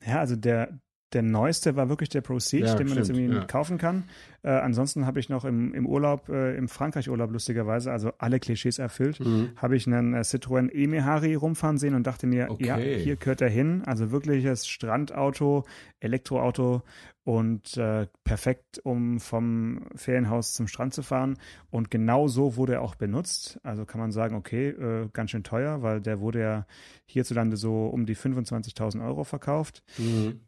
Ja, 0.06 0.20
also 0.20 0.38
der, 0.38 0.80
der 1.14 1.22
neueste 1.24 1.76
war 1.76 1.90
wirklich 1.90 2.10
der 2.10 2.22
Proceed, 2.22 2.66
Ja, 2.66 2.76
den 2.76 2.88
man 2.88 2.98
jetzt 2.98 3.10
irgendwie 3.10 3.36
ja. 3.36 3.44
kaufen 3.46 3.78
kann. 3.78 4.04
Äh, 4.44 4.50
ansonsten 4.50 5.06
habe 5.06 5.20
ich 5.20 5.30
noch 5.30 5.46
im, 5.46 5.74
im 5.74 5.86
Urlaub, 5.86 6.30
äh, 6.30 6.56
im 6.56 6.68
Frankreich-Urlaub 6.68 7.32
lustigerweise, 7.32 7.92
also 7.92 8.12
alle 8.18 8.40
Klischees 8.40 8.80
erfüllt, 8.80 9.20
habe 9.58 9.76
ich 9.76 9.86
einen 9.88 10.14
äh, 10.14 10.20
Citroën 10.22 10.70
E-Mehari 10.74 11.36
rumfahren 11.36 11.78
sehen 11.78 11.96
und 11.96 12.08
dachte 12.08 12.28
mir, 12.28 12.50
Okay. 12.50 12.66
ja, 12.66 12.76
hier 12.78 13.16
gehört 13.18 13.42
er 13.42 13.50
hin. 13.50 13.84
Also 13.86 14.12
wirkliches 14.12 14.68
Strandauto, 14.68 15.66
Elektroauto 16.00 16.82
und 17.24 17.78
äh, 17.78 18.08
perfekt, 18.24 18.80
um 18.84 19.20
vom 19.20 19.86
Ferienhaus 19.96 20.54
zum 20.54 20.68
Strand 20.68 20.94
zu 20.94 21.04
fahren. 21.04 21.38
Und 21.70 21.92
genau 21.92 22.28
so 22.28 22.56
wurde 22.56 22.74
er 22.74 22.82
auch 22.82 22.96
benutzt. 22.96 23.60
Also 23.64 23.86
kann 23.86 24.02
man 24.02 24.12
sagen, 24.12 24.36
okay, 24.36 24.70
äh, 24.70 25.08
ganz 25.14 25.32
schön 25.32 25.44
teuer, 25.44 25.84
weil 25.84 26.02
der 26.02 26.20
wurde 26.20 26.40
ja 26.42 26.66
hierzulande 27.06 27.58
so 27.58 27.86
um 27.88 28.06
die 28.06 28.16
25.000 28.16 29.06
Euro 29.06 29.24
verkauft 29.24 29.84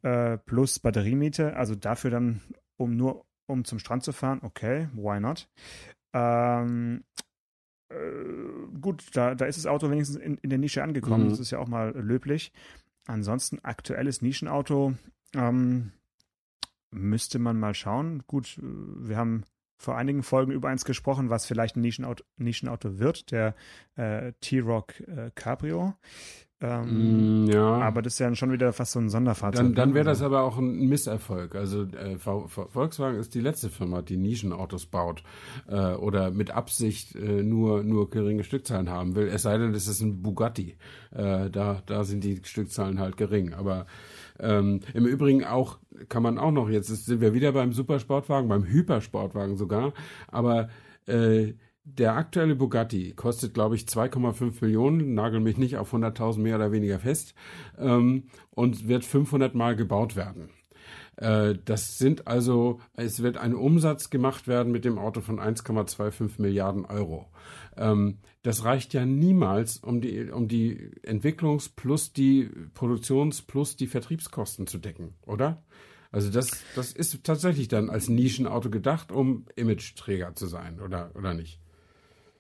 äh, 0.02 0.38
plus 0.40 0.80
Batteriemiete, 0.80 1.56
also 1.56 1.76
dafür 1.76 2.10
dann, 2.12 2.42
um 2.78 2.96
nur 2.96 3.26
um 3.46 3.66
zum 3.66 3.78
Strand 3.78 4.04
zu 4.04 4.14
fahren, 4.14 4.40
okay, 4.42 4.88
why 4.94 5.20
not? 5.20 5.50
Ähm, 6.14 7.04
äh, 7.90 7.96
gut, 8.80 9.04
da, 9.14 9.36
da 9.36 9.46
ist 9.46 9.58
das 9.58 9.66
Auto 9.68 9.90
wenigstens 9.90 10.18
in, 10.18 10.38
in 10.38 10.50
der 10.50 10.60
Nische 10.60 10.82
angekommen, 10.84 11.26
Mhm. 11.26 11.30
das 11.30 11.40
ist 11.40 11.52
ja 11.52 11.60
auch 11.60 11.68
mal 11.68 11.92
löblich. 11.92 12.52
Ansonsten 13.06 13.60
aktuelles 13.64 14.22
Nischenauto, 14.22 14.94
ähm, 15.36 15.92
müsste 16.94 17.40
man 17.40 17.60
mal 17.60 17.74
schauen. 17.74 18.24
Gut, 18.28 18.58
äh, 18.58 18.62
wir 18.62 19.18
haben 19.18 19.44
vor 19.78 19.98
einigen 19.98 20.24
Folgen 20.24 20.52
über 20.52 20.70
eins 20.70 20.86
gesprochen, 20.86 21.30
was 21.30 21.46
vielleicht 21.46 21.76
ein 21.76 21.82
Nischenauto, 21.82 22.24
Nischenauto 22.38 23.00
wird, 23.00 23.32
der 23.32 23.56
äh, 23.96 24.32
T-Rock 24.40 25.02
äh, 25.02 25.32
Cabrio. 25.36 25.96
Ähm, 26.64 27.44
Mm, 27.44 27.48
ja. 27.48 27.62
aber 27.82 28.02
das 28.02 28.14
ist 28.14 28.20
ja 28.20 28.34
schon 28.36 28.52
wieder 28.54 28.72
fast 28.72 28.94
so 28.94 29.00
ein 29.00 29.10
Sonderfahrzeug. 29.10 29.66
Dann, 29.66 29.76
dann 29.76 29.90
ne? 29.90 29.96
wäre 29.96 30.06
das 30.06 30.22
Also- 30.22 30.26
aber 30.28 30.44
auch 30.44 30.58
ein 30.58 30.88
Misserfolg. 30.88 31.56
Also 31.56 31.84
äh, 31.84 32.18
Volkswagen 32.18 33.20
ist 33.20 33.36
die 33.36 33.42
letzte 33.42 33.70
Firma, 33.70 34.02
die 34.02 34.16
Nischenautos 34.18 34.86
baut 34.86 35.24
äh, 35.68 35.94
oder 35.96 36.32
mit 36.32 36.52
Absicht 36.52 37.16
äh, 37.16 37.44
nur, 37.44 37.84
nur 37.84 38.10
geringe 38.10 38.44
Stückzahlen 38.46 38.90
haben 38.90 39.16
will. 39.16 39.28
Es 39.28 39.42
sei 39.42 39.58
denn, 39.58 39.74
es 39.74 39.88
ist 39.90 40.02
ein 40.02 40.22
Bugatti. 40.22 40.78
Äh, 41.12 41.50
da, 41.50 41.82
da 41.86 42.04
sind 42.06 42.24
die 42.24 42.40
Stückzahlen 42.44 43.00
halt 43.00 43.18
gering. 43.18 43.54
Aber 43.54 43.86
ähm, 44.40 44.80
im 44.94 45.06
Übrigen 45.06 45.44
auch 45.44 45.80
kann 46.08 46.24
man 46.24 46.38
auch 46.38 46.52
noch, 46.52 46.70
jetzt 46.70 46.88
sind 46.88 47.20
wir 47.22 47.34
wieder 47.34 47.52
beim 47.52 47.74
Supersportwagen, 47.74 48.48
beim 48.50 48.64
Hypersportwagen 48.66 49.58
sogar, 49.58 49.94
aber 50.28 50.70
äh, 51.08 51.54
der 51.86 52.16
aktuelle 52.16 52.56
Bugatti 52.56 53.14
kostet, 53.14 53.54
glaube 53.54 53.76
ich, 53.76 53.84
2,5 53.84 54.62
Millionen, 54.62 55.14
nagel 55.14 55.40
mich 55.40 55.58
nicht 55.58 55.78
auf 55.78 55.94
100.000 55.94 56.40
mehr 56.40 56.56
oder 56.56 56.72
weniger 56.72 57.00
fest, 57.00 57.34
ähm, 57.78 58.26
und 58.52 58.88
wird 58.88 59.04
500 59.04 59.54
Mal 59.54 59.76
gebaut 59.76 60.16
werden. 60.16 60.50
Äh, 61.18 61.56
das 61.66 61.98
sind 61.98 62.28
also, 62.28 62.80
es 62.96 63.22
wird 63.22 63.38
ein 63.38 63.54
Umsatz 63.54 64.10
gemacht 64.10 64.48
werden 64.48 64.72
mit 64.72 64.86
dem 64.86 64.98
Auto 64.98 65.22
von 65.22 65.40
1,25 65.40 66.42
Milliarden 66.42 66.86
Euro. 66.86 67.28
Ähm, 67.78 68.20
das 68.42 68.66
reicht 68.66 68.94
ja 68.94 69.06
niemals, 69.06 69.78
um 69.78 70.02
die, 70.02 70.30
um 70.32 70.48
die 70.48 70.92
Entwicklungs- 71.04 71.72
plus 71.76 72.14
die 72.14 72.50
Produktions- 72.74 73.42
plus 73.42 73.76
die 73.76 73.88
Vertriebskosten 73.88 74.68
zu 74.68 74.78
decken, 74.78 75.14
oder? 75.26 75.64
Also 76.12 76.30
das, 76.30 76.64
das 76.76 76.94
ist 76.94 77.24
tatsächlich 77.24 77.68
dann 77.68 77.90
als 77.90 78.08
Nischenauto 78.08 78.70
gedacht, 78.70 79.12
um 79.12 79.46
Imageträger 79.56 80.36
zu 80.36 80.46
sein, 80.46 80.80
oder, 80.80 81.12
oder 81.16 81.34
nicht? 81.34 81.60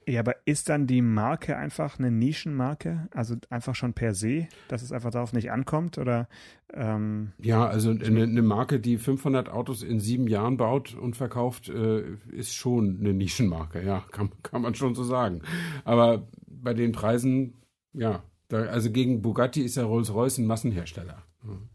Ja, 0.08 0.20
aber 0.20 0.36
ist 0.46 0.70
dann 0.70 0.88
die 0.88 1.02
Marke 1.02 1.56
einfach 1.58 2.00
eine 2.00 2.12
Nischenmarke? 2.12 3.08
Also 3.14 3.36
einfach 3.50 3.76
schon 3.76 3.94
per 3.94 4.14
se, 4.14 4.48
dass 4.68 4.82
es 4.82 4.92
einfach 4.92 5.12
darauf 5.12 5.34
nicht 5.34 5.52
ankommt? 5.52 5.98
Oder 5.98 6.28
ähm, 6.74 7.32
Ja, 7.40 7.68
also 7.68 7.92
eine, 7.92 8.24
eine 8.24 8.42
Marke, 8.42 8.80
die 8.80 8.98
500 8.98 9.50
Autos 9.50 9.84
in 9.84 10.00
sieben 10.00 10.28
Jahren 10.28 10.58
baut 10.58 10.94
und 10.94 11.16
verkauft, 11.16 11.70
äh, 11.70 12.04
ist 12.32 12.54
schon 12.54 12.98
eine 13.00 13.14
Nischenmarke. 13.14 13.84
Ja, 13.84 14.04
kann, 14.12 14.32
kann 14.44 14.62
man 14.62 14.76
schon 14.76 14.96
so 14.96 15.04
sagen. 15.04 15.42
Aber 15.86 16.28
bei 16.48 16.74
den 16.74 16.92
Preisen, 16.92 17.62
ja, 17.94 18.24
da, 18.50 18.64
also 18.64 18.92
gegen 18.92 19.22
Bugatti 19.22 19.62
ist 19.62 19.76
ja 19.76 19.84
Rolls-Royce 19.84 20.40
ein 20.40 20.46
Massenhersteller. 20.46 21.24
Hm. 21.42 21.70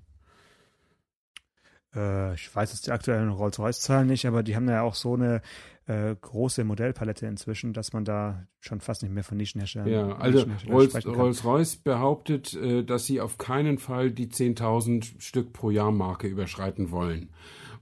Äh, 1.95 2.35
ich 2.35 2.55
weiß 2.55 2.73
jetzt 2.73 2.87
die 2.87 2.93
aktuellen 2.93 3.31
Rolls-Royce-Zahlen 3.31 4.07
nicht, 4.07 4.27
aber 4.27 4.43
die 4.43 4.57
haben 4.57 4.69
ja 4.69 4.83
auch 4.83 4.95
so 4.95 5.15
eine 5.15 5.41
äh, 5.89 6.15
große 6.21 6.65
Modellpalette 6.65 7.27
inzwischen, 7.27 7.73
dass 7.73 7.95
man 7.95 8.05
da 8.05 8.47
schon 8.61 8.81
fast 8.81 9.03
nicht 9.03 9.13
mehr 9.13 9.25
von 9.25 9.39
Nischenherstellern 9.39 9.89
Ja, 9.89 10.17
also 10.17 10.45
Rolls-Royce 10.69 11.45
Rolls 11.45 11.77
behauptet, 11.77 12.55
äh, 12.55 12.85
dass 12.85 13.07
sie 13.07 13.23
auf 13.23 13.39
keinen 13.39 13.79
Fall 13.79 14.11
die 14.11 14.29
10.000 14.29 15.19
Stück 15.19 15.55
pro 15.55 15.71
Jahr 15.71 15.91
Marke 15.91 16.29
überschreiten 16.29 16.91
wollen. 16.91 17.31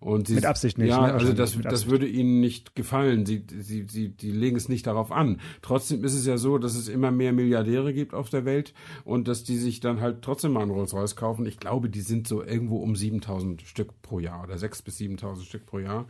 Und 0.00 0.28
sie, 0.28 0.34
mit 0.34 0.46
Absicht 0.46 0.78
nicht. 0.78 0.88
Ja, 0.88 1.06
ne? 1.06 1.14
also 1.14 1.32
das, 1.32 1.58
das 1.62 1.86
würde 1.88 2.06
ihnen 2.06 2.40
nicht 2.40 2.74
gefallen. 2.74 3.26
Sie, 3.26 3.44
sie, 3.58 3.86
sie, 3.88 4.08
die 4.10 4.30
legen 4.30 4.56
es 4.56 4.68
nicht 4.68 4.86
darauf 4.86 5.10
an. 5.10 5.40
Trotzdem 5.62 6.04
ist 6.04 6.14
es 6.14 6.26
ja 6.26 6.36
so, 6.36 6.58
dass 6.58 6.74
es 6.74 6.88
immer 6.88 7.10
mehr 7.10 7.32
Milliardäre 7.32 7.92
gibt 7.92 8.14
auf 8.14 8.30
der 8.30 8.44
Welt 8.44 8.74
und 9.04 9.28
dass 9.28 9.44
die 9.44 9.56
sich 9.56 9.80
dann 9.80 10.00
halt 10.00 10.22
trotzdem 10.22 10.52
mal 10.52 10.62
einen 10.62 10.70
Rolls-Royce 10.70 11.16
kaufen. 11.16 11.46
Ich 11.46 11.58
glaube, 11.58 11.88
die 11.88 12.00
sind 12.00 12.28
so 12.28 12.42
irgendwo 12.42 12.78
um 12.78 12.96
7000 12.96 13.62
Stück 13.62 14.02
pro 14.02 14.18
Jahr 14.18 14.44
oder 14.44 14.54
6.000 14.54 14.84
bis 14.84 14.98
7000 14.98 15.46
Stück 15.46 15.66
pro 15.66 15.78
Jahr. 15.78 16.06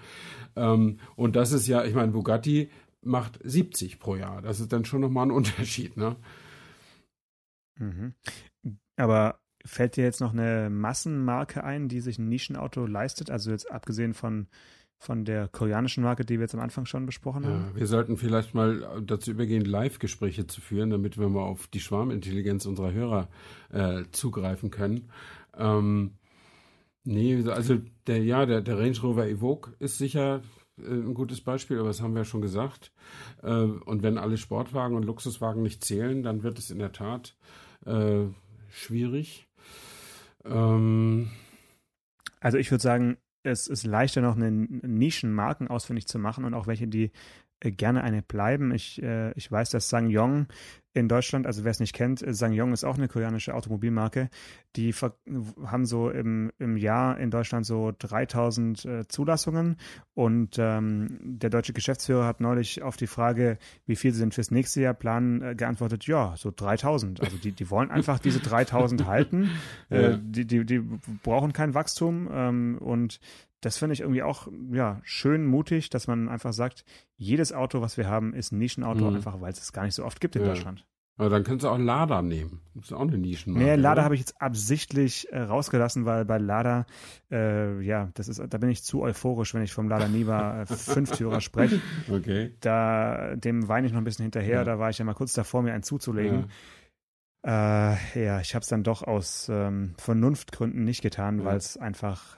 Ähm, 0.56 0.98
und 1.14 1.36
das 1.36 1.52
ist 1.52 1.66
ja, 1.66 1.84
ich 1.84 1.94
meine, 1.94 2.12
Bugatti 2.12 2.70
macht 3.02 3.38
70 3.42 3.98
pro 3.98 4.16
Jahr. 4.16 4.42
Das 4.42 4.60
ist 4.60 4.72
dann 4.72 4.84
schon 4.84 5.00
nochmal 5.00 5.26
ein 5.26 5.30
Unterschied, 5.32 5.96
ne? 5.96 6.16
Mhm. 7.78 8.14
Aber 8.96 9.38
Fällt 9.66 9.96
dir 9.96 10.04
jetzt 10.04 10.20
noch 10.20 10.32
eine 10.32 10.70
Massenmarke 10.70 11.64
ein, 11.64 11.88
die 11.88 12.00
sich 12.00 12.18
ein 12.18 12.28
Nischenauto 12.28 12.86
leistet? 12.86 13.30
Also 13.30 13.50
jetzt 13.50 13.70
abgesehen 13.70 14.14
von, 14.14 14.46
von 14.98 15.24
der 15.24 15.48
koreanischen 15.48 16.04
Marke, 16.04 16.24
die 16.24 16.34
wir 16.34 16.42
jetzt 16.42 16.54
am 16.54 16.60
Anfang 16.60 16.86
schon 16.86 17.04
besprochen 17.04 17.44
haben? 17.44 17.72
Ja, 17.72 17.80
wir 17.80 17.86
sollten 17.86 18.16
vielleicht 18.16 18.54
mal 18.54 19.02
dazu 19.04 19.32
übergehen, 19.32 19.64
Live-Gespräche 19.64 20.46
zu 20.46 20.60
führen, 20.60 20.90
damit 20.90 21.18
wir 21.18 21.28
mal 21.28 21.42
auf 21.42 21.66
die 21.66 21.80
Schwarmintelligenz 21.80 22.64
unserer 22.64 22.92
Hörer 22.92 23.28
äh, 23.70 24.04
zugreifen 24.12 24.70
können. 24.70 25.10
Ähm, 25.56 26.12
nee, 27.04 27.42
also 27.48 27.78
der, 28.06 28.22
ja, 28.22 28.46
der, 28.46 28.62
der 28.62 28.78
Range 28.78 28.98
Rover 29.02 29.26
Evoque 29.26 29.74
ist 29.80 29.98
sicher 29.98 30.42
äh, 30.78 30.90
ein 30.90 31.14
gutes 31.14 31.40
Beispiel, 31.40 31.78
aber 31.78 31.88
das 31.88 32.00
haben 32.00 32.14
wir 32.14 32.20
ja 32.20 32.24
schon 32.24 32.40
gesagt. 32.40 32.92
Äh, 33.42 33.50
und 33.50 34.02
wenn 34.02 34.16
alle 34.16 34.36
Sportwagen 34.36 34.96
und 34.96 35.04
Luxuswagen 35.04 35.62
nicht 35.62 35.84
zählen, 35.84 36.22
dann 36.22 36.42
wird 36.42 36.58
es 36.58 36.70
in 36.70 36.78
der 36.78 36.92
Tat 36.92 37.36
äh, 37.84 38.26
schwierig. 38.70 39.48
Ähm, 40.48 41.30
also 42.40 42.58
ich 42.58 42.70
würde 42.70 42.82
sagen, 42.82 43.16
es 43.42 43.68
ist 43.68 43.84
leichter 43.84 44.20
noch 44.20 44.36
eine 44.36 44.50
Nischenmarken 44.50 45.68
ausfindig 45.68 46.06
zu 46.06 46.18
machen 46.18 46.44
und 46.44 46.54
auch 46.54 46.66
welche, 46.66 46.88
die 46.88 47.12
äh, 47.60 47.70
gerne 47.70 48.02
eine 48.02 48.22
bleiben. 48.22 48.72
Ich, 48.74 49.02
äh, 49.02 49.32
ich 49.32 49.50
weiß, 49.50 49.70
dass 49.70 49.88
Sangyong 49.88 50.46
in 50.96 51.08
Deutschland, 51.08 51.46
also 51.46 51.62
wer 51.62 51.70
es 51.70 51.78
nicht 51.78 51.92
kennt, 51.92 52.26
äh, 52.26 52.32
Sangyong 52.32 52.72
ist 52.72 52.84
auch 52.84 52.96
eine 52.96 53.06
koreanische 53.06 53.54
Automobilmarke. 53.54 54.30
Die 54.76 54.92
haben 54.92 55.84
so 55.84 56.10
im, 56.10 56.50
im 56.58 56.78
Jahr 56.78 57.18
in 57.18 57.30
Deutschland 57.30 57.66
so 57.66 57.92
3000 57.98 58.84
äh, 58.84 59.06
Zulassungen 59.06 59.76
und 60.14 60.56
ähm, 60.58 61.18
der 61.20 61.50
deutsche 61.50 61.74
Geschäftsführer 61.74 62.24
hat 62.24 62.40
neulich 62.40 62.82
auf 62.82 62.96
die 62.96 63.06
Frage, 63.06 63.58
wie 63.84 63.96
viel 63.96 64.12
sie 64.12 64.20
denn 64.20 64.32
fürs 64.32 64.50
nächste 64.50 64.80
Jahr 64.80 64.94
planen, 64.94 65.42
äh, 65.42 65.54
geantwortet, 65.54 66.06
ja, 66.06 66.34
so 66.36 66.50
3000. 66.54 67.20
Also 67.20 67.36
die, 67.36 67.52
die 67.52 67.70
wollen 67.70 67.90
einfach 67.90 68.18
diese 68.18 68.40
3000 68.40 69.06
halten. 69.06 69.50
Ja. 69.90 69.96
Äh, 69.96 70.18
die, 70.22 70.46
die, 70.46 70.64
die 70.64 70.80
brauchen 71.22 71.52
kein 71.52 71.74
Wachstum 71.74 72.28
ähm, 72.32 72.78
und 72.78 73.20
das 73.60 73.78
finde 73.78 73.94
ich 73.94 74.00
irgendwie 74.00 74.22
auch 74.22 74.48
ja, 74.70 75.00
schön 75.02 75.44
mutig, 75.44 75.90
dass 75.90 76.06
man 76.06 76.28
einfach 76.28 76.52
sagt, 76.52 76.84
jedes 77.16 77.52
Auto, 77.52 77.80
was 77.80 77.96
wir 77.96 78.08
haben, 78.08 78.32
ist 78.32 78.52
ein 78.52 78.58
Nischenauto, 78.58 79.10
mhm. 79.10 79.16
einfach 79.16 79.40
weil 79.40 79.52
es 79.52 79.60
es 79.60 79.72
gar 79.72 79.84
nicht 79.84 79.94
so 79.94 80.04
oft 80.04 80.20
gibt 80.20 80.36
in 80.36 80.42
ja. 80.42 80.48
Deutschland. 80.48 80.85
Aber 81.18 81.30
dann 81.30 81.44
könntest 81.44 81.64
du 81.64 81.70
auch 81.70 81.78
Lada 81.78 82.20
nehmen. 82.20 82.60
Das 82.74 82.86
ist 82.86 82.92
auch 82.92 83.00
eine 83.00 83.16
Nischenmarke. 83.16 83.64
Nee, 83.64 83.74
Lada 83.76 84.04
habe 84.04 84.14
ich 84.14 84.20
jetzt 84.20 84.40
absichtlich 84.40 85.32
äh, 85.32 85.40
rausgelassen, 85.40 86.04
weil 86.04 86.26
bei 86.26 86.36
Lada, 86.36 86.84
äh, 87.30 87.80
ja, 87.80 88.10
das 88.14 88.28
ist, 88.28 88.42
da 88.46 88.58
bin 88.58 88.68
ich 88.68 88.84
zu 88.84 89.00
euphorisch, 89.00 89.54
wenn 89.54 89.62
ich 89.62 89.72
vom 89.72 89.88
Lada 89.88 90.08
Niva 90.08 90.62
äh, 90.62 90.66
Fünftürer 90.66 91.40
spreche. 91.40 91.80
Okay. 92.10 92.54
Da, 92.60 93.34
dem 93.36 93.68
weine 93.68 93.86
ich 93.86 93.92
noch 93.92 94.00
ein 94.00 94.04
bisschen 94.04 94.24
hinterher. 94.24 94.58
Ja. 94.58 94.64
Da 94.64 94.78
war 94.78 94.90
ich 94.90 94.98
ja 94.98 95.04
mal 95.04 95.14
kurz 95.14 95.32
davor, 95.32 95.62
mir 95.62 95.72
einen 95.72 95.82
zuzulegen. 95.82 96.46
Ja, 97.44 97.94
äh, 97.94 98.24
ja 98.24 98.40
ich 98.40 98.54
habe 98.54 98.62
es 98.62 98.68
dann 98.68 98.82
doch 98.82 99.02
aus 99.02 99.48
ähm, 99.48 99.94
Vernunftgründen 99.98 100.84
nicht 100.84 101.02
getan, 101.02 101.40
ja. 101.40 101.44
weil 101.46 101.56
es 101.56 101.76
einfach 101.76 102.36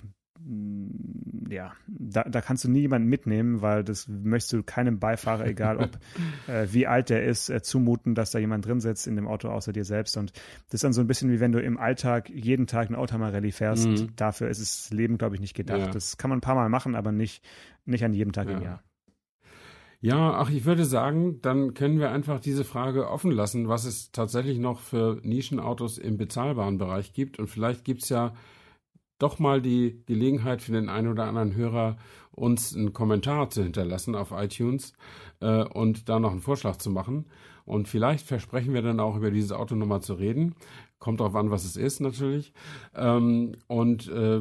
ja, 1.50 1.72
da, 1.86 2.24
da 2.24 2.40
kannst 2.40 2.64
du 2.64 2.70
nie 2.70 2.80
jemanden 2.80 3.08
mitnehmen, 3.08 3.62
weil 3.62 3.84
das 3.84 4.08
möchtest 4.08 4.52
du 4.52 4.62
keinem 4.62 4.98
Beifahrer, 4.98 5.46
egal 5.46 5.78
ob 5.78 5.98
äh, 6.48 6.66
wie 6.72 6.86
alt 6.86 7.10
der 7.10 7.24
ist, 7.24 7.48
äh, 7.48 7.62
zumuten, 7.62 8.14
dass 8.14 8.30
da 8.30 8.38
jemand 8.38 8.66
drin 8.66 8.80
sitzt 8.80 9.06
in 9.06 9.16
dem 9.16 9.26
Auto 9.26 9.48
außer 9.48 9.72
dir 9.72 9.84
selbst. 9.84 10.16
Und 10.16 10.32
das 10.66 10.74
ist 10.74 10.84
dann 10.84 10.92
so 10.92 11.00
ein 11.00 11.06
bisschen 11.06 11.30
wie 11.30 11.40
wenn 11.40 11.52
du 11.52 11.60
im 11.60 11.78
Alltag 11.78 12.30
jeden 12.30 12.66
Tag 12.66 12.88
eine 12.88 12.98
Oldtimer-Rallye 12.98 13.52
fährst. 13.52 13.86
Mhm. 13.86 14.16
Dafür 14.16 14.48
ist 14.48 14.60
das 14.60 14.90
Leben, 14.90 15.18
glaube 15.18 15.34
ich, 15.34 15.40
nicht 15.40 15.54
gedacht. 15.54 15.78
Ja. 15.78 15.90
Das 15.90 16.16
kann 16.16 16.30
man 16.30 16.38
ein 16.38 16.42
paar 16.42 16.54
Mal 16.54 16.68
machen, 16.68 16.94
aber 16.94 17.12
nicht, 17.12 17.44
nicht 17.84 18.04
an 18.04 18.12
jedem 18.12 18.32
Tag 18.32 18.48
ja. 18.48 18.56
im 18.56 18.62
Jahr. 18.62 18.82
Ja, 20.00 20.34
ach, 20.34 20.50
ich 20.50 20.64
würde 20.64 20.84
sagen, 20.84 21.40
dann 21.42 21.74
können 21.74 21.98
wir 21.98 22.12
einfach 22.12 22.38
diese 22.38 22.64
Frage 22.64 23.10
offen 23.10 23.32
lassen, 23.32 23.68
was 23.68 23.84
es 23.84 24.12
tatsächlich 24.12 24.58
noch 24.58 24.78
für 24.78 25.18
Nischenautos 25.24 25.98
im 25.98 26.16
bezahlbaren 26.16 26.78
Bereich 26.78 27.12
gibt. 27.12 27.40
Und 27.40 27.48
vielleicht 27.48 27.84
gibt 27.84 28.04
es 28.04 28.08
ja 28.08 28.32
doch 29.18 29.38
mal 29.38 29.60
die 29.60 30.02
Gelegenheit 30.06 30.62
für 30.62 30.72
den 30.72 30.88
einen 30.88 31.08
oder 31.08 31.24
anderen 31.24 31.54
Hörer, 31.54 31.96
uns 32.30 32.74
einen 32.74 32.92
Kommentar 32.92 33.50
zu 33.50 33.62
hinterlassen 33.62 34.14
auf 34.14 34.30
iTunes 34.30 34.92
äh, 35.40 35.64
und 35.64 36.08
da 36.08 36.20
noch 36.20 36.30
einen 36.30 36.40
Vorschlag 36.40 36.76
zu 36.76 36.90
machen. 36.90 37.26
Und 37.64 37.88
vielleicht 37.88 38.26
versprechen 38.26 38.72
wir 38.72 38.82
dann 38.82 39.00
auch 39.00 39.16
über 39.16 39.30
dieses 39.30 39.52
Auto 39.52 39.74
nochmal 39.74 40.00
zu 40.00 40.14
reden. 40.14 40.54
Kommt 40.98 41.20
darauf 41.20 41.34
an, 41.34 41.50
was 41.50 41.64
es 41.64 41.76
ist 41.76 42.00
natürlich. 42.00 42.52
Ähm, 42.94 43.56
und 43.66 44.08
äh, 44.08 44.40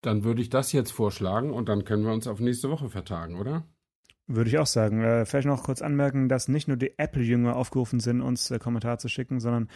dann 0.00 0.24
würde 0.24 0.40
ich 0.40 0.50
das 0.50 0.72
jetzt 0.72 0.92
vorschlagen 0.92 1.52
und 1.52 1.68
dann 1.68 1.84
können 1.84 2.04
wir 2.04 2.12
uns 2.12 2.26
auf 2.26 2.40
nächste 2.40 2.70
Woche 2.70 2.88
vertagen, 2.88 3.38
oder? 3.38 3.64
Würde 4.26 4.48
ich 4.48 4.58
auch 4.58 4.66
sagen. 4.66 5.02
Äh, 5.02 5.26
vielleicht 5.26 5.46
noch 5.46 5.64
kurz 5.64 5.82
anmerken, 5.82 6.28
dass 6.28 6.48
nicht 6.48 6.66
nur 6.66 6.78
die 6.78 6.98
Apple-Jünger 6.98 7.56
aufgerufen 7.56 8.00
sind, 8.00 8.22
uns 8.22 8.50
äh, 8.50 8.58
Kommentare 8.58 8.96
zu 8.96 9.08
schicken, 9.08 9.38
sondern 9.38 9.68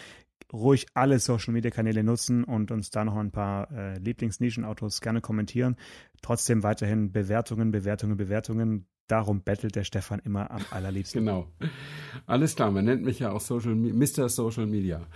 ruhig 0.53 0.87
alle 0.95 1.19
Social-Media-Kanäle 1.19 2.03
nutzen 2.03 2.45
und 2.45 2.71
uns 2.71 2.91
da 2.91 3.05
noch 3.05 3.17
ein 3.17 3.31
paar 3.31 3.71
äh, 3.71 3.99
Lieblings-Nischen-Autos 3.99 5.01
gerne 5.01 5.21
kommentieren. 5.21 5.77
Trotzdem 6.23 6.63
weiterhin 6.63 7.13
Bewertungen, 7.13 7.71
Bewertungen, 7.71 8.17
Bewertungen. 8.17 8.87
Darum 9.07 9.43
bettelt 9.43 9.75
der 9.75 9.85
Stefan 9.85 10.21
immer 10.21 10.51
am 10.51 10.65
allerliebsten. 10.71 11.25
Genau. 11.25 11.49
Alles 12.27 12.57
klar, 12.57 12.71
man 12.71 12.85
nennt 12.85 13.05
mich 13.05 13.19
ja 13.19 13.33
auch 13.33 13.41
Social, 13.41 13.75
Mr. 13.75 14.29
Social 14.29 14.67
Media. 14.67 15.07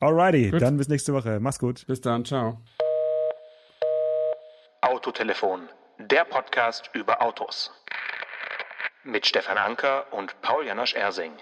Alrighty, 0.00 0.50
gut. 0.50 0.62
dann 0.62 0.76
bis 0.76 0.88
nächste 0.88 1.12
Woche. 1.12 1.40
Mach's 1.40 1.58
gut. 1.58 1.86
Bis 1.86 2.00
dann, 2.00 2.24
ciao. 2.24 2.60
Autotelefon, 4.80 5.68
der 5.98 6.24
Podcast 6.24 6.90
über 6.94 7.20
Autos. 7.22 7.70
Mit 9.04 9.26
Stefan 9.26 9.58
Anker 9.58 10.12
und 10.12 10.40
Paul 10.40 10.66
Janosch 10.66 10.94
Ersing. 10.94 11.32